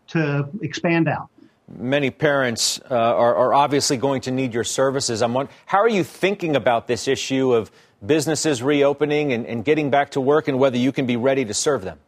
to 0.07 0.49
expand 0.62 1.07
out. 1.07 1.30
Many 1.78 2.09
parents 2.09 2.82
uh, 2.89 2.95
are, 2.95 3.34
are, 3.34 3.53
obviously 3.53 3.95
going 3.95 4.20
to 4.22 4.32
need 4.32 4.53
your 4.53 4.66
services. 4.66 5.22
I'm 5.22 5.47
how 5.66 5.80
are 5.80 5.89
you 5.89 6.03
thinking 6.03 6.55
about 6.57 6.88
this 6.88 7.07
issue 7.07 7.53
of 7.53 7.72
businesses 8.05 8.62
reopening 8.62 9.32
and, 9.32 9.45
and 9.45 9.64
getting 9.64 9.89
back 9.89 10.12
to 10.12 10.22
work, 10.22 10.47
and 10.47 10.59
whether 10.59 10.78
you 10.78 10.91
can 10.91 11.05
be 11.05 11.16
ready 11.16 11.45
to 11.45 11.53
serve 11.53 11.84
them? 11.84 11.99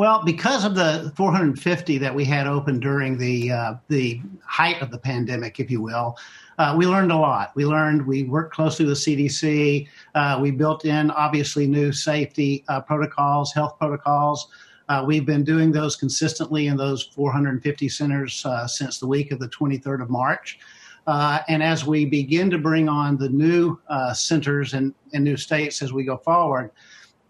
Well, 0.00 0.22
because 0.24 0.64
of 0.64 0.74
the 0.74 1.12
450 1.14 1.98
that 1.98 2.14
we 2.14 2.24
had 2.24 2.46
open 2.46 2.80
during 2.80 3.18
the 3.18 3.52
uh, 3.52 3.74
the 3.88 4.18
height 4.42 4.80
of 4.80 4.90
the 4.90 4.96
pandemic, 4.96 5.60
if 5.60 5.70
you 5.70 5.82
will, 5.82 6.16
uh, 6.56 6.74
we 6.74 6.86
learned 6.86 7.12
a 7.12 7.16
lot. 7.16 7.52
We 7.54 7.66
learned 7.66 8.06
we 8.06 8.22
worked 8.22 8.54
closely 8.54 8.86
with 8.86 8.96
CDC. 8.96 9.86
Uh, 10.14 10.38
we 10.40 10.52
built 10.52 10.86
in 10.86 11.10
obviously 11.10 11.66
new 11.66 11.92
safety 11.92 12.64
uh, 12.68 12.80
protocols, 12.80 13.52
health 13.52 13.78
protocols. 13.78 14.48
Uh, 14.88 15.04
we've 15.06 15.26
been 15.26 15.44
doing 15.44 15.70
those 15.70 15.96
consistently 15.96 16.68
in 16.68 16.78
those 16.78 17.02
450 17.02 17.86
centers 17.90 18.46
uh, 18.46 18.66
since 18.66 19.00
the 19.00 19.06
week 19.06 19.32
of 19.32 19.38
the 19.38 19.48
23rd 19.48 20.00
of 20.00 20.08
March. 20.08 20.60
and 21.06 21.62
as 21.62 21.84
we 21.84 22.06
begin 22.06 22.48
to 22.48 22.56
bring 22.56 22.88
on 22.88 23.18
the 23.18 23.28
new 23.28 23.78
centers 24.14 24.72
and, 24.72 24.94
and 25.12 25.22
new 25.22 25.36
states 25.36 25.82
as 25.82 25.92
we 25.92 26.04
go 26.04 26.16
forward, 26.16 26.70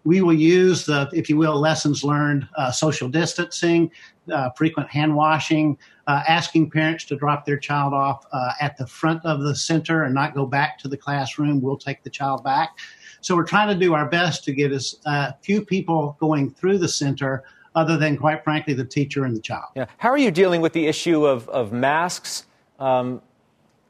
we 0.03 0.21
will 0.21 0.33
use 0.33 0.85
the, 0.85 1.09
if 1.13 1.29
you 1.29 1.37
will, 1.37 1.59
lessons 1.59 2.03
learned, 2.03 2.47
uh, 2.55 2.71
social 2.71 3.07
distancing, 3.07 3.91
uh, 4.31 4.49
frequent 4.51 4.89
hand 4.89 5.15
washing, 5.15 5.77
uh, 6.07 6.23
asking 6.27 6.69
parents 6.69 7.05
to 7.05 7.15
drop 7.15 7.45
their 7.45 7.57
child 7.57 7.93
off 7.93 8.25
uh, 8.31 8.51
at 8.59 8.77
the 8.77 8.87
front 8.87 9.23
of 9.25 9.41
the 9.41 9.55
center 9.55 10.03
and 10.03 10.15
not 10.15 10.33
go 10.33 10.45
back 10.45 10.79
to 10.79 10.87
the 10.87 10.97
classroom. 10.97 11.61
We'll 11.61 11.77
take 11.77 12.03
the 12.03 12.09
child 12.09 12.43
back. 12.43 12.77
So 13.21 13.35
we're 13.35 13.45
trying 13.45 13.67
to 13.67 13.75
do 13.75 13.93
our 13.93 14.09
best 14.09 14.43
to 14.45 14.53
get 14.53 14.71
as 14.71 14.95
uh, 15.05 15.33
few 15.41 15.63
people 15.63 16.17
going 16.19 16.49
through 16.51 16.79
the 16.79 16.87
center 16.87 17.43
other 17.75 17.95
than, 17.97 18.17
quite 18.17 18.43
frankly, 18.43 18.73
the 18.73 18.85
teacher 18.85 19.25
and 19.25 19.35
the 19.35 19.41
child. 19.41 19.65
Yeah. 19.75 19.85
How 19.97 20.09
are 20.09 20.17
you 20.17 20.31
dealing 20.31 20.61
with 20.61 20.73
the 20.73 20.87
issue 20.87 21.25
of, 21.25 21.47
of 21.49 21.71
masks? 21.71 22.45
Um, 22.79 23.21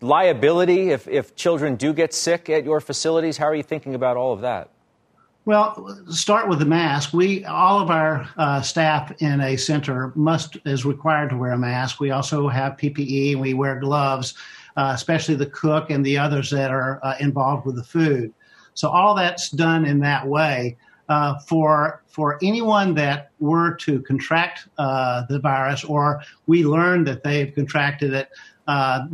liability 0.01 0.89
if, 0.89 1.07
if 1.07 1.35
children 1.35 1.75
do 1.75 1.93
get 1.93 2.13
sick 2.13 2.49
at 2.49 2.65
your 2.65 2.81
facilities? 2.81 3.37
How 3.37 3.45
are 3.45 3.55
you 3.55 3.63
thinking 3.63 3.95
about 3.95 4.17
all 4.17 4.33
of 4.33 4.41
that? 4.41 4.69
Well, 5.45 5.97
start 6.07 6.49
with 6.49 6.59
the 6.59 6.65
mask. 6.65 7.13
We 7.13 7.43
all 7.45 7.79
of 7.81 7.89
our 7.89 8.29
uh, 8.37 8.61
staff 8.61 9.11
in 9.23 9.41
a 9.41 9.57
center 9.57 10.11
must 10.15 10.57
is 10.65 10.85
required 10.85 11.31
to 11.31 11.37
wear 11.37 11.53
a 11.53 11.57
mask. 11.57 11.99
We 11.99 12.11
also 12.11 12.47
have 12.47 12.77
PPE 12.77 13.31
and 13.31 13.41
we 13.41 13.55
wear 13.55 13.79
gloves, 13.79 14.35
uh, 14.77 14.91
especially 14.93 15.33
the 15.33 15.47
cook 15.47 15.89
and 15.89 16.05
the 16.05 16.15
others 16.15 16.51
that 16.51 16.69
are 16.69 16.99
uh, 17.03 17.15
involved 17.19 17.65
with 17.65 17.75
the 17.75 17.83
food. 17.83 18.31
So 18.75 18.89
all 18.89 19.15
that's 19.15 19.49
done 19.49 19.85
in 19.85 19.99
that 20.01 20.27
way. 20.27 20.77
Uh, 21.09 21.37
for 21.39 22.03
for 22.07 22.39
anyone 22.41 22.93
that 22.93 23.31
were 23.39 23.73
to 23.73 23.99
contract 24.03 24.69
uh, 24.77 25.23
the 25.27 25.39
virus, 25.39 25.83
or 25.83 26.21
we 26.45 26.63
learn 26.63 27.03
that 27.03 27.21
they've 27.21 27.53
contracted 27.53 28.13
it 28.13 28.29
uh, 28.67 29.07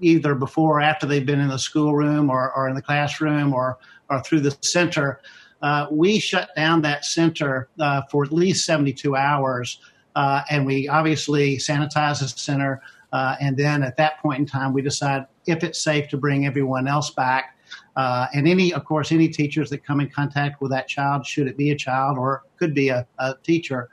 either 0.00 0.34
before 0.34 0.78
or 0.78 0.80
after 0.82 1.06
they've 1.06 1.24
been 1.24 1.40
in 1.40 1.48
the 1.48 1.58
schoolroom 1.58 2.28
or, 2.28 2.52
or 2.52 2.68
in 2.68 2.74
the 2.74 2.82
classroom 2.82 3.54
or 3.54 3.78
or 4.10 4.20
through 4.22 4.40
the 4.40 4.54
center 4.60 5.20
uh, 5.62 5.86
we 5.90 6.18
shut 6.18 6.50
down 6.56 6.82
that 6.82 7.04
center 7.04 7.68
uh, 7.80 8.02
for 8.10 8.24
at 8.24 8.32
least 8.32 8.64
72 8.64 9.16
hours. 9.16 9.80
Uh, 10.14 10.42
and 10.50 10.66
we 10.66 10.88
obviously 10.88 11.56
sanitize 11.56 12.20
the 12.20 12.28
center. 12.28 12.82
Uh, 13.12 13.36
and 13.40 13.56
then 13.56 13.82
at 13.82 13.96
that 13.96 14.18
point 14.18 14.38
in 14.40 14.46
time, 14.46 14.72
we 14.72 14.82
decide 14.82 15.26
if 15.46 15.62
it's 15.62 15.80
safe 15.80 16.08
to 16.08 16.16
bring 16.16 16.46
everyone 16.46 16.86
else 16.86 17.10
back. 17.10 17.56
Uh, 17.96 18.26
and 18.32 18.46
any, 18.46 18.72
of 18.72 18.84
course, 18.84 19.12
any 19.12 19.28
teachers 19.28 19.70
that 19.70 19.84
come 19.84 20.00
in 20.00 20.08
contact 20.08 20.60
with 20.60 20.70
that 20.70 20.88
child, 20.88 21.26
should 21.26 21.46
it 21.46 21.56
be 21.56 21.70
a 21.70 21.76
child 21.76 22.16
or 22.18 22.42
could 22.56 22.74
be 22.74 22.88
a, 22.88 23.06
a 23.18 23.34
teacher, 23.42 23.88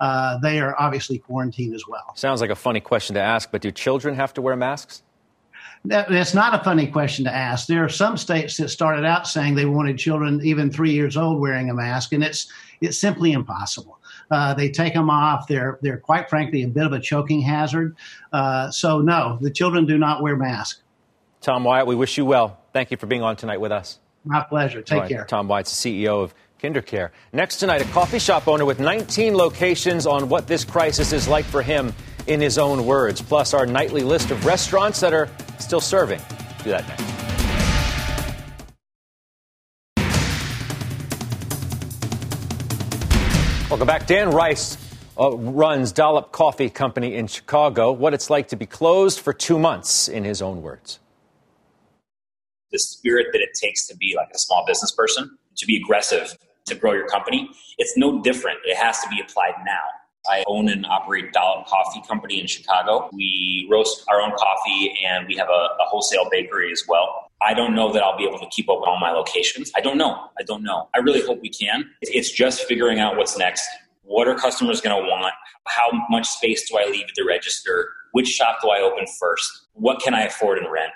uh, 0.00 0.38
they 0.38 0.60
are 0.60 0.74
obviously 0.78 1.18
quarantined 1.18 1.74
as 1.74 1.86
well. 1.86 2.14
Sounds 2.16 2.40
like 2.40 2.50
a 2.50 2.54
funny 2.54 2.80
question 2.80 3.14
to 3.14 3.20
ask, 3.20 3.50
but 3.50 3.60
do 3.60 3.70
children 3.70 4.14
have 4.14 4.32
to 4.34 4.42
wear 4.42 4.56
masks? 4.56 5.02
That's 5.84 6.34
not 6.34 6.54
a 6.54 6.62
funny 6.62 6.86
question 6.86 7.24
to 7.24 7.34
ask. 7.34 7.66
There 7.66 7.82
are 7.82 7.88
some 7.88 8.18
states 8.18 8.58
that 8.58 8.68
started 8.68 9.06
out 9.06 9.26
saying 9.26 9.54
they 9.54 9.64
wanted 9.64 9.96
children 9.96 10.40
even 10.44 10.70
three 10.70 10.92
years 10.92 11.16
old 11.16 11.40
wearing 11.40 11.70
a 11.70 11.74
mask, 11.74 12.12
and 12.12 12.22
it's 12.22 12.52
it's 12.82 12.98
simply 12.98 13.32
impossible. 13.32 13.98
Uh, 14.30 14.52
they 14.52 14.70
take 14.70 14.92
them 14.92 15.08
off. 15.08 15.48
They're 15.48 15.78
they're 15.80 15.96
quite 15.96 16.28
frankly 16.28 16.62
a 16.64 16.68
bit 16.68 16.84
of 16.84 16.92
a 16.92 17.00
choking 17.00 17.40
hazard. 17.40 17.96
Uh, 18.30 18.70
so 18.70 19.00
no, 19.00 19.38
the 19.40 19.50
children 19.50 19.86
do 19.86 19.96
not 19.96 20.22
wear 20.22 20.36
masks. 20.36 20.82
Tom 21.40 21.64
Wyatt, 21.64 21.86
we 21.86 21.94
wish 21.94 22.18
you 22.18 22.26
well. 22.26 22.60
Thank 22.74 22.90
you 22.90 22.98
for 22.98 23.06
being 23.06 23.22
on 23.22 23.36
tonight 23.36 23.60
with 23.60 23.72
us. 23.72 23.98
My 24.24 24.42
pleasure. 24.42 24.82
Take 24.82 25.00
right. 25.00 25.08
care. 25.08 25.24
Tom 25.24 25.48
Wyatt's 25.48 25.82
the 25.82 26.02
CEO 26.02 26.22
of 26.22 26.34
KinderCare. 26.62 27.10
Next 27.32 27.56
tonight, 27.56 27.80
a 27.80 27.86
coffee 27.86 28.18
shop 28.18 28.48
owner 28.48 28.66
with 28.66 28.80
19 28.80 29.34
locations 29.34 30.06
on 30.06 30.28
what 30.28 30.46
this 30.46 30.62
crisis 30.62 31.14
is 31.14 31.26
like 31.26 31.46
for 31.46 31.62
him 31.62 31.94
in 32.26 32.38
his 32.38 32.58
own 32.58 32.84
words. 32.84 33.22
Plus, 33.22 33.54
our 33.54 33.64
nightly 33.64 34.02
list 34.02 34.30
of 34.30 34.44
restaurants 34.44 35.00
that 35.00 35.14
are 35.14 35.28
still 35.60 35.80
serving. 35.80 36.20
Do 36.64 36.70
that 36.70 36.86
next. 36.88 37.10
Welcome 43.70 43.86
back. 43.86 44.08
Dan 44.08 44.32
Weiss 44.32 44.76
uh, 45.16 45.36
runs 45.36 45.92
Dollop 45.92 46.32
Coffee 46.32 46.68
Company 46.68 47.14
in 47.14 47.28
Chicago. 47.28 47.92
What 47.92 48.14
it's 48.14 48.28
like 48.28 48.48
to 48.48 48.56
be 48.56 48.66
closed 48.66 49.20
for 49.20 49.32
two 49.32 49.60
months, 49.60 50.08
in 50.08 50.24
his 50.24 50.42
own 50.42 50.60
words. 50.60 50.98
The 52.72 52.80
spirit 52.80 53.28
that 53.32 53.40
it 53.40 53.50
takes 53.54 53.86
to 53.86 53.96
be 53.96 54.14
like 54.16 54.28
a 54.34 54.38
small 54.38 54.64
business 54.66 54.92
person, 54.92 55.38
to 55.56 55.66
be 55.66 55.76
aggressive, 55.76 56.36
to 56.66 56.74
grow 56.74 56.92
your 56.92 57.06
company, 57.06 57.48
it's 57.78 57.96
no 57.96 58.20
different. 58.22 58.58
It 58.64 58.76
has 58.76 58.98
to 59.00 59.08
be 59.08 59.20
applied 59.20 59.54
now. 59.64 59.80
I 60.28 60.44
own 60.46 60.68
and 60.68 60.84
operate 60.86 61.32
Dollop 61.32 61.66
Coffee 61.66 62.02
Company 62.06 62.40
in 62.40 62.46
Chicago. 62.46 63.08
We 63.12 63.66
roast 63.70 64.04
our 64.08 64.20
own 64.20 64.32
coffee 64.32 64.94
and 65.04 65.26
we 65.26 65.36
have 65.36 65.48
a, 65.48 65.68
a, 65.80 65.84
wholesale 65.86 66.28
bakery 66.30 66.70
as 66.70 66.84
well. 66.86 67.30
I 67.42 67.54
don't 67.54 67.74
know 67.74 67.90
that 67.92 68.02
I'll 68.02 68.18
be 68.18 68.24
able 68.24 68.38
to 68.38 68.48
keep 68.50 68.68
up 68.68 68.80
with 68.80 68.88
all 68.88 69.00
my 69.00 69.10
locations. 69.10 69.72
I 69.74 69.80
don't 69.80 69.96
know. 69.96 70.28
I 70.38 70.42
don't 70.42 70.62
know. 70.62 70.88
I 70.94 70.98
really 70.98 71.24
hope 71.24 71.40
we 71.40 71.48
can. 71.48 71.90
It's 72.02 72.30
just 72.30 72.64
figuring 72.64 73.00
out 73.00 73.16
what's 73.16 73.38
next. 73.38 73.66
What 74.02 74.28
are 74.28 74.34
customers 74.34 74.80
going 74.80 75.02
to 75.02 75.08
want? 75.08 75.32
How 75.66 75.88
much 76.10 76.28
space 76.28 76.68
do 76.68 76.76
I 76.76 76.84
leave 76.90 77.04
at 77.04 77.14
the 77.16 77.24
register? 77.24 77.88
Which 78.12 78.28
shop 78.28 78.58
do 78.60 78.68
I 78.68 78.80
open 78.80 79.06
first? 79.18 79.68
What 79.72 80.02
can 80.02 80.12
I 80.12 80.24
afford 80.24 80.58
in 80.58 80.70
rent? 80.70 80.90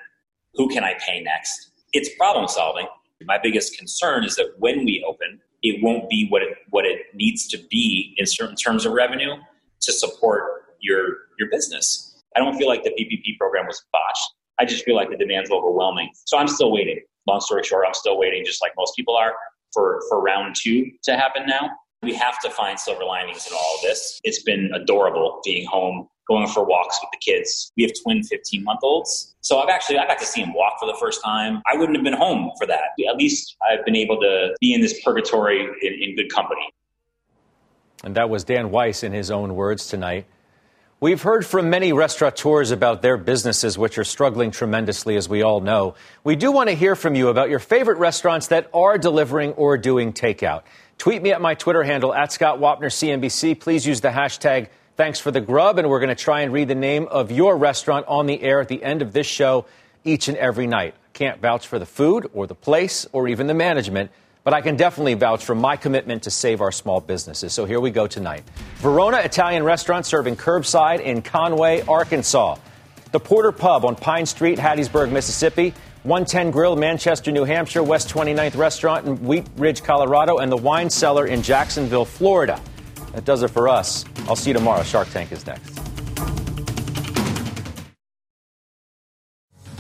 Who 0.54 0.68
can 0.68 0.84
I 0.84 0.94
pay 0.98 1.22
next? 1.22 1.70
It's 1.92 2.10
problem 2.16 2.46
solving. 2.48 2.86
My 3.22 3.38
biggest 3.42 3.78
concern 3.78 4.24
is 4.24 4.36
that 4.36 4.52
when 4.58 4.84
we 4.84 5.04
open, 5.08 5.23
it 5.64 5.82
won't 5.82 6.08
be 6.10 6.28
what 6.28 6.42
it 6.42 6.50
what 6.70 6.84
it 6.84 7.06
needs 7.14 7.48
to 7.48 7.58
be 7.70 8.14
in 8.18 8.26
certain 8.26 8.54
terms 8.54 8.84
of 8.86 8.92
revenue 8.92 9.34
to 9.80 9.92
support 9.92 10.44
your 10.80 11.16
your 11.38 11.48
business. 11.50 12.22
I 12.36 12.40
don't 12.40 12.56
feel 12.56 12.68
like 12.68 12.84
the 12.84 12.90
PPP 12.90 13.38
program 13.38 13.66
was 13.66 13.82
botched. 13.92 14.34
I 14.60 14.66
just 14.66 14.84
feel 14.84 14.94
like 14.94 15.10
the 15.10 15.16
demand's 15.16 15.50
overwhelming. 15.50 16.10
So 16.26 16.36
I'm 16.36 16.48
still 16.48 16.70
waiting. 16.70 17.00
Long 17.26 17.40
story 17.40 17.64
short, 17.64 17.86
I'm 17.86 17.94
still 17.94 18.18
waiting, 18.18 18.44
just 18.44 18.62
like 18.62 18.72
most 18.76 18.94
people 18.94 19.16
are, 19.16 19.32
for 19.72 20.02
for 20.08 20.20
round 20.20 20.54
two 20.60 20.90
to 21.04 21.16
happen 21.16 21.46
now. 21.46 21.70
We 22.02 22.14
have 22.14 22.38
to 22.40 22.50
find 22.50 22.78
silver 22.78 23.04
linings 23.04 23.46
in 23.46 23.54
all 23.54 23.76
of 23.76 23.82
this. 23.82 24.20
It's 24.22 24.42
been 24.42 24.70
adorable 24.74 25.40
being 25.42 25.66
home 25.66 26.08
going 26.26 26.46
for 26.46 26.64
walks 26.64 26.98
with 27.02 27.10
the 27.12 27.18
kids. 27.18 27.72
We 27.76 27.84
have 27.84 27.92
twin 28.02 28.22
15 28.22 28.64
month 28.64 28.80
olds. 28.82 29.34
So 29.40 29.58
I've 29.58 29.68
actually, 29.68 29.98
I 29.98 30.06
got 30.06 30.18
to 30.18 30.26
see 30.26 30.42
him 30.42 30.54
walk 30.54 30.74
for 30.80 30.86
the 30.86 30.96
first 30.98 31.22
time. 31.22 31.62
I 31.70 31.76
wouldn't 31.76 31.96
have 31.96 32.04
been 32.04 32.14
home 32.14 32.50
for 32.58 32.66
that. 32.66 32.80
At 33.08 33.16
least 33.16 33.56
I've 33.68 33.84
been 33.84 33.96
able 33.96 34.18
to 34.20 34.54
be 34.60 34.74
in 34.74 34.80
this 34.80 35.00
purgatory 35.02 35.60
in, 35.82 36.02
in 36.02 36.16
good 36.16 36.32
company. 36.32 36.62
And 38.02 38.14
that 38.16 38.28
was 38.28 38.44
Dan 38.44 38.70
Weiss 38.70 39.02
in 39.02 39.12
his 39.12 39.30
own 39.30 39.54
words 39.54 39.86
tonight. 39.86 40.26
We've 41.00 41.20
heard 41.20 41.44
from 41.44 41.68
many 41.68 41.92
restaurateurs 41.92 42.70
about 42.70 43.02
their 43.02 43.18
businesses, 43.18 43.76
which 43.76 43.98
are 43.98 44.04
struggling 44.04 44.50
tremendously, 44.50 45.16
as 45.16 45.28
we 45.28 45.42
all 45.42 45.60
know. 45.60 45.96
We 46.22 46.36
do 46.36 46.50
want 46.50 46.70
to 46.70 46.74
hear 46.74 46.96
from 46.96 47.14
you 47.14 47.28
about 47.28 47.50
your 47.50 47.58
favorite 47.58 47.98
restaurants 47.98 48.46
that 48.46 48.70
are 48.72 48.96
delivering 48.96 49.52
or 49.52 49.76
doing 49.76 50.14
takeout. 50.14 50.62
Tweet 50.96 51.20
me 51.20 51.32
at 51.32 51.42
my 51.42 51.54
Twitter 51.54 51.82
handle, 51.82 52.14
at 52.14 52.32
Scott 52.32 52.58
Wapner 52.58 52.86
CNBC. 52.86 53.60
Please 53.60 53.86
use 53.86 54.00
the 54.00 54.08
hashtag 54.08 54.68
Thanks 54.96 55.18
for 55.18 55.32
the 55.32 55.40
grub, 55.40 55.80
and 55.80 55.90
we're 55.90 55.98
going 55.98 56.14
to 56.14 56.14
try 56.14 56.42
and 56.42 56.52
read 56.52 56.68
the 56.68 56.76
name 56.76 57.08
of 57.10 57.32
your 57.32 57.56
restaurant 57.56 58.06
on 58.06 58.26
the 58.26 58.40
air 58.40 58.60
at 58.60 58.68
the 58.68 58.80
end 58.84 59.02
of 59.02 59.12
this 59.12 59.26
show 59.26 59.66
each 60.04 60.28
and 60.28 60.36
every 60.36 60.68
night. 60.68 60.94
Can't 61.14 61.40
vouch 61.40 61.66
for 61.66 61.80
the 61.80 61.86
food 61.86 62.30
or 62.32 62.46
the 62.46 62.54
place 62.54 63.04
or 63.12 63.26
even 63.26 63.48
the 63.48 63.54
management, 63.54 64.12
but 64.44 64.54
I 64.54 64.60
can 64.60 64.76
definitely 64.76 65.14
vouch 65.14 65.44
for 65.44 65.56
my 65.56 65.74
commitment 65.74 66.22
to 66.24 66.30
save 66.30 66.60
our 66.60 66.70
small 66.70 67.00
businesses. 67.00 67.52
So 67.52 67.64
here 67.64 67.80
we 67.80 67.90
go 67.90 68.06
tonight. 68.06 68.44
Verona 68.76 69.16
Italian 69.18 69.64
Restaurant 69.64 70.06
serving 70.06 70.36
curbside 70.36 71.00
in 71.00 71.22
Conway, 71.22 71.80
Arkansas. 71.88 72.56
The 73.10 73.18
Porter 73.18 73.50
Pub 73.50 73.84
on 73.84 73.96
Pine 73.96 74.26
Street, 74.26 74.60
Hattiesburg, 74.60 75.10
Mississippi. 75.10 75.74
110 76.04 76.52
Grill, 76.52 76.76
Manchester, 76.76 77.32
New 77.32 77.44
Hampshire. 77.44 77.82
West 77.82 78.10
29th 78.10 78.56
Restaurant 78.56 79.06
in 79.06 79.24
Wheat 79.24 79.46
Ridge, 79.56 79.82
Colorado. 79.82 80.38
And 80.38 80.52
the 80.52 80.56
Wine 80.56 80.88
Cellar 80.88 81.26
in 81.26 81.42
Jacksonville, 81.42 82.04
Florida. 82.04 82.60
That 83.14 83.24
does 83.24 83.42
it 83.44 83.48
for 83.48 83.68
us. 83.68 84.04
I'll 84.28 84.36
see 84.36 84.50
you 84.50 84.54
tomorrow. 84.54 84.82
Shark 84.82 85.08
Tank 85.10 85.30
is 85.30 85.46
next. 85.46 85.80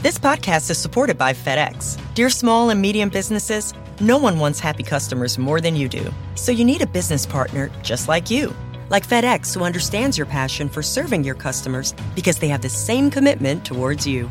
This 0.02 0.18
podcast 0.18 0.70
is 0.70 0.78
supported 0.78 1.18
by 1.18 1.32
FedEx. 1.32 1.98
Dear 2.14 2.30
small 2.30 2.70
and 2.70 2.80
medium 2.80 3.08
businesses, 3.08 3.72
no 4.00 4.18
one 4.18 4.38
wants 4.38 4.60
happy 4.60 4.82
customers 4.82 5.38
more 5.38 5.60
than 5.60 5.74
you 5.74 5.88
do. 5.88 6.12
So 6.36 6.52
you 6.52 6.64
need 6.64 6.82
a 6.82 6.86
business 6.86 7.26
partner 7.26 7.70
just 7.82 8.06
like 8.06 8.30
you. 8.30 8.54
Like 8.90 9.08
FedEx, 9.08 9.54
who 9.54 9.64
understands 9.64 10.16
your 10.16 10.26
passion 10.26 10.68
for 10.68 10.82
serving 10.82 11.24
your 11.24 11.34
customers 11.34 11.94
because 12.14 12.38
they 12.38 12.48
have 12.48 12.62
the 12.62 12.68
same 12.68 13.10
commitment 13.10 13.64
towards 13.64 14.06
you. 14.06 14.30